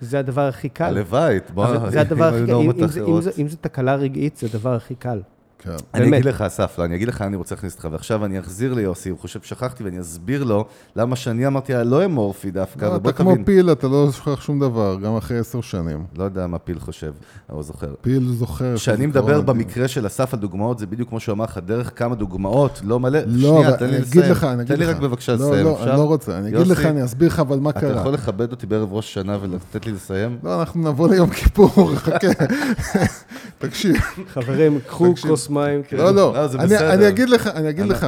זה 0.00 0.18
הדבר 0.18 0.48
הכי 0.48 0.68
קל. 0.68 0.84
הלוואי, 0.84 1.38
בוא, 1.54 1.88
זה 1.90 2.00
הדבר 2.00 2.28
אם 2.28 2.34
היו 2.34 2.36
הכי 2.36 2.46
קל. 2.46 2.50
אם- 2.50 2.50
נורמות 2.50 2.76
אחרות. 2.84 3.24
אם 3.38 3.48
זה 3.48 3.56
תקלה 3.56 3.94
רגעית, 3.94 4.36
זה 4.36 4.46
הדבר 4.46 4.74
הכי 4.74 4.94
קל. 4.94 5.20
כן. 5.64 5.70
אני 5.94 6.04
באמת. 6.04 6.14
אגיד 6.14 6.24
לך, 6.26 6.40
אסף, 6.40 6.78
לא, 6.78 6.84
אני 6.84 6.96
אגיד 6.96 7.08
לך, 7.08 7.22
אני 7.22 7.36
רוצה 7.36 7.54
להכניס 7.54 7.74
אותך, 7.74 7.88
ועכשיו 7.92 8.24
אני 8.24 8.40
אחזיר 8.40 8.74
ליוסי, 8.74 9.08
הוא 9.08 9.18
חושב 9.18 9.40
ששכחתי, 9.42 9.84
ואני 9.84 10.00
אסביר 10.00 10.44
לו 10.44 10.64
למה 10.96 11.16
שאני 11.16 11.46
אמרתי 11.46 11.74
הלא 11.74 12.04
אמורפי 12.04 12.50
דווקא, 12.50 12.84
לא, 12.84 12.90
ובוא 12.90 13.10
אתה 13.10 13.18
כמו. 13.18 13.34
פיל, 13.44 13.72
אתה 13.72 13.88
לא 13.88 14.12
שוכח 14.12 14.40
שום 14.40 14.60
דבר, 14.60 14.96
גם 15.02 15.16
אחרי 15.16 15.38
עשר 15.38 15.60
שנים. 15.60 16.04
לא 16.16 16.24
יודע 16.24 16.46
מה 16.46 16.58
פיל 16.58 16.78
חושב, 16.78 17.12
אבל 17.48 17.56
הוא 17.56 17.62
זוכר. 17.62 17.94
פיל 18.00 18.32
זוכר. 18.32 18.76
כשאני 18.76 19.06
מדבר. 19.06 19.40
במקרה 19.40 19.88
של 19.88 20.06
אסף 20.06 20.34
על 20.34 20.40
דוגמאות, 20.40 20.78
זה 20.78 20.86
בדיוק 20.86 21.08
כמו 21.08 21.20
שהוא 21.20 21.32
אמר 21.32 21.44
לך, 21.44 21.58
דרך 21.66 21.98
כמה 21.98 22.14
דוגמאות, 22.14 22.80
לא 22.84 23.00
מלא, 23.00 23.18
לא, 23.26 23.58
שנייה, 23.58 23.76
תן 23.76 23.86
לי 23.86 23.96
אני 23.96 24.02
לסיים. 24.02 24.22
אגיד 24.22 24.32
לך, 24.36 24.44
אני 24.44 24.62
אגיד 24.62 24.74
תן 24.74 24.80
לי. 24.80 24.86
רק 24.86 24.96
בבקשה 24.96 25.36
לא, 25.36 25.50
לסיים, 25.50 25.66
לא, 25.66 25.72
אפשר? 25.72 25.90
אני 25.90 25.98
לא 25.98 26.04
רוצה. 26.04 26.38
אני 26.38 26.48
אגיד 26.48 26.58
יוסי, 26.58 26.72
לך, 26.72 26.84
אני 26.86 27.04
אסביר 27.04 27.28
לך, 27.28 27.40
אבל 27.40 27.58
מה 27.58 27.70
אתה 27.70 27.80
קרה. 27.80 28.00
יכול 28.00 28.12
לכבד 28.12 28.50
אותי 28.52 28.66
בערב 28.66 28.92
ראש 28.92 29.14
שנה 29.14 29.38
ולתת 29.40 29.86
לי 29.86 29.92
לסיים? 29.92 30.38
לא, 30.44 30.60
אנחנו 30.60 30.90
נבוא 30.90 31.08
ליום 31.08 31.30
כיפור, 31.30 31.94
חכה. 31.96 32.28
תקשיב. 33.58 33.96
חברים, 34.28 34.78
קחו 34.86 35.12
תקשיב. 35.12 35.30
כוס 35.30 35.48
מים. 35.52 35.82
לא, 35.92 36.04
לא. 36.14 36.32
לא, 36.34 36.46
זה 36.46 36.58
אני- 36.58 36.66
בסדר. 36.66 36.94
אני 36.94 37.08
אגיד 37.08 37.28
לך, 37.28 37.46
אני 37.46 37.68
אגיד 37.70 37.86
לך. 37.86 38.06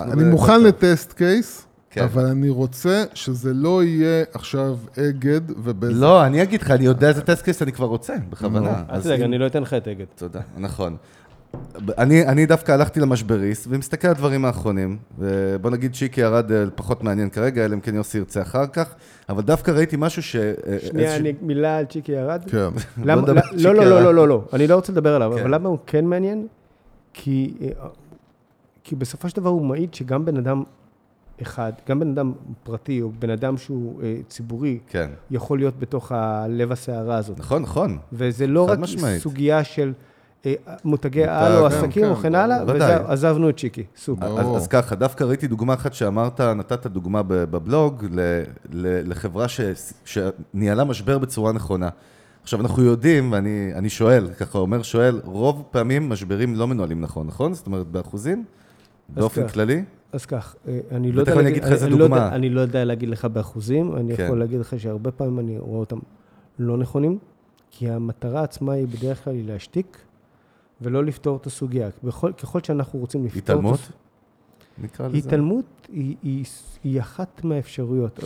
אני 0.00 0.24
מוכן. 0.24 0.62
לטסט 0.62 1.12
קייס, 1.12 1.66
כן. 1.90 2.02
אבל 2.02 2.24
אני 2.26 2.48
רוצה 2.48 3.04
שזה 3.14 3.52
לא 3.54 3.84
יהיה 3.84 4.24
עכשיו 4.32 4.76
אגד 4.98 5.40
ובזה. 5.64 5.92
לא, 5.92 6.26
אני 6.26 6.42
אגיד 6.42 6.62
לך, 6.62 6.70
אני 6.70 6.84
יודע 6.84 7.08
איזה 7.08 7.22
טסט 7.22 7.42
קייס 7.42 7.62
אני 7.62 7.72
כבר 7.72 7.86
רוצה, 7.86 8.14
בכוונה. 8.30 8.68
אל 8.68 8.74
אז 8.88 9.02
תדאג, 9.02 9.20
אם- 9.20 9.26
אני 9.26 9.38
לא 9.38 9.46
אתן 9.46 9.62
לך 9.62 9.74
את 9.74 9.88
אגד. 9.88 10.04
תודה, 10.16 10.40
נכון. 10.58 10.96
אני, 11.98 12.26
אני 12.26 12.46
דווקא 12.46 12.72
הלכתי 12.72 13.00
למשבריסט 13.00 13.66
ומסתכל 13.70 14.08
על 14.08 14.14
הדברים 14.14 14.44
האחרונים, 14.44 14.96
ובוא 15.18 15.70
נגיד 15.70 15.94
שיקי 15.94 16.20
ירד 16.20 16.52
אה, 16.52 16.64
פחות 16.74 17.04
מעניין 17.04 17.30
כרגע, 17.30 17.64
אלא 17.64 17.74
אם 17.74 17.80
כן 17.80 17.94
יוסי 17.94 18.18
ירצה 18.18 18.42
אחר 18.42 18.66
כך, 18.66 18.94
אבל 19.28 19.42
דווקא 19.42 19.70
ראיתי 19.70 19.96
משהו 19.98 20.22
ש... 20.22 20.36
אה, 20.36 20.52
שנייה, 20.86 21.06
איזשהו- 21.08 21.20
אני- 21.20 21.32
מילה 21.42 21.76
על 21.78 21.84
צ'יקי 21.84 22.12
ירד. 22.12 22.42
כן. 22.50 22.58
למה, 23.04 23.22
לא, 23.26 23.34
לא, 23.74 23.74
לא, 23.74 23.80
ירד. 23.82 24.02
לא, 24.02 24.14
לא, 24.14 24.28
לא, 24.28 24.44
אני 24.52 24.66
לא 24.66 24.74
רוצה 24.74 24.92
לדבר 24.92 25.14
עליו, 25.14 25.32
כן. 25.34 25.40
אבל 25.40 25.54
למה 25.54 25.68
הוא 25.68 25.78
כן 25.86 26.04
מעניין? 26.04 26.46
כי, 27.14 27.54
אה, 27.60 27.88
כי 28.84 28.96
בסופו 28.96 29.28
של 29.28 29.36
דבר 29.36 29.50
הוא 29.50 29.66
מעיד 29.66 29.94
שגם 29.94 30.24
בן 30.24 30.36
אדם 30.36 30.62
אחד, 31.42 31.72
גם 31.88 32.00
בן 32.00 32.10
אדם 32.10 32.32
פרטי 32.62 33.02
או 33.02 33.10
בן 33.18 33.30
אדם 33.30 33.56
שהוא 33.56 34.02
אה, 34.02 34.16
ציבורי, 34.28 34.78
כן, 34.88 35.10
יכול 35.30 35.58
להיות 35.58 35.78
בתוך 35.78 36.12
הלב 36.12 36.72
הסערה 36.72 37.16
הזאת. 37.16 37.38
נכון, 37.38 37.62
נכון. 37.62 37.98
וזה 38.12 38.46
לא 38.46 38.68
רק 38.68 38.78
משמעית. 38.78 39.22
סוגיה 39.22 39.64
של 39.64 39.92
אה, 40.46 40.54
מותגי 40.84 41.24
על 41.24 41.56
או 41.56 41.70
כן, 41.70 41.76
עסקים 41.76 42.02
כן, 42.02 42.10
או 42.10 42.16
כן 42.16 42.34
הלאה, 42.34 42.64
בוודאי. 42.64 42.94
וזהו, 42.94 43.10
עזבנו 43.10 43.48
את 43.48 43.58
שיקי, 43.58 43.84
סופר. 43.96 44.40
אז, 44.40 44.56
אז 44.56 44.68
ככה, 44.68 44.94
דווקא 44.94 45.24
ראיתי 45.24 45.46
דוגמה 45.46 45.74
אחת 45.74 45.94
שאמרת, 45.94 46.40
נתת 46.40 46.86
דוגמה 46.86 47.22
בבלוג 47.22 48.04
ל, 48.10 48.20
ל, 48.72 49.10
לחברה 49.10 49.48
ש, 49.48 49.60
שניהלה 50.04 50.84
משבר 50.84 51.18
בצורה 51.18 51.52
נכונה. 51.52 51.88
עכשיו, 52.42 52.60
אנחנו 52.60 52.82
יודעים, 52.82 53.32
ואני 53.32 53.70
אני 53.74 53.88
שואל, 53.88 54.34
ככה 54.34 54.58
אומר 54.58 54.82
שואל, 54.82 55.20
רוב 55.24 55.62
פעמים 55.70 56.08
משברים 56.08 56.54
לא 56.54 56.66
מנוהלים 56.68 57.00
נכון, 57.00 57.26
נכון? 57.26 57.54
זאת 57.54 57.66
אומרת, 57.66 57.86
באחוזים? 57.86 58.44
באופן 59.08 59.46
כך. 59.48 59.52
כללי? 59.54 59.84
אז 60.12 60.26
כך, 60.26 60.56
אה, 60.68 60.80
אני 60.90 61.12
לא 61.12 61.20
יודע 61.20 61.32
ותכף 61.32 61.36
אני 61.40 61.44
להגיד, 61.44 61.62
אגיד 61.62 61.72
לך 61.72 61.72
איזה 61.72 61.88
לא 61.88 61.94
יודע- 61.94 62.04
דוגמה. 62.04 62.34
אני 62.34 62.48
לא 62.50 62.60
יודע 62.60 62.84
להגיד 62.84 63.08
לך 63.08 63.24
באחוזים, 63.24 63.96
אני 63.96 64.16
כן. 64.16 64.24
יכול 64.24 64.38
להגיד 64.38 64.60
לך 64.60 64.74
שהרבה 64.80 65.10
פעמים 65.10 65.38
אני 65.38 65.58
רואה 65.58 65.78
אותם 65.80 65.98
לא 66.58 66.76
נכונים, 66.76 67.18
כי 67.70 67.90
המטרה 67.90 68.42
עצמה 68.42 68.72
היא 68.72 68.86
בדרך 68.86 69.24
כלל 69.24 69.34
היא 69.34 69.46
להשתיק 69.48 69.98
ולא 70.80 71.04
לפתור 71.04 71.36
את 71.36 71.46
הסוגיה. 71.46 71.88
בכל, 72.04 72.32
ככל 72.32 72.60
שאנחנו 72.62 72.98
רוצים 72.98 73.24
לפתור... 73.24 73.38
את 73.38 73.44
התעלמות? 73.44 73.74
הס- 73.80 73.90
נקרא 74.78 75.08
לזה. 75.08 75.16
התעלמות 75.18 75.64
היא, 75.92 76.16
היא, 76.22 76.44
היא 76.84 77.00
אחת 77.00 77.44
מהאפשרויות. 77.44 78.20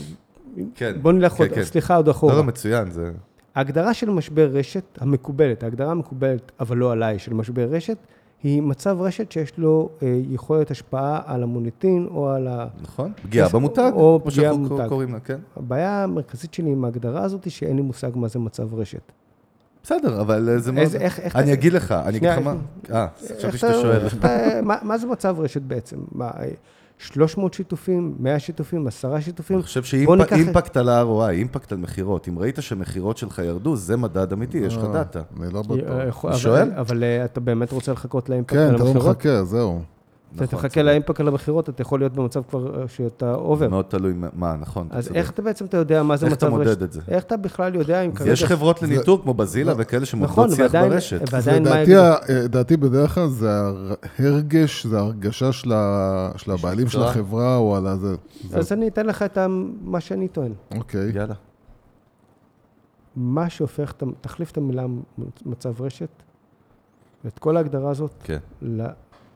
כן, 0.74 0.92
בוא 1.02 1.12
נלך 1.12 1.32
כן, 1.32 1.42
עוד, 1.44 1.52
כן. 1.52 1.64
סליחה, 1.64 1.96
עוד 1.96 2.06
לא, 2.06 2.10
אחורה. 2.12 2.34
לא, 2.36 2.44
מצוין, 2.44 2.90
זה... 2.90 3.12
ההגדרה 3.56 3.94
של 3.94 4.10
משבר 4.10 4.48
רשת, 4.52 4.82
המקובלת, 5.00 5.62
ההגדרה 5.62 5.90
המקובלת, 5.90 6.52
אבל 6.60 6.76
לא 6.76 6.92
עליי, 6.92 7.18
של 7.18 7.34
משבר 7.34 7.68
רשת, 7.70 7.96
היא 8.42 8.62
מצב 8.62 8.96
רשת 9.00 9.32
שיש 9.32 9.58
לו 9.58 9.88
אה, 10.02 10.20
יכולת 10.30 10.70
השפעה 10.70 11.20
על 11.26 11.42
המוניטין 11.42 12.06
או 12.10 12.30
על 12.30 12.48
ה... 12.48 12.66
נכון? 12.82 13.12
פגיעה 13.22 13.48
במותג, 13.48 13.90
או 13.94 14.20
כמו 14.22 14.30
פגיעה 14.30 14.52
שאנחנו 14.52 14.68
במותג. 14.68 14.88
קוראים 14.88 15.12
לה, 15.12 15.20
כן? 15.20 15.38
הבעיה 15.56 16.02
המרכזית 16.04 16.54
שלי 16.54 16.70
עם 16.70 16.84
ההגדרה 16.84 17.22
הזאת 17.22 17.44
היא 17.44 17.50
שאין 17.50 17.76
לי 17.76 17.82
מושג 17.82 18.10
מה 18.14 18.28
זה 18.28 18.38
מצב 18.38 18.74
רשת. 18.74 19.12
בסדר, 19.82 20.20
אבל 20.20 20.48
אה, 20.48 20.58
זה 20.58 20.72
מאוד... 20.72 20.94
איך- 20.94 21.20
איך 21.20 21.36
אני 21.36 21.52
אגיד 21.52 21.72
לך, 21.72 21.92
אני 21.92 22.16
אגיד 22.18 22.28
לך 22.28 22.38
מה... 22.38 22.54
אה, 22.92 23.06
חשבתי 23.38 23.58
שאתה 23.58 23.72
שואל. 23.72 24.06
מה- 24.62 24.78
מה 24.82 24.98
זה 24.98 25.06
מצב 25.06 25.36
רשת 25.40 25.62
בעצם? 25.62 25.96
מה, 26.98 27.04
אה, 27.04 27.14
300 27.14 27.54
שיתופים, 27.54 28.14
100 28.18 28.38
שיתופים, 28.38 28.86
10 28.86 29.20
שיתופים? 29.20 29.56
אני 29.56 29.62
חושב 29.62 29.80
ניקח 29.80 30.32
את- 30.32 30.38
ש 30.38 30.48
impact 30.48 30.76
על 30.76 30.88
ה-ROI, 30.88 31.30
impact 31.30 31.72
על 31.72 31.78
מכירות, 31.78 32.28
אם 32.28 32.38
ראית 32.38 32.56
שמכירות 32.60 33.16
שלך 33.16 33.38
ירדו, 33.44 33.76
זה 33.76 33.96
מדד 33.96 34.32
אמיתי, 34.32 34.58
יש 34.58 34.76
לך 34.76 34.84
אה, 34.84 34.92
דאטה. 34.92 35.22
אני 35.42 35.52
לא 35.52 35.58
אה, 35.58 35.62
בטוח. 35.62 35.78
יכול- 36.08 36.30
אני 36.30 36.38
שואל? 36.40 36.70
אבל 36.76 37.04
אה, 37.04 37.24
אתה 37.24 37.40
באמת 37.40 37.72
רוצה 37.72 37.92
לחכות 37.92 38.28
ל 38.28 38.31
impact 38.31 38.52
כן, 38.52 38.58
על 38.58 38.74
אתה 38.74 38.84
לא 38.84 38.88
המכירות? 38.88 39.16
מחכה, 39.16 39.44
זהו. 39.44 39.80
אתה 40.34 40.44
נכון, 40.44 40.58
תחכה 40.58 40.68
צודק. 40.68 40.78
ל 40.86 40.91
impact 40.91 41.20
על 41.20 41.28
המכירות, 41.28 41.68
אתה 41.68 41.82
יכול 41.82 42.00
להיות 42.00 42.12
במצב 42.12 42.42
כבר 42.48 42.82
אה, 42.82 42.88
שאתה 42.88 43.34
over. 43.34 43.68
מאוד 43.68 43.84
תלוי 43.84 44.12
מה, 44.32 44.56
נכון. 44.60 44.86
אתה 44.86 44.96
אז. 44.98 45.08
איך 45.14 45.30
אתה 45.30 45.42
בעצם 45.42 45.64
אתה 45.64 45.76
יודע 45.76 46.02
מה 46.02 46.16
זה 46.16 46.26
איך 46.26 46.32
מצב 46.34 46.46
אתה 46.46 46.56
רשת? 46.56 46.68
מודד 46.68 46.82
את 46.82 46.92
זה? 46.92 47.00
איך 47.08 47.24
אתה 47.24 47.36
בכלל 47.36 47.74
יודע 47.74 48.00
אם 48.02 48.12
כרגע... 48.12 48.32
יש 48.32 48.44
חברות 48.44 48.82
לניטור 48.82 49.22
כמו 49.22 49.34
בזילה 49.34 49.72
לא. 49.72 49.76
וכאלה 49.78 50.02
נכון, 50.02 50.06
שמודדות 50.28 50.50
שיח 50.50 50.58
ועדיין- 50.74 50.90
ברשת. 50.92 51.20
ועדיין 51.32 51.62
מה 51.62 51.68
לדעתי, 51.70 51.82
יגידו? 51.82 52.00
ה- 52.00 52.46
דעתי 52.48 52.76
בדרך 52.76 53.14
כלל 53.14 53.28
זה 53.28 53.50
הרגש, 54.18 54.86
זה 54.86 54.98
הרגשה 54.98 55.52
של 55.52 55.72
ה- 55.72 56.30
של 56.36 56.50
הבעלים 56.50 56.88
של. 56.88 57.02
החברה 57.02 57.56
או 57.56 57.76
על 57.76 57.86
הזה. 57.86 58.14
זה- 58.48 58.58
אז 58.58 58.72
אני 58.72 58.88
אתן 58.88 59.06
לך 59.06 59.22
את 59.22 59.38
מה 59.82 60.00
שאני 60.00 60.28
טוען. 60.28 60.52
אוקיי. 60.76 61.10
יאללה. 61.14 61.34
מה 63.16 63.50
שהופך, 63.50 63.92
תחליף 64.20 64.50
את 64.52 64.56
המילה 64.56 64.86
מצב 65.46 65.82
רשת, 65.82 66.08
ואת 67.24 67.38
כל 67.38 67.56
ההגדרה 67.56 67.90
הזאת, 67.90 68.30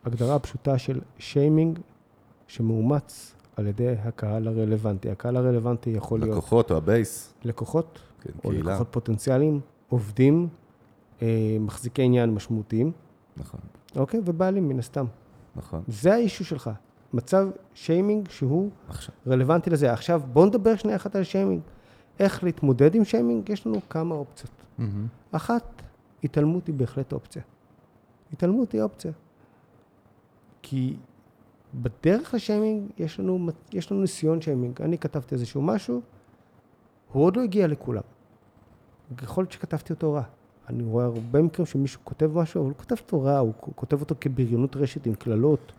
להגדרה 0.04 0.34
הפשוטה 0.34 0.78
של 0.78 1.00
שיימינג 1.18 1.78
שמאומץ 2.46 3.34
על 3.56 3.66
ידי 3.66 3.94
הקהל 4.04 4.48
הרלוונטי. 4.48 5.10
הקהל 5.10 5.36
הרלוונטי 5.36 5.90
יכול 5.90 6.20
להיות 6.20 6.32
לקוחות 6.32 6.70
או 6.70 6.76
ה 6.76 6.86
base, 6.86 7.34
לקוחות, 7.44 7.98
כן, 8.20 8.30
או 8.44 8.50
קהילה. 8.50 8.70
לקוחות 8.70 8.88
פוטנציאליים, 8.90 9.60
עובדים, 9.88 10.48
אה, 11.22 11.56
מחזיקי 11.60 12.02
עניין 12.02 12.34
משמעותיים, 12.34 12.92
נכון, 13.36 13.60
אוקיי? 13.96 14.20
ובעלים 14.24 14.68
מן 14.68 14.78
הסתם. 14.78 15.06
נכון. 15.56 15.82
זה 15.88 16.14
האישו 16.14 16.44
שלך. 16.44 16.70
מצב 17.12 17.48
שיימינג 17.74 18.28
שהוא 18.30 18.70
עכשיו, 18.88 19.14
רלוונטי 19.26 19.70
לזה. 19.70 19.92
עכשיו, 19.92 20.22
בואו 20.32 20.46
נדבר 20.46 20.76
שנייה 20.76 20.96
אחת 20.96 21.16
על 21.16 21.22
שיימינג. 21.22 21.60
איך 22.20 22.44
להתמודד 22.44 22.94
עם 22.94 23.04
שיימינג? 23.04 23.48
יש 23.48 23.66
לנו 23.66 23.80
כמה 23.90 24.14
אופציות. 24.14 24.52
מהמם. 24.78 25.06
אחת, 25.32 25.82
התעלמות 26.24 26.66
היא 26.66 26.74
בהחלט 26.74 27.12
אופציה. 27.12 27.42
התעלמות 28.32 28.72
היא 28.72 28.82
אופציה. 28.82 29.12
כי 30.62 30.96
בדרך 31.74 32.34
לשיימינג 32.34 32.82
יש 32.98 33.20
לנו, 33.20 33.48
יש 33.72 33.92
לנו 33.92 34.00
ניסיון 34.00 34.40
שיימינג. 34.40 34.82
אני 34.82 34.98
כתבתי 34.98 35.34
איזשהו 35.34 35.62
משהו, 35.62 36.00
הוא 37.12 37.24
עוד 37.24 37.36
לא 37.36 37.42
הגיע 37.42 37.66
לכולם. 37.66 38.02
יכול 39.22 39.42
להיות 39.42 39.52
שכתבתי 39.52 39.92
אותו 39.92 40.12
רע. 40.12 40.22
אני 40.68 40.82
רואה 40.82 41.04
הרבה 41.04 41.42
מקרים 41.42 41.66
שמישהו 41.66 42.00
כותב 42.04 42.30
משהו, 42.34 42.60
אבל 42.60 42.68
הוא 42.70 42.76
כותב 42.78 42.94
אותו 43.00 43.22
רע, 43.22 43.38
הוא 43.38 43.52
כותב 43.74 44.00
אותו 44.00 44.14
כבריונות 44.20 44.76
רשת 44.76 45.06
עם 45.06 45.14
קללות. 45.14 45.72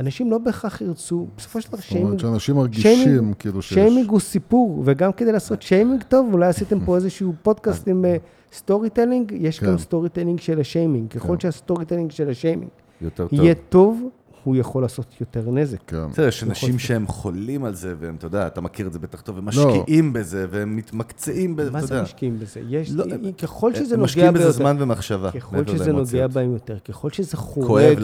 אנשים 0.00 0.30
לא 0.30 0.38
בהכרח 0.38 0.80
ירצו, 0.80 1.26
בסופו 1.36 1.60
של 1.60 1.68
דבר 1.68 1.76
זאת 1.78 1.90
אומרת 1.90 1.98
שיימינג 2.02 2.20
שאנשים 2.20 2.56
מרגישים 2.56 3.08
שיימינג- 3.08 3.34
כאילו 3.38 3.62
שיש... 3.62 3.74
שיימינג 3.74 4.10
הוא 4.10 4.20
סיפור, 4.20 4.82
וגם 4.84 5.12
כדי 5.12 5.32
לעשות 5.32 5.62
שיימינג 5.62 6.02
טוב, 6.02 6.32
אולי 6.32 6.46
עשיתם 6.46 6.84
פה 6.84 6.96
איזשהו 6.96 7.32
פודקאסט 7.42 7.88
עם 7.88 8.04
storytelling, 8.52 9.32
יש 9.36 9.58
כן. 9.60 9.66
גם 9.66 9.78
storytelling 9.78 10.40
של 10.40 10.60
השיימינג. 10.60 11.10
ככל 11.10 11.32
כן. 11.32 11.40
שה 11.40 11.84
storytelling 11.84 12.10
של 12.10 12.30
השיימינג 12.30 12.70
יותר 13.00 13.28
טוב. 13.28 13.40
יהיה 13.40 13.54
טוב, 13.68 14.02
הוא 14.44 14.56
יכול 14.56 14.82
לעשות 14.82 15.06
יותר 15.20 15.50
נזק. 15.50 15.78
כן. 15.86 16.08
בסדר, 16.10 16.28
יש 16.28 16.44
אנשים 16.44 16.78
שהם 16.78 17.06
חולים 17.06 17.64
על 17.64 17.74
זה, 17.74 17.94
והם, 17.98 18.14
אתה 18.14 18.26
יודע, 18.26 18.46
אתה 18.46 18.60
מכיר 18.60 18.86
את 18.86 18.92
זה 18.92 18.98
בטח 18.98 19.20
טוב, 19.20 19.38
הם 19.38 19.44
משקיעים 19.44 20.12
בזה, 20.12 20.46
והם 20.50 20.76
מתמקצעים 20.76 21.56
בזה, 21.56 21.68
אתה 21.68 21.76
מה 21.78 21.82
זה 21.86 21.94
יודע. 21.94 22.02
משקיעים 22.02 22.38
בזה? 22.38 22.60
יש, 22.68 22.90
לא, 22.90 23.04
ככל 23.42 23.74
שזה 23.74 23.94
הם 23.94 24.00
נוגע 24.00 24.04
משקיעים 24.04 24.34
בזה 24.34 24.50
זמן 24.50 24.76
ומחשבה. 24.78 25.30
ככל 25.30 25.66
שזה 25.66 25.92
נוגע. 25.92 26.26
בהם 26.26 26.52
יותר, 26.52 26.78
ככל 26.78 27.10
שזה 27.10 27.36
חורג. 27.36 27.98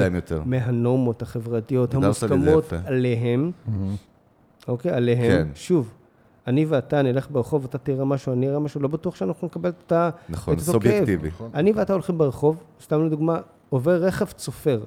מהנורמות 0.44 1.22
החברתיות 1.22 1.94
המוסכמות. 1.94 2.72
עליהם, 2.84 3.50
מהמם. 3.66 3.94
אוקיי, 4.68 4.92
עליהם, 4.92 5.44
כן. 5.44 5.48
שוב, 5.54 5.92
אני 6.46 6.64
ואתה 6.64 7.02
נלך 7.02 7.26
ברחוב, 7.30 7.64
אתה 7.64 7.78
תראה 7.78 8.04
משהו, 8.04 8.32
אני 8.32 8.48
אראה 8.48 8.58
משהו, 8.58 8.80
לא 8.80 8.88
בטוח 8.88 9.14
שאנחנו 9.14 9.46
נקבל 9.46 9.72
את 9.86 9.92
ה... 9.92 10.10
נכון. 10.28 10.58
סובייקטיבי. 10.58 11.30
אני 11.54 11.72
ואתה 11.72 11.92
הולכים 11.92 12.18
ברחוב, 12.18 12.62
סתם 12.82 13.06
לדוגמה, 13.06 13.40
עובר 13.70 14.04
רכב 14.04 14.26
צופר. 14.26 14.80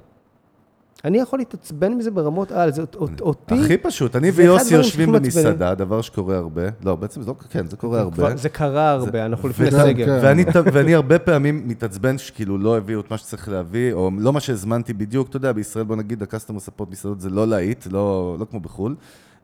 אני 1.05 1.17
יכול 1.17 1.39
להתעצבן 1.39 1.93
מזה 1.93 2.11
ברמות 2.11 2.51
על, 2.51 2.71
זה 2.71 2.81
אות- 2.95 3.21
אותי, 3.21 3.55
הכי 3.55 3.77
פשוט, 3.77 4.15
אני 4.15 4.31
ויוסי 4.31 4.75
יושבים. 4.75 5.11
במסעדה, 5.11 5.75
דבר 5.75 6.01
שקורה 6.01 6.37
הרבה. 6.37 6.61
לא, 6.83 6.95
בעצם 6.95 7.21
זה 7.21 7.27
לא, 7.27 7.35
כן, 7.49 7.67
זה 7.67 7.77
קורה 7.77 7.99
הרבה. 7.99 8.35
זה 8.35 8.49
קרה 8.49 8.91
הרבה, 8.91 9.25
אנחנו 9.25 9.49
לפני 9.49 9.71
סגר. 9.71 10.05
כן. 10.21 10.43
ואני, 10.73 10.95
הרבה 10.95 11.19
פעמים 11.19 11.67
מתעצבן 11.67 12.17
שכאילו 12.17 12.57
לא 12.57 12.77
הביאו 12.77 12.99
את 13.01 13.11
מה 13.11 13.17
שצריך 13.17 13.49
להביא, 13.49 13.93
או 13.93 14.11
לא 14.17 14.33
מה 14.33 14.39
שהזמנתי 14.39 14.93
בדיוק, 14.93 15.29
אתה 15.29 15.37
יודע, 15.37 15.51
בישראל 15.51 15.85
בוא 15.85 15.95
נגיד, 15.95 16.23
הקסטומר 16.23 16.59
ספורט 16.59 16.89
מסעדות 16.91 17.21
זה 17.21 17.29
לא 17.29 17.47
להיט, 17.47 17.87
לא, 17.91 18.35
לא 18.39 18.45
כמו 18.45 18.59
בחו"ל. 18.59 18.95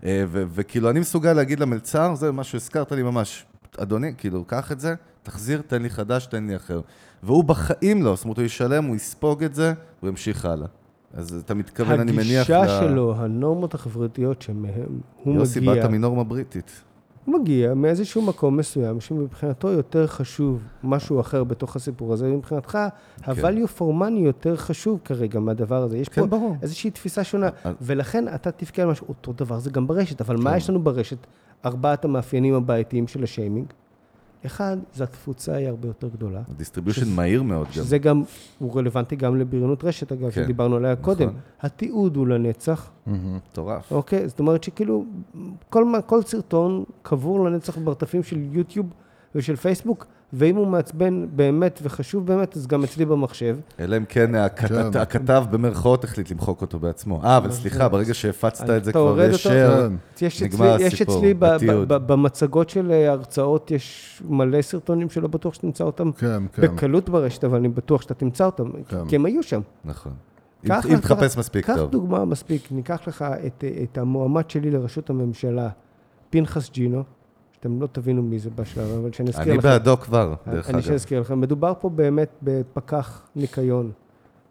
אה, 0.05 0.23
וכאילו 0.31 0.89
אני 0.89 0.99
מסוגל 0.99 1.33
להגיד 1.33 1.59
למלצר, 1.59 2.15
זה 2.15 2.31
מה 2.31 2.43
שהזכרת 2.43 2.91
לי 2.91 3.03
ממש, 3.03 3.45
אדוני, 3.77 4.13
כאילו, 4.17 4.43
קח 4.47 4.71
את 4.71 4.79
זה, 4.79 4.93
תחזיר, 5.23 5.61
תן 5.67 5.81
לי 5.81 5.89
חדש, 5.89 6.25
תן 6.25 6.47
לי 6.47 6.55
אחר. 6.55 6.81
והוא 7.23 7.43
בחיים 7.43 8.03
לא, 8.03 8.15
זאת 8.15 8.23
אומרת, 8.23 8.37
הוא 8.37 8.45
ישלם, 8.45 8.83
הוא 8.83 8.95
יספוג 8.95 9.43
את 9.43 9.55
זה, 9.55 9.73
הוא 9.99 10.09
ימשיך 10.09 10.45
הלאה. 10.45 10.67
אז 11.13 11.41
אתה 11.45 11.53
מתכוון, 11.53 11.99
אני 11.99 12.11
מניח, 12.11 12.49
הגישה 12.49 12.79
שלו, 12.79 13.15
הנורמות 13.17 13.73
החברתיות 13.73 14.41
שמהם 14.41 14.99
הוא 15.23 15.35
יוסי, 15.35 15.59
מגיע, 15.59 15.73
באת 15.75 15.85
מנורמה 15.85 16.23
בריטית. 16.23 16.81
הוא 17.25 17.39
מגיע 17.39 17.73
מאיזשהו 17.73 18.21
מקום 18.21 18.57
מסוים, 18.57 18.99
שמבחינתו 19.01 19.67
יותר 19.71 20.07
חשוב 20.07 20.63
משהו 20.83 21.19
אחר 21.19 21.43
בתוך 21.43 21.75
הסיפור 21.75 22.13
הזה, 22.13 22.27
מבחינתך, 22.27 22.75
ה-value 23.23 23.77
for 23.79 24.01
money 24.01 24.19
יותר 24.19 24.55
חשוב 24.55 24.99
כרגע 25.05 25.39
מהדבר 25.39 25.83
הזה. 25.83 25.97
יש 25.97 26.09
פה 26.09 26.15
כן, 26.21 26.29
ברור. 26.29 26.55
איזושהי 26.61 26.91
תפיסה 26.91 27.23
שונה, 27.23 27.49
אז- 27.63 27.75
ולכן 27.81 28.25
אתה 28.35 28.51
תבכה 28.51 28.81
על 28.81 28.87
משהו, 28.89 29.07
אותו 29.09 29.33
דבר 29.33 29.59
זה 29.59 29.69
גם 29.69 29.87
ברשת, 29.87 30.21
אבל 30.21 30.37
כן. 30.37 30.43
מה 30.43 30.57
יש 30.57 30.69
לנו 30.69 30.79
ברשת? 30.83 31.17
ארבעת 31.65 32.05
המאפיינים 32.05 32.53
הבעייתיים 32.53 33.07
של 33.07 33.23
השיימינג. 33.23 33.67
אחד, 34.45 34.77
זה 34.93 35.03
התפוצה 35.03 35.55
היא 35.55 35.67
הרבה 35.67 35.87
יותר 35.87 36.07
גדולה. 36.07 36.41
distribution 36.57 37.01
שזה- 37.01 37.15
מהיר 37.15 37.43
מאוד 37.43 37.67
גם. 37.67 37.71
שזה 37.73 37.97
גם, 37.97 38.23
הוא 38.59 38.75
רלוונטי 38.77 39.15
גם 39.15 39.35
לבריונות 39.35 39.83
רשת, 39.83 40.11
אגב, 40.11 40.29
כן, 40.31 40.43
שדיברנו 40.43 40.75
עליה 40.75 40.95
קודם. 40.95 41.27
נכון. 41.27 41.39
התיעוד 41.61 42.15
הוא 42.15 42.27
לנצח. 42.27 42.91
מטורף. 43.07 43.91
אוקיי? 43.91 44.27
זאת 44.29 44.39
אומרת 44.39 44.63
שכאילו, 44.63 45.05
כל, 45.69 45.85
כל 46.05 46.21
סרטון 46.21 46.83
קבור 47.01 47.45
לנצח 47.45 47.77
ברטפים 47.77 48.23
של 48.23 48.39
יוטיוב 48.51 48.85
ושל 49.35 49.55
פייסבוק, 49.55 50.05
ואם 50.33 50.55
הוא 50.55 50.67
מעצבן 50.67 51.25
באמת 51.35 51.79
וחשוב 51.83 52.25
באמת, 52.27 52.57
אז 52.57 52.67
גם 52.67 52.83
אצלי 52.83 53.05
במחשב. 53.05 53.57
אלא 53.79 53.97
אם 53.97 54.05
כן 54.05 54.35
הכת- 54.35 54.67
כן. 54.93 54.99
הכתב 54.99 55.45
במרכאות 55.51 56.03
החליט 56.03 56.31
למחוק 56.31 56.61
אותו 56.61 56.79
בעצמו. 56.79 57.21
אה, 57.23 57.37
אבל 57.37 57.51
סליחה, 57.51 57.89
ברגע 57.89 58.13
שהפצת 58.13 58.69
את 58.69 58.85
זה 58.85 58.91
כבר 58.93 59.21
יש. 59.21 59.47
כן. 59.47 59.93
יש 60.21 60.43
נגמר 60.43 60.75
אצלי, 60.75 60.85
יש 60.85 60.93
הסיפור, 60.93 61.17
אצלי 61.17 61.33
ב, 61.33 61.39
ב, 61.39 61.43
התיעוד. 61.43 61.87
ב, 61.93 61.93
במצגות 61.93 62.69
של 62.69 62.91
אה, 62.91 63.11
הרצאות, 63.11 63.71
יש 63.71 64.21
מלא 64.29 64.61
סרטונים 64.61 65.09
שלא 65.09 65.27
בטוח 65.27 65.53
שתמצא 65.53 65.83
אותם 65.83 66.11
כן, 66.11 66.43
כן. 66.53 66.61
בקלות 66.61 67.09
ברשת, 67.09 67.43
אבל 67.43 67.57
אני 67.57 67.67
בטוח 67.69 68.01
שאתה 68.01 68.13
תמצא 68.13 68.45
אותם, 68.45 68.63
כן. 68.87 69.07
כי 69.07 69.15
הם 69.15 69.25
היו 69.25 69.43
שם. 69.43 69.61
נכון. 69.85 70.11
קח 70.67 70.85
אם 70.85 70.97
תחפש 70.99 71.37
מספיק 71.37 71.65
קח 71.65 71.75
טוב. 71.75 71.91
דוגמה 71.91 72.25
מספיק, 72.25 72.71
ניקח 72.71 73.01
לך 73.07 73.25
את, 73.45 73.63
את 73.83 73.97
המועמד 73.97 74.49
שלי 74.49 74.71
לראשות 74.71 75.09
הממשלה, 75.09 75.69
פנחס 76.29 76.69
ג'ינו, 76.71 77.03
שאתם 77.57 77.81
לא 77.81 77.87
תבינו 77.91 78.21
מי 78.21 78.39
זה 78.39 78.49
בשלב, 78.55 78.89
אבל 78.99 79.11
שאני 79.11 79.29
אזכיר 79.29 79.43
אני 79.43 79.57
לכם. 79.57 79.67
בעדו 79.67 79.97
כבר, 79.97 80.33
דרך 80.51 80.69
אני 80.69 80.77
אגב. 80.77 80.85
שאזכיר 80.85 81.19
לכם. 81.19 81.41
מדובר 81.41 81.73
פה 81.79 81.89
באמת 81.89 82.29
בפקח 82.43 83.27
ניקיון 83.35 83.91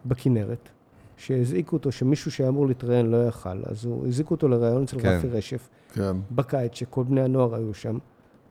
בכנרת, 0.05 0.69
שהזעיקו 1.17 1.75
אותו, 1.75 1.91
שמישהו 1.91 2.31
שהיה 2.31 2.49
אמור 2.49 2.67
להתראיין 2.67 3.05
לא 3.05 3.27
יכל, 3.27 3.59
אז 3.65 3.85
הוא, 3.85 4.07
הזעיקו 4.07 4.33
אותו 4.33 4.47
לראיון 4.47 4.83
אצל 4.83 4.99
כן. 4.99 5.17
רפי 5.17 5.27
רשף, 5.27 5.69
כן. 5.93 6.17
בקיץ, 6.31 6.75
שכל 6.75 7.03
בני 7.03 7.21
הנוער 7.21 7.55
היו 7.55 7.73
שם, 7.73 7.97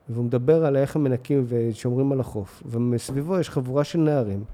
והוא 0.08 0.24
מדבר 0.24 0.64
על 0.64 0.76
איך 0.76 0.96
הם 0.96 1.04
מנקים 1.04 1.44
ושומרים 1.48 2.12
על 2.12 2.20
החוף, 2.20 2.62
ומסביבו 2.66 3.38
יש 3.38 3.50
חבורה 3.50 3.84
של 3.84 3.98
נערים 3.98 4.44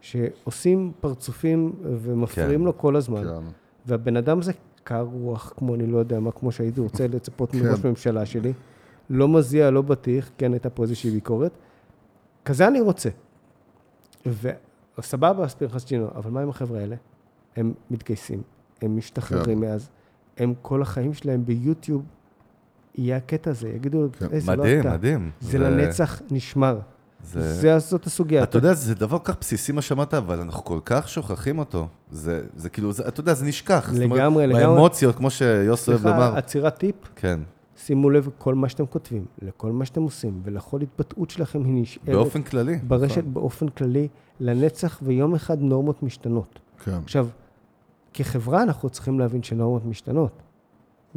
שעושים 0.00 0.92
פרצופים 1.00 1.72
ומפריעים 1.82 2.60
כן. 2.60 2.66
לו 2.66 2.78
כל 2.78 2.96
הזמן. 2.96 3.24
כן. 3.24 3.46
והבן 3.86 4.16
אדם 4.16 4.38
הזה 4.38 4.52
קר 4.84 5.06
רוח, 5.12 5.52
כמו 5.56 5.74
אני 5.74 5.86
לא 5.86 5.98
יודע 5.98 6.20
מה, 6.20 6.32
כמו 6.32 6.52
שהייתי 6.52 6.80
רוצה 6.80 7.06
לצפות 7.08 7.52
כן. 7.52 7.58
מראש 7.58 7.84
ממשלה 7.84 8.26
שלי. 8.26 8.52
לא 9.10 9.28
מזיע, 9.28 9.70
לא 9.70 9.82
בטיח, 9.82 10.30
כן 10.38 10.52
הייתה 10.52 10.70
פה 10.70 10.82
איזושהי 10.82 11.10
ביקורת. 11.10 11.52
כזה 12.44 12.68
אני 12.68 12.80
רוצה. 12.80 13.08
וסבבה, 14.98 15.44
אז 15.44 15.54
פנחס 15.54 15.84
ג'ינו, 15.84 16.08
אבל 16.14 16.30
מה 16.30 16.40
עם 16.40 16.48
החבר'ה 16.48 16.80
האלה? 16.80 16.96
הם 17.56 17.72
מתגייסים, 17.90 18.42
הם 18.82 18.96
משתחררים 18.96 19.60
מאז, 19.60 19.88
הם 20.38 20.54
כל 20.62 20.82
החיים 20.82 21.14
שלהם 21.14 21.44
ביוטיוב, 21.44 22.02
יהיה 22.94 23.16
הקטע 23.16 23.50
הזה, 23.50 23.68
יגידו, 23.68 24.08
כן. 24.18 24.26
"אה, 24.32 24.40
זה 24.40 24.56
לא 24.56 24.62
מדהים, 24.62 24.80
אתה. 24.80 24.92
מדהים. 24.92 25.30
זה 25.40 25.58
לנצח 25.58 26.22
נשמר. 26.30 26.78
זה... 27.24 27.54
זה, 27.54 27.78
זאת 27.78 28.06
הסוגיה. 28.06 28.42
אתה 28.42 28.58
יודע, 28.58 28.74
זה 28.74 28.94
דבר 28.94 29.18
כל 29.18 29.32
כך 29.32 29.40
בסיסי 29.40 29.72
מה 29.72 29.82
שאמרת, 29.82 30.14
אבל 30.14 30.40
אנחנו 30.40 30.64
כל 30.64 30.78
כך 30.84 31.08
שוכחים 31.08 31.58
אותו. 31.58 31.88
זה, 32.10 32.42
זה 32.56 32.68
כאילו, 32.68 32.92
זה, 32.92 33.08
אתה 33.08 33.20
יודע, 33.20 33.34
זה 33.34 33.44
נשכח. 33.44 33.90
זאת 33.92 34.02
אומרת, 34.02 34.18
לגמרי, 34.20 34.46
לגמרי. 34.46 34.64
באמוציות, 34.66 35.16
כמו 35.16 35.30
שיוסי 35.30 35.90
אוהב 35.90 36.00
סליחה, 36.02 36.16
לומר. 36.16 36.36
עצירת 36.36 36.76
טיפ, 36.78 36.94
כן, 37.16 37.40
שימו 37.84 38.10
לב 38.10 38.26
לכל 38.26 38.54
מה 38.54 38.68
שאתם 38.68 38.86
כותבים, 38.86 39.24
לכל 39.42 39.72
מה 39.72 39.84
שאתם 39.84 40.02
עושים, 40.02 40.40
ולכל 40.44 40.80
התבטאות 40.82 41.30
שלכם 41.30 41.64
היא 41.64 41.82
נשארת 41.82 42.06
באופן 42.06 42.42
כללי. 42.42 42.78
ברשת 42.88 43.18
נכון. 43.18 43.34
באופן 43.34 43.68
כללי 43.68 44.08
לנצח, 44.40 45.00
ויום 45.02 45.34
אחד 45.34 45.60
נורמות 45.62 46.02
משתנות. 46.02 46.58
כן. 46.84 46.92
עכשיו, 47.04 47.28
כחברה 48.14 48.62
אנחנו 48.62 48.90
צריכים 48.90 49.18
להבין 49.18 49.42
שנורמות 49.42 49.84
משתנות. 49.84 50.42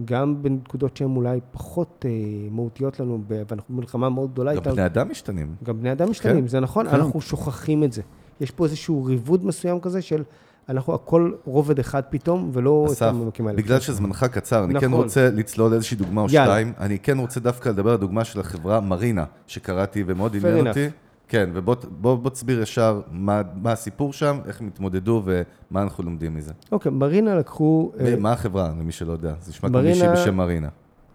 גם 0.05 0.43
בנקודות 0.43 0.97
שהן 0.97 1.15
אולי 1.15 1.39
פחות 1.51 2.05
אה, 2.05 2.11
מהותיות 2.51 2.99
לנו, 2.99 3.21
ואנחנו 3.27 3.75
במלחמה 3.75 4.09
מאוד 4.09 4.31
גדולה 4.31 4.51
גם 4.51 4.57
איתן. 4.57 4.71
בני 4.71 4.85
אדם 4.85 5.11
משתנים. 5.11 5.55
גם 5.63 5.79
בני 5.79 5.91
אדם 5.91 6.09
משתנים, 6.09 6.41
כן, 6.41 6.47
זה 6.47 6.59
נכון, 6.59 6.89
כן. 6.89 6.95
אנחנו 6.95 7.21
שוכחים 7.21 7.83
את 7.83 7.93
זה. 7.93 8.01
יש 8.41 8.51
פה 8.51 8.65
איזשהו 8.65 9.03
ריבוד 9.03 9.45
מסוים 9.45 9.79
כזה 9.79 10.01
של 10.01 10.23
אנחנו 10.69 10.93
הכל 10.93 11.31
רובד 11.45 11.79
אחד 11.79 12.01
פתאום, 12.09 12.49
ולא 12.53 12.83
את 12.87 12.91
אסף, 12.91 13.05
הממקים 13.05 13.47
האלה. 13.47 13.57
בגלל 13.57 13.79
שזמנך 13.79 14.23
קצר, 14.23 14.63
אני 14.63 14.79
כן 14.79 14.87
נכון. 14.87 15.03
רוצה 15.03 15.29
לצלול 15.33 15.73
איזושהי 15.73 15.97
דוגמה 15.97 16.21
או 16.21 16.27
יאללה. 16.29 16.51
שתיים. 16.53 16.73
אני 16.79 16.99
כן 16.99 17.17
רוצה 17.17 17.39
דווקא 17.39 17.69
לדבר 17.69 17.89
על 17.89 17.95
הדוגמה 17.95 18.23
של 18.23 18.39
החברה 18.39 18.79
מרינה, 18.79 19.25
שקראתי 19.47 20.03
ומאוד 20.07 20.35
עניין. 20.35 20.67
אותי. 20.67 20.89
כן, 21.27 21.49
ובוא 21.53 21.75
בוא, 21.89 22.15
בוא 22.15 22.29
תסביר 22.29 22.61
ישר 22.61 23.01
מה, 23.11 23.41
מה 23.55 23.71
הסיפור 23.71 24.13
שם, 24.13 24.39
איך 24.45 24.61
הם 24.61 24.67
התמודדו 24.67 25.21
ומה 25.25 25.81
אנחנו 25.81 26.03
לומדים 26.03 26.35
מזה. 26.35 26.53
אוקיי, 26.71 26.91
מרינה 26.91 27.35
לקחו... 27.35 27.91
אה, 27.99 28.15
מה 28.19 28.31
החברה, 28.31 28.71
למי 28.79 28.91
שלא 28.91 29.11
יודע? 29.11 29.33
זה 29.41 29.49
נשמע 29.49 29.69
כמו 29.69 29.81
מישהי 29.81 30.07
בשם 30.13 30.35
מרינה. 30.35 30.67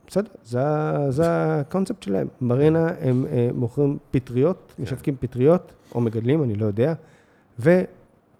בסדר, 0.06 0.30
זה, 0.44 0.60
זה 1.08 1.24
הקונספט 1.60 2.02
שלהם. 2.02 2.26
מרינה, 2.40 2.88
הם 3.00 3.26
אה, 3.30 3.48
מוכרים 3.54 3.98
פטריות, 4.10 4.74
משווקים 4.78 5.16
פטריות, 5.20 5.72
או 5.94 6.00
מגדלים, 6.00 6.42
אני 6.42 6.54
לא 6.54 6.66
יודע, 6.66 6.94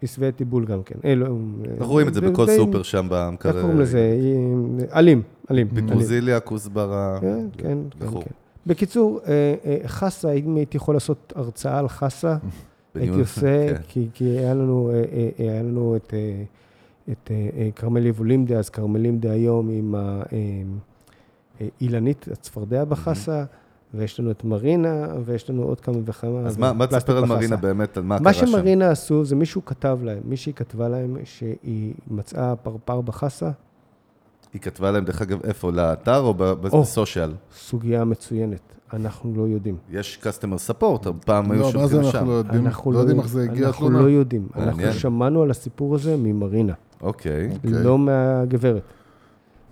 ועשבי 0.03 0.33
טיבול 0.33 0.65
גם 0.65 0.83
כן. 0.83 0.95
אה, 1.05 1.15
לא, 1.15 1.27
אנחנו 1.71 1.93
רואים 1.93 2.09
את 2.09 2.15
זה 2.15 2.21
בכל 2.21 2.47
סופר 2.47 2.83
שם 2.83 3.07
במקרר. 3.11 3.53
איך 3.53 3.61
קוראים 3.61 3.81
לזה? 3.81 4.17
עלים, 4.91 5.23
עלים. 5.49 5.69
עלים. 5.69 5.87
פטרוזיליה, 5.89 6.41
כוסברה. 6.41 7.19
כן, 7.21 7.47
כן, 7.59 7.79
כן. 7.99 8.07
כן. 8.21 8.31
בקיצור, 8.67 9.21
אה, 9.27 9.55
אה, 9.65 9.77
חסה, 9.87 10.33
אם 10.33 10.57
הייתי 10.57 10.77
יכול 10.77 10.95
לעשות 10.95 11.33
הרצאה 11.37 11.79
על 11.79 11.89
חסה, 11.89 12.37
הייתי 12.95 13.21
עושה, 13.21 13.75
כן. 13.75 13.83
כי, 13.89 14.09
היה 14.25 14.55
לנו, 14.55 14.91
אה, 14.95 15.29
את, 15.97 16.15
את 17.11 17.31
אה, 17.31 17.49
אה, 17.57 17.69
כרמל 17.77 18.07
כרמלים 18.69 19.19
דהיום 19.19 19.69
עם 19.71 19.95
ה- 19.95 19.99
אה, 20.33 20.39
אה, 21.61 21.69
אילנית, 21.81 22.29
הצפרדע 22.33 22.85
בחסה, 22.85 23.45
ויש 23.95 24.21
לנו 24.21 24.31
את 24.31 24.45
מרינה, 24.45 25.07
ויש 25.25 25.51
לנו 25.51 25.63
עוד 25.63 25.81
כמה 25.81 25.97
וכמה. 26.05 26.41
אז 26.41 26.59
מה 26.59 26.73
מה 26.73 26.87
תספר 26.87 27.19
על. 27.19 27.25
מרינה 27.25 27.57
באמת, 27.57 27.97
על 27.97 28.03
מה 28.03 28.19
מה 28.21 28.33
קרה 28.33 28.33
שם? 28.33 28.47
שמרינה 28.47 28.91
עשו, 28.91 29.25
זה 29.25 29.37
מישהו 29.37 29.65
כתב 29.65 29.99
להם, 30.03 30.19
מישהי 30.25 30.53
כתבה 30.53 30.89
להם 30.89 31.17
שהיא 31.25 31.95
מצאה 32.11 32.57
פרפר 32.57 33.01
בחסה, 33.01 33.51
היא 34.53 34.61
כתבה 34.61 34.91
להם, 34.91 35.05
דרך 35.05 35.23
אגב, 35.23 35.45
איפה? 35.45 35.73
לאתר 35.73 36.21
או. 36.21 36.35
בסושיאל? 36.35 37.33
סוגיה 37.53 38.05
מצוינת, 38.05 38.61
אנחנו 38.93 39.33
לא 39.37 39.43
יודעים. 39.43 39.77
יש 39.91 40.19
customer 40.23 40.71
support, 40.71 41.09
פעם 41.27 41.51
היו 41.51 41.61
לא, 41.61 41.73
מה 41.81 41.87
זה 41.87 42.03
שולחים 42.03 42.07
אנחנו 42.07 42.27
לא 42.27 42.43
שם. 42.43 42.47
יודעים? 42.47 42.67
אנחנו 42.67 42.93
לא 42.93 42.99
יודעים 42.99 43.19
איך 43.19 43.29
זה 43.29 43.43
הגיע 43.43 43.67
אנחנו? 43.67 43.91
לא 43.91 44.11
יודעים. 44.11 44.49
אנחנו 44.57 44.93
שמענו 44.93 45.43
על 45.43 45.51
הסיפור 45.51 45.95
הזה 45.95 46.17
ממרינה, 46.17 46.73
אוקיי. 47.01 47.51
אוקיי. 47.55 47.71
לא 47.71 47.99
מהגברת. 47.99 48.83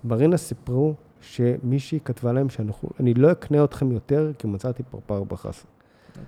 מרינה 0.05 0.37
סיפרו 0.37 0.95
שמישהי 1.27 1.99
כתבה 2.05 2.33
להם 2.33 2.49
שאנחנו, 2.49 2.89
אני 3.01 3.15
לא 3.15 3.33
אקנה 3.33 3.65
אתכם 3.65 3.93
יותר 3.93 4.33
כי 4.39 4.47
מצאתי 4.47 4.83
פרפר 4.83 5.25
בחסה. 5.25 5.67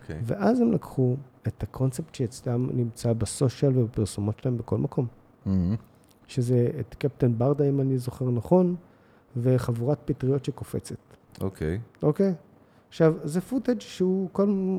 אוקיי. 0.03 0.21
ואז 0.23 0.61
הם 0.61 0.73
לקחו 0.73 1.17
את 1.47 1.63
הקונספט 1.63 2.15
שאצלם 2.15 2.69
נמצא 2.73 3.13
בסושיאל 3.13 3.79
ובפרסומות 3.79 4.39
שלהם 4.39 4.59
בכל 4.59 4.79
מקום, 4.79 5.07
מהמם. 5.47 5.77
שזה 6.27 6.69
את 6.81 6.95
קפטן 6.95 7.39
ברדה, 7.39 7.69
אם 7.69 7.81
אני 7.81 7.99
זוכר 7.99 8.31
נכון, 8.31 8.77
וחבורת 9.37 9.99
פטריות 10.05 10.45
שקופצת, 10.45 10.97
אוקיי. 11.41 11.81
אוקיי? 12.03 12.35
עכשיו, 12.89 13.15
זה 13.25 13.41
footage 13.41 13.81
שהוא 13.81 14.29
כל... 14.33 14.79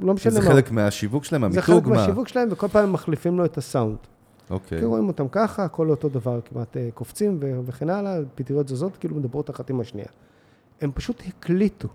לא 0.00 0.14
משנה 0.14 0.32
זה 0.32 0.40
מה. 0.40 0.46
חלק 0.46 0.70
מהשיווק 0.70 1.24
שלהם, 1.24 1.40
זה 1.40 1.46
המיתוג? 1.46 1.84
חלק 1.84 1.86
מה? 1.86 1.96
מהשיווק 1.96 2.28
שלהם, 2.28 2.48
וכל 2.50 2.68
פעם 2.68 2.84
הם 2.84 2.92
מחליפים 2.92 3.38
לו 3.38 3.44
את 3.44 3.58
הסאונד. 3.58 3.96
אוקיי. 4.50 4.78
כי 4.78 4.84
רואים 4.84 5.08
אותם 5.08 5.28
ככה, 5.28 5.64
הכל 5.64 5.90
אותו 5.90 6.08
דבר, 6.08 6.40
כמעט 6.40 6.76
אה, 6.76 6.88
קופצים 6.94 7.38
ו- 7.40 7.60
וכן 7.64 7.90
הלאה, 7.90 8.18
פטריות 8.34 8.68
זזות, 8.68 8.96
כאילו 8.96 9.16
מדברות 9.16 9.50
אחת 9.50 9.70
עם 9.70 9.80
השנייה. 9.80 10.08
הם 10.80 10.92
פשוט 10.94 11.22
הקליטו 11.28 11.88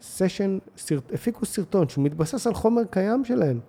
סשן, 0.00 0.58
סרט, 0.76 1.12
הפיקו 1.12 1.46
סרטון 1.46 1.88
שהוא 1.88 2.04
מתבסס 2.04 2.46
על 2.46 2.54
חומר 2.54 2.82
קיים 2.90 3.24
שלהם, 3.24 3.60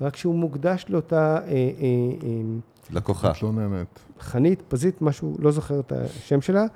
רק 0.00 0.16
שהוא 0.16 0.34
מוקדש 0.34 0.86
לאותה 0.88 1.36
אה, 1.36 1.48
אה, 1.48 1.50
אה, 1.50 2.42
לקוחה. 2.90 3.30
מתלוננת. 3.30 4.00
חנית, 4.20 4.62
פזית, 4.68 5.02
משהו, 5.02 5.36
לא 5.38 5.50
זוכר 5.50 5.80
את 5.80 5.92
השם 5.92 6.40
שלה, 6.40 6.66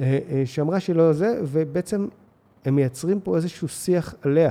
אה, 0.00 0.18
אה, 0.30 0.42
שאמרה 0.44 0.80
שהיא 0.80 0.96
לא 0.96 1.12
זה, 1.12 1.40
ובעצם 1.44 2.06
הם 2.64 2.76
מייצרים 2.76 3.20
פה 3.20 3.36
איזשהו 3.36 3.68
שיח 3.68 4.14
עליה, 4.22 4.50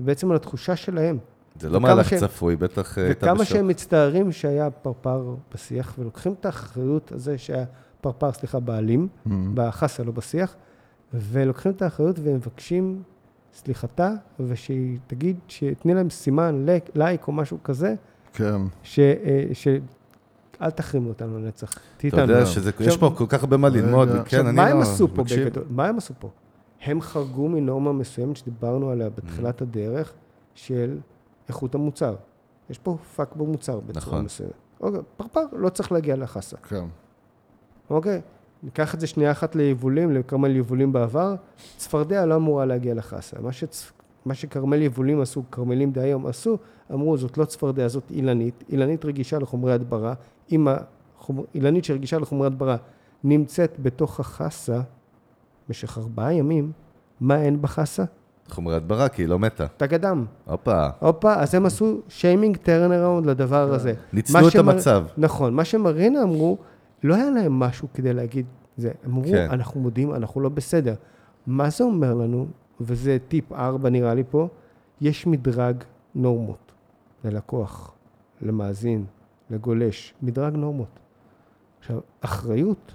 ובעצם 0.00 0.30
על 0.30 0.36
התחושה 0.36 0.76
שלהם. 0.76 1.18
זה 1.60 1.68
לא 1.70 1.76
וכמה 1.76 1.88
מהלך 1.94 2.08
שהם- 2.08 2.20
צפוי, 2.20 2.56
בטח 2.56 2.98
אה, 2.98 3.04
הייתה 3.04 3.26
וכמה 3.26 3.34
בשוק. 3.34 3.56
שהם 3.56 3.68
מצטערים 3.68 4.32
שהיה 4.32 4.70
פרפר 4.70 5.34
בשיח, 5.54 5.94
ולוקחים 5.98 6.34
את 6.40 6.46
האחריות 6.46 7.12
הזה 7.12 7.38
שהיה 7.38 7.64
פרפר, 8.00 8.32
סליחה, 8.32 8.60
בעלים, 8.60 9.08
מהמם. 9.26 9.50
בחסה, 9.54 10.04
לא 10.04 10.12
בשיח, 10.12 10.54
ולוקחים 11.14 11.72
את 11.72 11.82
האחריות 11.82 12.16
ומבקשים 12.22 13.02
סליחתה, 13.54 14.10
ושהיא 14.40 14.98
תגיד, 15.06 15.36
שתני 15.48 15.94
להם 15.94 16.10
סימן, 16.10 16.62
לייק, 16.66 16.84
לייק 16.94 17.28
או 17.28 17.32
משהו 17.32 17.58
כזה, 17.64 17.94
כן. 18.32 18.60
ש... 18.82 18.98
אה, 18.98 19.14
ש... 19.52 19.68
אל 20.62 20.70
תחרימו 20.70 21.08
אותנו 21.08 21.38
לנצח. 21.38 21.72
תהיי 21.96 22.08
אתה 22.10 22.16
איתנו. 22.22 22.32
יודע 22.32 22.46
שיש 22.46 22.66
עכשיו- 22.66 22.98
פה 22.98 23.14
כל 23.16 23.24
כך 23.28 23.40
הרבה 23.42 23.56
מה 23.56 23.68
ללמוד. 23.68 24.08
כן, 24.08 24.16
עכשיו, 24.18 24.40
אני 24.48 24.56
מה 24.56 24.66
הם 24.66 24.76
לא- 24.76 24.82
עשו 24.82 25.08
פה 25.14 25.22
מקשיב. 25.22 25.44
בגדול? 25.48 25.64
מה 25.70 25.86
הם 25.88 25.96
עשו 25.98 26.14
פה? 26.18 26.30
הם 26.82 27.00
חרגו 27.00 27.48
מנורמה 27.48 27.92
מסוימת 27.92 28.36
שדיברנו 28.36 28.90
עליה 28.90 29.08
בתחילת 29.10 29.62
הדרך, 29.62 30.12
של 30.54 30.98
איכות 31.48 31.74
המוצר. 31.74 32.14
יש 32.70 32.78
פה 32.78 32.96
פאק 33.16 33.36
במוצר 33.36 33.80
בצורה 33.80 34.06
נכון. 34.06 34.24
מסוימת. 34.24 34.52
אוקיי, 34.80 35.00
פרפר 35.16 35.40
לא 35.52 35.68
צריך 35.68 35.92
להגיע 35.92 36.16
לחסה, 36.16 36.56
כן. 36.56 36.84
אוקיי? 37.90 38.20
ניקח 38.62 38.94
את 38.94 39.00
זה 39.00 39.06
שנייה 39.06 39.30
אחת 39.30 39.56
ליבולים, 39.56 40.12
לכרמל 40.12 40.56
יבולים 40.56 40.92
בעבר, 40.92 41.34
צפרדע 41.76 42.26
לא 42.26 42.36
אמורה 42.36 42.64
להגיע 42.64 42.94
לחסה. 42.94 43.36
מה, 43.40 43.52
שצ... 43.52 43.92
מה 44.24 44.34
שכרמל 44.34 44.82
יבולים 44.82 45.20
עשו, 45.20 45.42
כרמלים 45.50 45.92
דהיום 45.92 46.26
עשו, 46.26 46.58
אמרו, 46.92 47.16
זאת 47.16 47.38
לא 47.38 47.44
צפרדע, 47.44 47.88
זאת 47.88 48.10
אילנית. 48.10 48.64
אילנית 48.68 49.04
רגישה 49.04 49.38
לחומרי 49.38 49.72
הדברה. 49.72 50.14
אם 50.52 50.68
החומר... 50.68 51.42
אילנית 51.54 51.84
שרגישה 51.84 52.18
לחומרי 52.18 52.46
הדברה 52.46 52.76
נמצאת 53.24 53.76
בתוך 53.82 54.20
החסה 54.20 54.80
במשך 55.68 55.98
ארבעה 55.98 56.34
ימים, 56.34 56.72
מה 57.20 57.42
אין 57.42 57.62
בחסה? 57.62 58.04
חומרי 58.50 58.74
הדברה, 58.76 59.08
כי 59.08 59.22
היא 59.22 59.28
לא 59.28 59.38
מתה. 59.38 59.66
תג 59.76 59.94
הדם. 59.94 60.24
הופה, 60.44 60.88
הופה, 60.98 61.34
אז 61.34 61.54
הם 61.54 61.66
עשו 61.66 62.00
שיימינג 62.08 62.56
טרן 62.56 62.92
אראונד 62.92 63.26
לדבר 63.26 63.72
הזה. 63.72 63.94
ניצלו 64.12 64.46
את 64.48 64.52
שמר- 64.52 64.72
המצב. 64.72 65.04
נכון, 65.18 65.54
מה 65.54 65.64
שמרינה 65.64 66.22
אמרו, 66.22 66.58
לא 67.02 67.14
היה 67.14 67.30
להם 67.30 67.52
משהו 67.58 67.88
כדי 67.94 68.12
להגיד 68.12 68.46
זה. 68.76 68.90
הם 69.04 69.10
אמרו, 69.10 69.24
כן. 69.24 69.48
אנחנו 69.50 69.80
מודים, 69.80 70.14
אנחנו 70.14 70.40
לא 70.40 70.48
בסדר. 70.48 70.94
מה 71.46 71.70
זה 71.70 71.84
אומר 71.84 72.14
לנו, 72.14 72.46
וזה 72.80 73.16
טיפ 73.28 73.52
4 73.52 73.90
נראה 73.90 74.14
לי 74.14 74.22
פה, 74.30 74.48
יש 75.00 75.26
מדרג 75.26 75.76
נורמות 76.14 76.72
ללקוח, 77.24 77.92
למאזין, 78.42 79.04
לגולש, 79.50 80.14
מדרג 80.22 80.54
נורמות. 80.56 80.98
עכשיו, 81.80 81.98
אחריות 82.20 82.94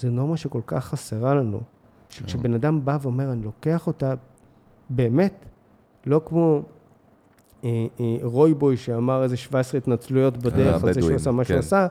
זה 0.00 0.10
נורמה 0.10 0.36
שכל 0.36 0.60
כך 0.66 0.84
חסרה 0.84 1.34
לנו, 1.34 1.60
שכשבן 2.08 2.54
אדם 2.54 2.84
בא 2.84 2.98
ואומר, 3.02 3.32
אני 3.32 3.42
לוקח 3.42 3.86
אותה 3.86 4.14
באמת, 4.90 5.44
לא 6.06 6.20
כמו 6.26 6.62
אה, 7.64 7.86
אה, 8.00 8.16
רוי 8.22 8.54
בוי 8.54 8.76
שאמר 8.76 9.22
איזה 9.22 9.36
17 9.36 9.78
התנצלויות 9.78 10.36
בדרך 10.36 10.84
על 10.84 10.92
זה 10.92 11.00
שהוא 11.00 11.02
הבדואים, 11.02 11.16
עשה 11.16 11.30
מה 11.30 11.44
שהוא 11.44 11.54
כן. 11.54 11.58
עשה, 11.58 11.86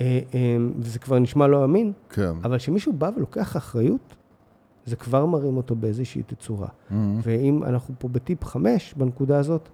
אה, 0.00 0.20
אה, 0.34 0.56
וזה 0.78 0.98
כבר 0.98 1.18
נשמע 1.18 1.46
לא 1.46 1.64
אמין, 1.64 1.92
כן. 2.10 2.32
אבל 2.44 2.58
כשמישהו 2.58 2.92
בא 2.92 3.10
ולוקח 3.16 3.56
אחריות, 3.56 4.14
זה 4.86 4.96
כבר 4.96 5.26
מרים 5.26 5.56
אותו 5.56 5.74
באיזושהי 5.74 6.22
תצורה. 6.22 6.68
מהמם. 6.90 7.20
ואם 7.22 7.64
אנחנו 7.64 7.94
פה 7.98 8.08
בטיפ 8.08 8.44
חמש, 8.44 8.94
בנקודה 8.96 9.38
הזאת, 9.38 9.68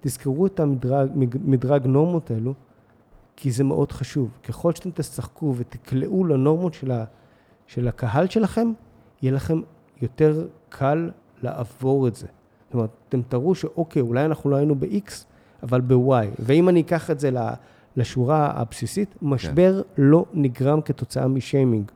תזכרו 0.00 0.46
את 0.46 0.60
המדרג 0.60 1.86
נורמות 1.86 2.30
האלו, 2.30 2.54
כי 3.36 3.50
זה 3.50 3.64
מאוד 3.64 3.92
חשוב. 3.92 4.30
ככל 4.42 4.74
שאתם 4.74 4.90
תשחקו 4.94 5.54
ותקלעו 5.56 6.24
לנורמות 6.24 6.74
של, 6.74 6.90
ה, 6.90 7.04
של 7.66 7.88
הקהל 7.88 8.28
שלכם, 8.28 8.72
יהיה 9.22 9.32
לכם 9.32 9.60
יותר 10.02 10.46
קל 10.68 11.10
לעבור 11.42 12.08
את 12.08 12.14
זה. 12.14 12.26
זאת 12.66 12.74
אומרת, 12.74 12.90
אתם 13.08 13.22
תראו 13.22 13.54
שאוקיי, 13.54 14.02
אולי 14.02 14.24
אנחנו 14.24 14.50
לא 14.50 14.56
היינו 14.56 14.74
ב-X, 14.74 15.10
אבל 15.62 15.80
ב-Y. 15.80 16.26
ואם 16.38 16.68
אני 16.68 16.80
אקח 16.80 17.10
את 17.10 17.20
זה 17.20 17.30
לשורה 17.96 18.52
הבסיסית, 18.54 19.14
משבר 19.22 19.82
לא 19.98 20.24
נגרם 20.32 20.80
כתוצאה 20.80 21.28
משיימינג. 21.28 21.90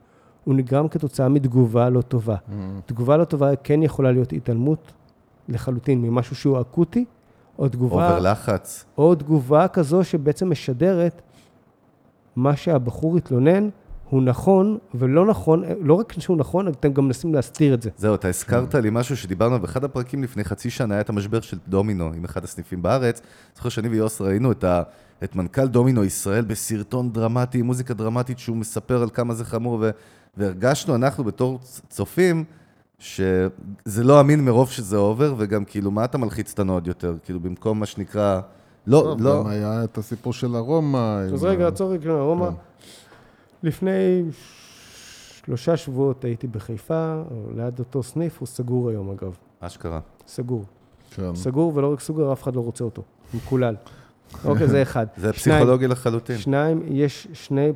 הוא 0.44 0.54
נגרם 0.54 0.88
כתוצאה 0.88 1.28
מתגובה 1.28 1.90
לא 1.90 2.00
טובה. 2.02 2.36
מהמם. 2.48 2.80
תגובה 2.86 3.16
לא 3.16 3.24
טובה 3.24 3.56
כן 3.56 3.82
יכולה 3.82 4.12
להיות 4.12 4.32
התעלמות 4.32 4.92
לחלוטין 5.48 6.02
ממשהו 6.02 6.36
שהוא 6.36 6.60
אקוטי, 6.60 7.04
או 7.58 7.68
תגובה, 7.68 8.08
over 8.08 8.30
לחץ. 8.30 8.84
או 8.98 9.14
תגובה 9.14 9.68
כזו 9.68 10.04
שבעצם 10.04 10.50
משדרת 10.50 11.22
מה 12.36 12.56
שהבחור 12.56 13.16
התלונן 13.16 13.68
הוא 14.10 14.22
נכון 14.22 14.78
ולא 14.94 15.26
נכון, 15.26 15.64
לא 15.80 15.94
רק 15.94 16.14
שהוא 16.18 16.36
נכון, 16.36 16.68
אתם 16.68 16.92
גם 16.92 17.04
מנסים 17.04 17.34
להסתיר 17.34 17.74
את 17.74 17.82
זה. 17.82 17.90
זהו, 17.96 18.14
אתה 18.14 18.28
הזכרת 18.28 18.74
לי 18.74 18.90
משהו 18.92 19.16
שדיברנו 19.16 19.60
באחד 19.60 19.84
הפרקים 19.84 20.22
לפני 20.22 20.44
חצי 20.44 20.70
שנה, 20.70 20.94
היה 20.94 21.00
את 21.00 21.08
המשבר 21.08 21.40
של 21.40 21.58
דומינו 21.68 22.12
עם 22.16 22.24
אחד 22.24 22.44
הסניפים 22.44 22.82
בארץ. 22.82 23.20
זוכר 23.56 23.68
שאני 23.68 23.88
ויוס 23.88 24.20
ראינו 24.20 24.52
את, 24.52 24.64
ה, 24.64 24.82
את 25.24 25.36
מנכ"ל 25.36 25.66
דומינו 25.66 26.04
ישראל 26.04 26.44
בסרטון 26.44 27.12
דרמטי, 27.12 27.62
מוזיקה 27.62 27.94
דרמטית, 27.94 28.38
שהוא 28.38 28.56
מספר 28.56 29.02
על 29.02 29.08
כמה 29.10 29.34
זה 29.34 29.44
חמור, 29.44 29.78
ו, 29.80 29.90
והרגשנו 30.36 30.94
אנחנו 30.94 31.24
בתור 31.24 31.58
צופים, 31.88 32.44
שזה 32.98 34.04
לא 34.04 34.20
אמין 34.20 34.44
מרוב 34.44 34.70
שזה 34.70 34.96
עובר, 34.96 35.34
וגם 35.38 35.64
כאילו, 35.64 35.90
מה 35.90 36.04
אתה 36.04 36.18
מלחיץ 36.18 36.50
אותנו 36.50 36.72
עוד 36.72 36.86
יותר? 36.86 37.14
כאילו, 37.24 37.40
במקום 37.40 37.80
מה 37.80 37.86
שנקרא... 37.86 38.40
לא, 38.86 39.00
טוב, 39.00 39.22
לא, 39.22 39.40
גם 39.40 39.46
היה 39.46 39.84
את 39.84 39.98
הסיפור 39.98 40.32
של 40.32 40.54
הרומא. 40.54 41.18
אז 41.32 41.44
רגע, 41.44 41.68
עצור 41.68 41.92
רגע, 41.92 42.12
רומא. 42.12 42.48
לפני 43.66 44.22
שלושה 45.44 45.76
שבועות 45.76 46.24
הייתי 46.24 46.46
בחיפה, 46.46 47.22
ליד 47.56 47.78
אותו 47.78 48.02
סניף, 48.02 48.38
הוא 48.38 48.46
סגור 48.46 48.90
היום 48.90 49.10
אגב. 49.10 49.36
אשכרה. 49.60 50.00
סגור. 50.26 50.64
כן. 51.10 51.34
סגור 51.34 51.72
ולא 51.74 51.92
רק 51.92 52.00
סגור, 52.00 52.32
אף 52.32 52.42
אחד 52.42 52.56
לא 52.56 52.60
רוצה 52.60 52.84
אותו. 52.84 53.02
הוא 53.32 53.40
מקולל. 53.44 53.74
אוקיי, 54.44 54.68
זה 54.68 54.82
אחד. 54.82 55.06
זה 55.16 55.32
שניים, 55.32 55.32
פסיכולוגי 55.32 55.86
לחלוטין. 55.86 56.38
שניים, 56.38 56.82
יש 56.86 57.28
שני 57.32 57.72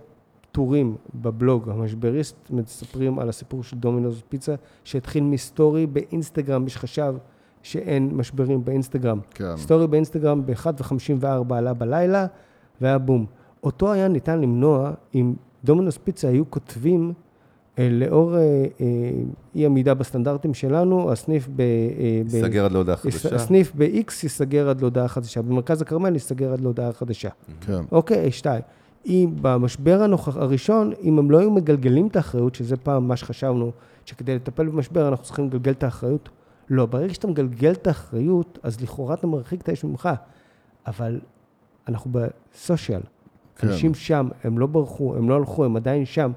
טורים 0.53 0.97
בבלוג, 1.15 1.69
המשבריסט, 1.69 2.37
מספרים 2.51 3.19
על 3.19 3.29
הסיפור 3.29 3.63
של 3.63 3.77
דומינוס 3.77 4.23
פיצה, 4.29 4.55
שהתחיל 4.85 5.23
מסטורי 5.23 5.87
באינסטגרם, 5.87 6.65
מי 6.65 6.71
שחשב 6.71 7.15
שאין 7.63 8.11
משברים 8.15 8.65
באינסטגרם. 8.65 9.21
כן. 9.35 9.57
סטורי 9.57 9.87
באינסטגרם 9.87 10.47
ב-1.54 10.47 11.55
עלה 11.55 11.75
בלילה, 11.75 12.27
והיה 12.81 12.99
בום. 12.99 13.27
אותו 13.63 13.93
היה 13.93 14.09
ניתן 14.09 14.41
למנוע 14.41 14.91
אם 15.15 15.35
דומינוס 15.65 15.99
פיצה 16.05 16.29
היו 16.29 16.51
כותבים, 16.51 17.13
אה, 17.79 17.89
לאור 17.91 18.37
אה, 18.37 18.41
אה, 18.41 18.87
אי 19.55 19.67
עמידה 19.67 19.95
בסטנדרטים 19.95 20.55
שלנו, 20.55 21.13
הסניף 21.13 21.49
ב... 21.49 21.63
ב- 21.63 22.35
ייסגר 22.35 22.65
עד 22.65 22.73
להודעה 22.73 22.97
חדשה. 22.97 23.35
הסניף 23.35 23.73
ב-X 23.75 24.13
ייסגר 24.23 24.71
עד 24.71 24.81
להודעה 24.81 25.09
חדשה, 25.09 25.43
במרכז 25.43 25.83
הכרמל 25.83 26.13
ייסגר 26.13 26.53
עד 26.53 26.61
להודעה 26.61 26.93
חדשה. 26.93 27.29
כן. 27.61 27.81
אוקיי, 27.93 28.33
שתיים. 28.33 28.63
אם 29.07 29.31
במשבר 29.41 30.03
הנוכח, 30.03 30.37
הראשון, 30.37 30.93
אם 31.03 31.19
הם 31.19 31.31
לא 31.31 31.39
היו 31.39 31.51
מגלגלים 31.51 32.07
את 32.07 32.17
האחריות, 32.17 32.55
שזה 32.55 32.77
פעם 32.77 33.09
מה 33.09 33.17
שחשבנו, 33.17 33.71
שכדי 34.05 34.35
לטפל 34.35 34.67
במשבר 34.67 35.09
אנחנו 35.09 35.25
צריכים 35.25 35.47
לגלגל 35.47 35.73
את 35.73 35.83
האחריות, 35.83 36.29
לא, 36.71 36.87
ברגע 36.87 37.15
שאתה 37.15 37.27
מגלגל 37.27 37.73
את 37.73 37.87
האחריות, 37.87 38.59
אז 38.63 38.81
לכאורה 38.81 39.15
אתה 39.15 39.27
מרחיק 39.27 39.61
את 39.61 39.69
האש 39.69 39.85
ממך. 39.85 40.09
אבל 40.87 41.21
אנחנו 41.89 42.11
בסושיאל. 42.13 43.01
כן. 43.61 43.69
אנשים 43.69 43.95
שם, 43.95 44.29
הם 44.45 44.59
לא 44.59 44.67
ברחו, 44.67 45.17
הם 45.17 45.29
לא 45.29 45.37
הלכו, 45.37 45.65
הם 45.65 45.77
עדיין 45.77 46.05
שם. 46.05 46.33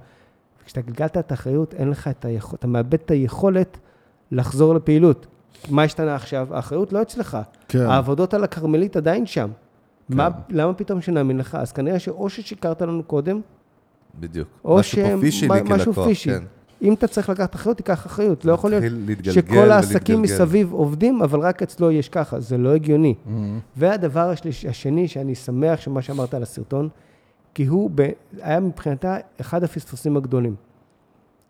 וכשאתה 0.64 0.82
גלגלת 0.82 1.18
את 1.18 1.32
האחריות, 1.32 1.74
אין 1.74 1.90
לך 1.90 2.08
את 2.08 2.26
היכולת, 2.26 2.60
אתה 2.60 2.68
מאבד 2.68 2.94
את 2.94 3.12
היכולת 3.12 3.78
לחזור 4.32 4.76
לפעילות. 4.76 5.28
מה 5.70 5.84
השתנה 5.84 6.16
עכשיו? 6.16 6.56
האחריות 6.56 6.94
לא 6.94 7.02
אצלך. 7.02 7.38
כן. 7.68 7.86
העבודות 7.86 8.34
על 8.34 8.44
הכרמלית 8.44 8.96
עדיין 8.98 9.26
שם. 9.26 9.50
מה, 10.10 10.30
למה 10.50 10.74
פתאום 10.74 11.02
שנאמין 11.02 11.38
לך? 11.38 11.56
אז 11.56 11.72
כנראה 11.72 12.00
שאו 12.00 12.30
ששיקרת 12.30 12.82
לנו 12.82 13.04
קודם, 13.04 13.42
בדיוק. 14.20 14.48
או 14.66 14.78
משהו 14.78 15.02
פה 15.04 15.22
פישי 15.22 15.48
לי 15.48 15.68
כלקוח, 15.68 16.08
פישי. 16.08 16.30
כן. 16.30 16.44
אם 16.82 16.94
אתה 16.94 17.08
צריך 17.08 17.30
לקחת 17.30 17.56
אחריות, 17.56 17.78
תיקח 17.78 18.06
אחריות. 18.06 18.46
לא 18.46 18.52
יכול 18.52 18.72
להיות 18.72 18.84
שכל 19.32 19.72
העסקים. 19.72 20.22
מסביב 20.22 20.74
עובדים, 20.74 21.22
אבל 21.22 21.40
רק 21.40 21.62
אצלו 21.62 21.92
יש 21.92 22.10
ככה, 22.10 22.40
זה 22.40 22.58
לא 22.58 22.76
הגיוני. 22.76 23.16
מהמם. 23.26 23.60
והדבר 23.78 24.30
השליש, 24.30 24.66
השני, 24.66 25.08
שאני 25.08 25.36
שמח 25.36 25.80
שמה 25.80 26.02
שאמרת 26.02 26.34
על 26.34 26.44
הסרטון, 26.44 26.90
כי 27.54 27.66
הוא 27.66 27.92
ב, 27.96 28.10
היה 28.42 28.60
מבחינתה 28.60 29.18
אחד 29.42 29.64
הפספוסים 29.64 30.18
הגדולים. 30.18 30.56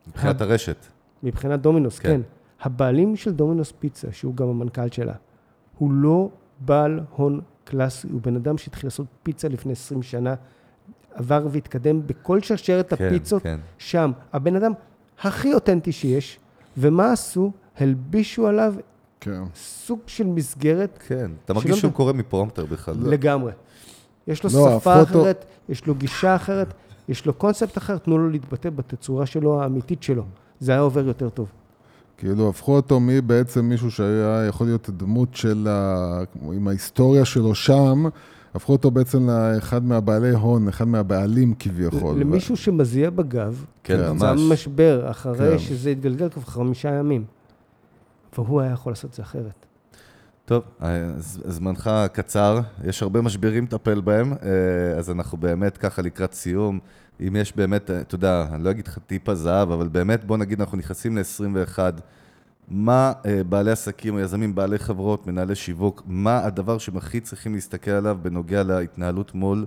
מבחינת 0.07 0.41
הרשת. 0.41 0.85
מבחינת 1.23 1.61
דומינוס, 1.61 1.99
כן. 1.99 2.09
כן. 2.09 2.21
הבעלים 2.61 3.15
של 3.15 3.31
דומינוס 3.31 3.73
פיצה, 3.79 4.07
שהוא 4.11 4.35
גם 4.35 4.47
המנכ"ל 4.47 4.89
שלה, 4.91 5.13
הוא 5.77 5.91
לא 5.91 6.29
בעל 6.59 6.99
הון 7.15 7.41
קלאסי, 7.63 8.07
הוא 8.07 8.21
בן 8.21 8.35
אדם 8.35 8.57
שהתחיל 8.57 8.87
לעשות 8.87 9.07
פיצה 9.23 9.47
לפני 9.47 9.71
20 9.71 10.03
שנה, 10.03 10.35
עבר 11.13 11.47
והתקדם 11.51 12.07
בכל 12.07 12.41
שרשרת 12.41 12.93
כן, 12.93 13.07
הפיצות 13.07 13.43
כן. 13.43 13.59
שם. 13.77 14.11
הבן 14.33 14.55
אדם 14.55 14.71
הכי 15.21 15.53
אותנטי 15.53 15.91
שיש, 15.91 16.39
ומה 16.77 17.11
עשו? 17.11 17.51
הלבישו 17.77 18.47
עליו 18.47 18.75
כן. 19.19 19.43
סוג 19.55 19.99
של 20.07 20.27
מסגרת 20.27 20.99
כן. 21.07 21.31
אתה 21.45 21.53
מרגיש 21.53 21.79
שהוא 21.79 21.91
קורא 21.91 22.13
מפרומטר 22.13 22.65
בכלל. 22.65 22.95
לגמרי. 22.99 23.51
יש 24.28 24.43
לו 24.43 24.49
לא, 24.53 24.80
שפה 24.80 24.93
הפוטו- 24.93 25.21
אחרת, 25.21 25.45
יש 25.69 25.88
לו 25.88 25.95
גישה 25.95 26.36
אחרת, 26.36 26.74
יש 27.09 27.26
לו 27.26 27.34
קונספט 27.34 27.78
אחר, 27.78 27.97
תנו 27.97 28.17
לו 28.17 28.30
להתבטא 28.30 28.69
בתצורה 28.69 29.26
שלו, 29.26 29.61
האמיתית 29.61 30.03
שלו. 30.03 30.24
זה 30.59 30.71
היה 30.71 30.82
עובר 30.82 31.07
יותר 31.07 31.30
טוב. 31.30 31.51
כאילו 32.17 32.49
הפכו 32.49 32.76
אותו 32.76 32.99
מבעצם 32.99 33.65
מישהו 33.65 33.91
שהיה 33.91 34.45
יכול 34.47 34.67
להיות 34.67 34.89
דמות 34.89 35.36
של, 35.36 35.67
ה... 35.69 36.19
עם 36.53 36.67
ההיסטוריה 36.67 37.26
שלו 37.26 37.55
שם, 37.55 38.05
הפכו 38.55 38.74
אותו 38.74 38.91
בעצם 38.91 39.30
לאחד 39.30 39.86
מהבעלי 39.86 40.32
הון, 40.32 40.67
אחד 40.67 40.88
מהבעלים 40.88 41.53
כביכול. 41.59 42.19
למישהו 42.19 42.57
שמזיע 42.57 43.09
בגב, 43.09 43.65
כן. 43.84 43.97
זה 43.97 44.13
ממש. 44.13 44.41
משבר, 44.51 45.11
אחרי 45.11 45.51
כן. 45.51 45.59
שזה 45.59 45.89
התגלגל 45.89 46.30
כבר 46.30 46.41
חמישה 46.41 46.89
ימים. 46.93 47.26
והוא 48.38 48.61
היה 48.61 48.71
יכול 48.71 48.91
לעשות 48.91 49.09
את 49.09 49.15
זה 49.15 49.24
אחרת. 49.24 49.65
טוב, 50.45 50.63
זמנך 51.25 51.91
קצר, 52.13 52.59
יש 52.83 53.03
הרבה 53.03 53.21
משברים 53.21 53.63
לטפל 53.63 54.01
בהם, 54.01 54.33
אה, 54.33 54.97
אז 54.97 55.09
אנחנו 55.09 55.37
באמת 55.37 55.77
ככה 55.77 56.01
לקראת 56.01 56.33
סיום. 56.33 56.79
אם 57.27 57.35
יש 57.35 57.55
באמת, 57.55 57.91
אה, 57.91 58.01
אתה 58.01 58.15
יודע, 58.15 58.45
אני 58.51 58.63
לא 58.63 58.71
אגיד 58.71 58.87
לך 58.87 58.97
טיפ 59.07 59.29
הזהב, 59.29 59.71
אבל 59.71 59.87
באמת, 59.87 60.25
בוא 60.25 60.37
נגיד, 60.37 60.59
אנחנו 60.59 60.77
נכנסים 60.77 61.17
ל-21. 61.17 61.79
מה 62.67 63.13
אה, 63.25 63.43
בעלי 63.43 63.71
עסקים 63.71 64.19
יזמים, 64.19 64.55
בעלי 64.55 64.77
חברות, 64.77 65.27
מנהלי 65.27 65.55
שיווק, 65.55 66.03
מה 66.05 66.45
הדבר 66.45 66.77
שהם 66.77 66.97
הכי 66.97 67.19
צריכים 67.19 67.53
להסתכל 67.53 67.91
עליו 67.91 68.17
בנוגע 68.21 68.63
להתנהלות 68.63 69.35
מול, 69.35 69.65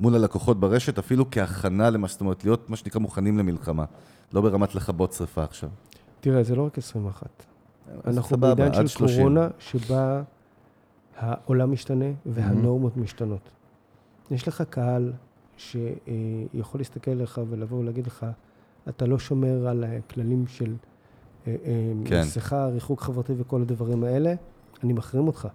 מול 0.00 0.14
הלקוחות 0.14 0.60
ברשת, 0.60 0.98
אפילו 0.98 1.30
כהכנה 1.30 1.90
למה 1.90 2.08
זאת 2.08 2.20
אומרת, 2.20 2.44
להיות 2.44 2.70
מה 2.70 2.76
שנקרא 2.76 3.00
מוכנים 3.00 3.38
למלחמה, 3.38 3.84
לא 4.32 4.40
ברמת 4.40 4.74
לכבות 4.74 5.12
שרפה 5.12 5.44
עכשיו. 5.44 5.68
תראה, 6.20 6.42
זה 6.42 6.54
לא 6.56 6.66
רק 6.66 6.78
21. 6.78 7.47
אנחנו 8.06 8.36
סבבה, 8.36 8.54
בעידן 8.54 8.74
של 8.74 8.86
30. 8.86 9.16
קורונה, 9.16 9.48
שבה 9.58 10.22
העולם 11.16 11.72
משתנה 11.72 12.04
והנורמות 12.26 12.96
משתנות. 12.96 13.50
יש 14.30 14.48
לך 14.48 14.62
קהל 14.70 15.12
שיכול 15.56 16.80
להסתכל 16.80 17.10
עליך 17.10 17.40
ולבוא 17.48 17.78
ולהגיד 17.78 18.06
לך, 18.06 18.26
אתה 18.88 19.06
לא 19.06 19.18
שומר 19.18 19.68
על 19.68 19.84
הכללים 19.84 20.46
של 20.46 20.74
אה, 21.46 21.56
אה, 21.64 21.92
כן. 22.04 22.20
מסכה, 22.20 22.66
ריחוק 22.66 23.00
חברתי 23.00 23.32
וכל 23.38 23.62
הדברים 23.62 24.04
האלה, 24.04 24.34
אני 24.84 24.92
מחרים 24.92 25.26
אותך. 25.26 25.48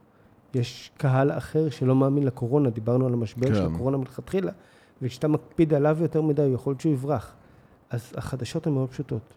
יש 0.53 0.91
קהל 0.97 1.31
אחר 1.31 1.69
שלא 1.69 1.95
מאמין 1.95 2.23
לקורונה, 2.23 2.69
דיברנו 2.69 3.07
על 3.07 3.13
המשבר 3.13 3.47
כן. 3.47 3.55
של 3.55 3.65
הקורונה 3.65 3.97
מלכתחילה, 3.97 4.51
וכשאתה 5.01 5.27
מקפיד 5.27 5.73
עליו 5.73 5.97
יותר 6.01 6.21
מדי, 6.21 6.41
יכול 6.41 6.71
להיות 6.71 6.81
שהוא 6.81 6.93
יברח. 6.93 7.35
אז 7.89 8.13
החדשות 8.15 8.67
הן 8.67 8.73
מאוד 8.73 8.89
פשוטות. 8.89 9.33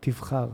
תבחר 0.00 0.48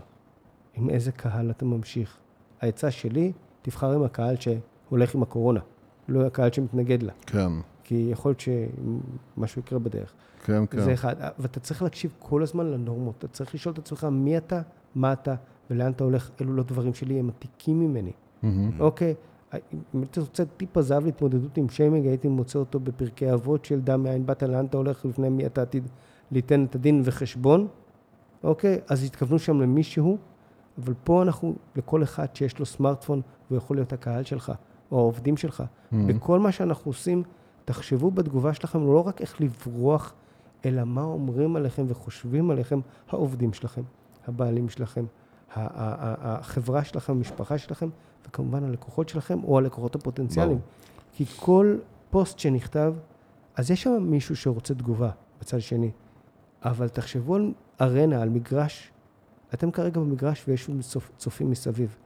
עם 0.79 0.91
איזה 0.91 1.12
קהל 1.12 1.51
אתה 1.51 1.64
ממשיך. 1.64 2.16
העצה 2.61 2.91
שלי, 2.91 3.33
תבחר 3.62 3.93
עם 3.93 4.03
הקהל 4.03 4.37
שהולך 4.37 5.14
עם 5.14 5.22
הקורונה, 5.22 5.61
לא 6.09 6.26
הקהל 6.26 6.53
שמתנגד 6.53 7.03
לה, 7.03 7.12
כן, 7.26 7.53
כי 7.85 8.09
יכול 8.11 8.31
להיות 8.31 8.41
שמשהו 8.41 9.61
יקרה 9.61 9.79
בדרך. 9.79 10.12
כן, 10.45 10.66
כן. 10.66 10.81
זה. 10.81 10.93
אחד. 10.93 11.16
ואתה 11.39 11.61
צריך 11.61 11.83
להקשיב 11.83 12.14
כל 12.18 12.43
הזמן 12.43 12.66
לנורמות. 12.66 13.14
אתה 13.18 13.29
צריך 13.29 13.55
לשאול 13.55 13.72
את 13.72 13.79
עצמך 13.79 14.05
מי 14.05 14.39
אתה, 14.39 14.61
מה 14.95 15.12
אתה 15.12 15.35
ולאן 15.70 15.91
אתה 15.91 16.05
הולך. 16.05 16.31
אלו 16.41 16.57
לא 16.57 16.62
דברים 16.62 16.95
שלי, 16.95 17.18
הם 17.18 17.29
עתיקים 17.29 17.81
ממני. 17.81 18.12
מהמם. 18.43 18.81
אוקיי? 18.81 19.14
אם 19.55 19.59
הייתי 19.95 20.20
רוצה 20.20 20.45
טיפ 20.45 20.76
הזהב 20.76 21.05
להתמודדות 21.05 21.57
עם 21.57 21.68
שיימינג, 21.68 22.07
הייתי 22.07 22.29
מוצא 22.29 22.59
אותו 22.59 22.81
בפרקי 22.81 23.33
אבות 23.33 23.64
של 23.64 23.81
דע 23.81 23.97
מאין 23.97 24.26
באת, 24.26 24.43
לאן 24.43 24.66
אתה 24.66 24.76
הולך, 24.76 25.05
לפני 25.05 25.29
מי 25.29 25.47
אתה 25.47 25.62
עתיד 25.62 25.89
ליתן 26.33 26.64
את 26.64 26.74
הדין 26.74 27.03
וחשבון, 27.05 27.68
אוקיי? 28.45 28.79
אז 28.89 29.05
התכוונו 29.05 29.39
שם 29.39 29.61
למישהו, 29.61 30.18
אבל 30.79 30.95
פה 31.05 31.22
אנחנו, 31.22 31.55
לכל 31.76 32.03
אחד 32.03 32.26
שיש 32.35 32.59
לו 32.59 32.66
סמארטפון, 32.66 33.20
הוא 33.49 33.59
יכול 33.59 33.76
להיות 33.76 33.93
הקהל 33.93 34.24
שלך, 34.24 34.53
או 34.93 34.99
העובדים 34.99 35.37
שלך. 35.37 35.61
Mm-hmm. 35.61 35.97
בכל 36.07 36.41
מה 36.41 36.53
שאנחנו 36.53 36.89
עושים, 36.89 37.22
תחשבו 37.64 38.11
בתגובה 38.11 38.55
שלכם 38.55 38.87
לא 38.87 39.07
רק 39.07 39.20
איך 39.20 39.41
לברוח, 39.41 40.14
אלא 40.64 40.85
מה 40.85 41.03
אומרים 41.03 41.57
עליכם 41.57 41.85
וחושבים 41.89 42.51
עליכם 42.51 42.81
העובדים 43.09 43.53
שלכם, 43.53 43.83
הבעלים 44.26 44.68
שלכם, 44.68 45.05
החברה 45.55 46.85
שלכם, 46.85 47.12
המשפחה 47.12 47.59
שלכם, 47.59 47.89
וכמובן 48.26 48.64
הלקוחות 48.64 49.09
שלכם 49.09 49.45
או 49.45 49.59
הלקוחות 49.59 49.95
הפוטנציאליים. 49.95 50.59
כי 51.12 51.24
כל 51.37 51.76
פוסט 52.11 52.39
שנכתב, 52.39 52.95
אז 53.57 53.70
יש 53.70 53.83
שם 53.83 53.99
מישהו 54.01 54.37
שרוצה 54.37 54.74
תגובה 54.74 55.11
בצד 55.41 55.61
שני, 55.61 55.91
אבל 56.62 56.89
תחשבו 56.89 57.37
על 57.37 57.53
ארנה, 57.81 58.22
על 58.22 58.29
מגרש. 58.29 58.93
אתם 59.55 59.71
כרגע 59.71 60.01
במגרש 60.01 60.45
ויש 60.49 60.71
צופים 61.17 61.51
מסביב, 61.51 61.97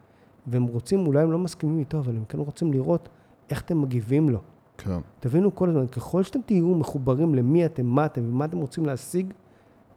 והם 0.47 0.65
רוצים, 0.65 1.07
אולי 1.07 1.23
הם 1.23 1.33
לא 1.33 1.39
מסכימים 1.39 1.79
איתו, 1.79 1.99
אבל 1.99 2.17
הם 2.17 2.25
כן 2.25 2.39
רוצים 2.39 2.73
לראות 2.73 3.09
איך 3.51 3.63
אתם 3.63 3.83
מגיבים 3.83 4.29
לו. 4.31 4.41
כן. 4.79 4.99
תבינו 5.21 5.55
כל 5.55 5.69
הזמן, 5.69 5.87
ככל 5.87 6.23
שאתם 6.23 6.41
תהיו 6.47 6.75
מחוברים 6.75 7.35
למי 7.35 7.67
אתם, 7.67 7.87
מה 7.87 8.07
אתם 8.07 8.21
ומה 8.25 8.45
אתם 8.45 8.59
רוצים 8.59 8.87
להשיג, 8.87 9.33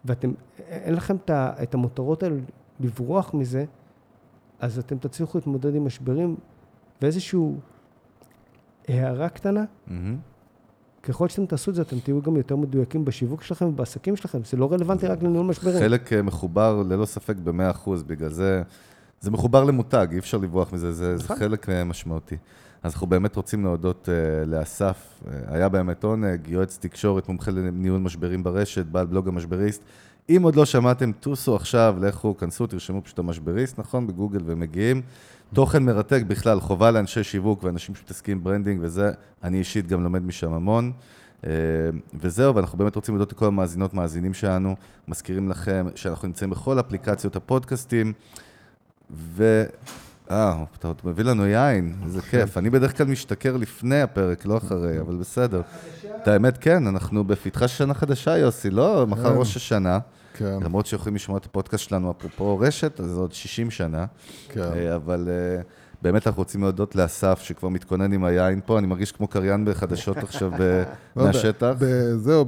ואתם, 0.06 0.34
אין 0.68 0.94
לכם 0.94 1.16
את 1.32 1.74
המותרות 1.74 2.24
האלה 2.24 2.36
לברוח 2.80 3.34
מזה, 3.34 3.66
אז 4.60 4.80
אתם 4.80 4.98
תצליחו 4.98 5.38
להתמודד 5.38 5.76
עם 5.76 5.86
משברים. 5.86 6.36
ואיזושהי 7.02 7.40
הערה 8.88 9.30
קטנה, 9.30 9.64
מהמם. 9.88 10.18
ככל 11.06 11.30
שאתם 11.30 11.46
תעשו 11.46 11.72
את 11.72 11.76
זה, 11.76 11.82
אתם 11.82 12.00
תהיו 12.00 12.22
גם 12.22 12.36
יותר 12.36 12.56
מדויקים 12.56 13.06
בשיווק 13.06 13.44
שלכם 13.44 13.66
ובעסקים 13.66 14.16
שלכם. 14.16 14.40
זה 14.44 14.58
לא 14.58 14.72
רלוונטי 14.72 15.08
רק 15.08 15.24
לניהול 15.24 15.46
משברים. 15.46 15.80
חלק 15.80 16.14
אה, 16.14 16.22
מחובר 16.22 16.84
ללא 16.90 17.06
ספק 17.06 17.36
ב-100%, 17.44 17.90
בגלל 18.08 18.30
זה, 18.30 18.64
זה 19.22 19.32
מחובר 19.32 19.64
למותג, 19.64 20.08
אי 20.12 20.20
אפשר 20.20 20.38
לברוח 20.38 20.74
מזה, 20.74 20.92
זה, 20.92 21.18
זה 21.18 21.24
נכון. 21.24 21.38
חלק 21.38 21.70
אה, 21.70 21.84
משמעותי. 21.84 22.36
אז 22.84 22.94
אנחנו 22.94 23.08
באמת 23.08 23.36
רוצים 23.36 23.64
להודות 23.64 24.10
uh, 24.10 24.48
לאסף, 24.48 25.22
uh, 25.24 25.28
היה 25.48 25.70
באמת 25.70 26.04
עונג, 26.04 26.48
יועץ 26.48 26.78
תקשורת, 26.82 27.30
מומחה 27.30 27.52
לניהול 27.52 28.00
משברים 28.00 28.44
ברשת, 28.44 28.86
בעל 28.86 29.06
בלוג 29.06 29.28
המשבריסט. 29.28 29.82
אם 30.30 30.42
עוד 30.44 30.56
לא 30.56 30.66
שמעתם, 30.66 31.12
טוסו 31.12 31.56
עכשיו, 31.56 31.96
לכו, 32.02 32.38
כנסו, 32.38 32.68
תרשמו 32.68 33.02
פשוט 33.02 33.20
המשבריסט, 33.20 33.80
נכון? 33.80 34.08
בגוגל 34.08 34.40
ומגיעים. 34.46 35.02
תוכן 35.54 35.84
מרתק 35.84 36.22
בכלל, 36.28 36.60
חובה 36.60 36.92
לאנשי 36.92 37.24
שיווק 37.24 37.64
ואנשים 37.64 37.96
שמתעסקים 37.96 38.44
branding 38.44 38.80
וזה, 38.84 39.12
אני 39.44 39.58
אישית 39.58 39.88
גם 39.88 40.04
לומד 40.04 40.22
משם 40.26 40.54
המון. 40.54 40.92
אה, 41.46 41.52
וזהו, 42.14 42.56
ואנחנו 42.56 42.78
באמת 42.78 42.96
רוצים 42.96 43.16
להודות 43.16 43.32
לכל 43.32 43.46
המאזינות, 43.46 43.94
מאזינים 43.94 44.34
שלנו, 44.34 44.76
מזכירים 45.08 45.50
לכם 45.50 45.88
שאנחנו 45.96 46.28
נמצאים 46.28 46.50
בכל 46.50 46.80
אפליקציות 46.80 47.36
הפודקאסטים, 47.36 48.14
ו... 49.12 49.64
אה, 50.32 50.64
אתה 50.80 50.88
עוד 50.88 51.02
מביא 51.04 51.24
לנו 51.24 51.46
יין, 51.46 51.96
איזה 52.06 52.22
כיף. 52.22 52.58
אני 52.58 52.70
בדרך 52.70 52.98
כלל 52.98 53.08
משתכר 53.08 53.58
לפני 53.58 54.02
הפרק, 54.02 54.46
לא 54.46 54.58
אחרי, 54.58 55.00
אבל 55.00 55.16
בסדר. 55.16 55.62
את 56.22 56.28
האמת, 56.28 56.58
כן, 56.58 56.88
אנחנו 56.88 57.24
בפתחה 57.24 57.68
של 57.68 57.78
שנה 57.78 57.94
חדשה, 57.94 58.38
יוסי, 58.38 58.70
לא? 58.70 59.06
מחר 59.08 59.34
כן. 59.34 59.40
ראש 59.40 59.56
השנה. 59.56 60.00
כן, 60.38 60.58
למרות 60.64 60.86
שיכולים 60.86 61.16
לשמוע 61.16 61.38
את 61.38 61.46
הפודקאסט 61.46 61.84
שלנו, 61.90 62.12
אפרופו 62.12 62.58
רשת, 62.60 63.00
אז 63.00 63.06
זה 63.06 63.20
עוד 63.20 63.34
60 63.34 63.72
שנה. 63.72 64.06
כן. 64.50 64.62
אה, 64.62 64.96
אבל 64.96 65.28
אה, 65.32 65.62
באמת 66.02 66.28
אנחנו 66.28 66.42
רוצים 66.42 66.62
להודות 66.62 66.96
לאסף, 66.96 67.40
שכבר 67.44 67.70
מתכונן 67.70 68.14
עם 68.14 68.24
היין 68.24 68.60
פה, 68.66 68.80
אני 68.80 68.88
מרגיש 68.88 69.12
כמו 69.12 69.28
קריין 69.28 69.66
בחדשות 69.66 70.18
עכשיו 70.18 70.52
ב- 70.60 70.84
לא 71.16 71.26
מהשטח. 71.26 71.74
זהו, 72.18 72.46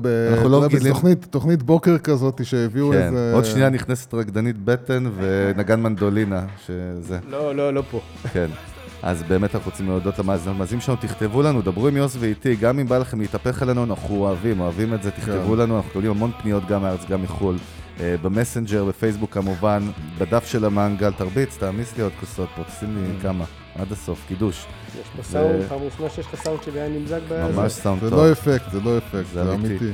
לא 0.50 0.68
בתוכנית- 0.68 1.26
תוכנית 1.30 1.64
בוקר 1.64 1.98
כזאת 1.98 2.46
שהביאו 2.46 2.92
כן, 2.92 2.98
איזה... 3.02 3.32
עוד 3.34 3.46
שנייה 3.46 3.70
נכנסת 3.70 4.14
רקדנית 4.14 4.56
בטן 4.66 5.04
ונגן 5.16 5.80
מנדולינה, 5.82 6.46
שזה, 6.66 7.20
לא, 7.30 7.56
לא, 7.56 7.74
לא 7.74 7.84
פה. 7.92 8.00
כן. 8.34 8.48
אז 9.04 9.24
באמת 9.24 9.56
אנחנו 9.56 9.72
רוצים 9.72 9.88
להודות 9.88 10.20
למאזינות, 10.20 10.56
למאזינים 10.56 10.82
שלנו, 10.82 10.98
תכתבו 11.02 11.42
לנו, 11.42 11.62
דברו 11.62 11.88
עם 11.88 11.98
יוס 11.98 12.16
ואיתי, 12.20 12.56
גם 12.56 12.80
אם 12.80 12.88
בא 12.88 12.98
לכם 12.98 13.22
להתהפך 13.22 13.62
עלינו, 13.62 13.84
אנחנו 13.84 14.16
אוהבים, 14.16 14.60
אוהבים 14.60 14.94
את 14.94 15.04
זה, 15.04 15.12
תכתבו 15.12 15.54
כן. 15.54 15.60
לנו, 15.60 15.78
אנחנו 15.78 15.90
מקבלים 15.90 16.12
המון 16.12 16.32
פניות 16.42 16.68
גם 16.68 16.82
מהארץ, 16.82 17.06
גם 17.10 17.24
מחו"ל. 17.24 17.58
אה, 18.00 18.16
במסנג'ר, 18.22 18.86
בפייסבוק 18.86 19.34
כמובן, 19.34 19.84
בדף 20.18 20.46
של 20.46 20.66
המנגל, 20.66 21.12
תרביץ, 21.12 21.58
תעמיס 21.58 21.98
לי 21.98 22.04
עוד 22.04 22.12
כוסות 22.20 22.50
פה, 22.56 22.64
תשים 22.64 22.96
לי 22.98 23.20
Mm. 23.20 23.24
כמה, 23.24 23.46
עד 23.76 23.92
הסוף, 23.92 24.24
קידוש. 24.28 24.66
יש 25.02 25.08
פה 25.18 25.24
סאונד, 25.24 25.64
פעם 25.70 25.80
ראשונה 25.82 26.10
שיש 26.10 26.26
לך 26.26 26.36
סאונד 26.44 26.64
של 26.64 26.76
יין 26.76 26.94
נמזג 26.94 27.20
בזה. 27.30 27.44
ממש 27.56 27.72
סאונד 27.72 28.02
זה 28.04 28.10
טוב. 28.10 28.20
לא 28.20 28.32
אפקט, 28.32 28.72
זה 28.72 28.80
לא 28.82 28.98
אפקט, 28.98 29.34
זה 29.34 29.44
זה 29.44 29.54
אמיתי. 29.54 29.92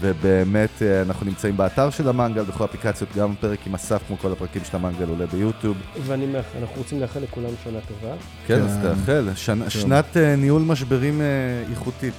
ובאמת, 0.00 0.82
אה, 0.82 1.02
אנחנו 1.02 1.26
נמצאים 1.26 1.56
באתר 1.56 1.90
של 1.90 2.08
המנגל, 2.08 2.42
בכל 2.42 2.64
האפליקציות, 2.64 3.10
גם 3.16 3.34
פרק 3.40 3.58
עם 3.66 3.74
אסף, 3.74 4.00
כמו 4.08 4.18
כל 4.18 4.32
הפרקים 4.32 4.62
של 4.70 4.76
המנגל 4.76 5.08
עולה 5.08 5.26
ביוטיוב. 5.26 5.76
ואני 6.06 6.26
מאחל, 6.26 6.58
אנחנו 6.60 6.74
רוצים 6.76 7.00
לאחל 7.00 7.20
לכולם 7.20 7.50
שנה 7.64 7.78
טובה. 7.88 8.14
כן, 8.46 8.62
אז 8.62 8.78
כן. 8.82 8.94
תאחל, 8.94 9.28
שנ- 9.34 9.70
שנת 9.70 10.16
אה, 10.16 10.36
ניהול 10.36 10.62
משברים 10.62 11.20
אה, 11.20 11.26
איכותית. 11.70 12.14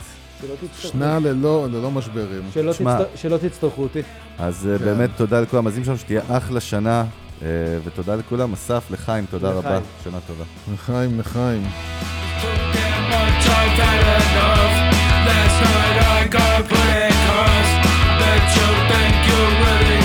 שנה 0.80 1.20
ללא 1.20 1.67
ללא 1.72 1.91
משברים. 1.91 2.41
שלא 2.53 2.74
שמע. 2.74 2.93
תצטר- 2.97 3.09
שלא 3.15 3.38
תצטרכו 3.38 3.82
אותי. 3.84 3.99
אז 4.39 4.70
כן. 4.80 4.86
באמת 4.86 5.09
תודה 5.15 5.41
לכל 5.41 5.57
המאזינים 5.57 5.86
שלנו, 5.86 5.97
שתהיה 5.97 6.22
אחלה 6.30 6.59
שנה, 6.59 7.03
ותודה 7.84 8.15
לכולם. 8.15 8.53
אסף, 8.53 8.84
לחיים, 8.91 9.26
תודה 9.30 9.49
לחיים. 9.49 9.65
רבה. 9.76 9.80
שנה 10.03 10.17
טובה. 10.28 10.43
לחיים, 10.74 11.20
לחיים. 11.20 11.63
side 15.60 15.97
I 16.16 16.28
got 16.38 16.60
play 16.72 17.10
cause 17.28 17.72
that 18.22 18.43
you 18.55 18.68
think 18.89 19.16
you 19.28 19.39
really 19.64 19.99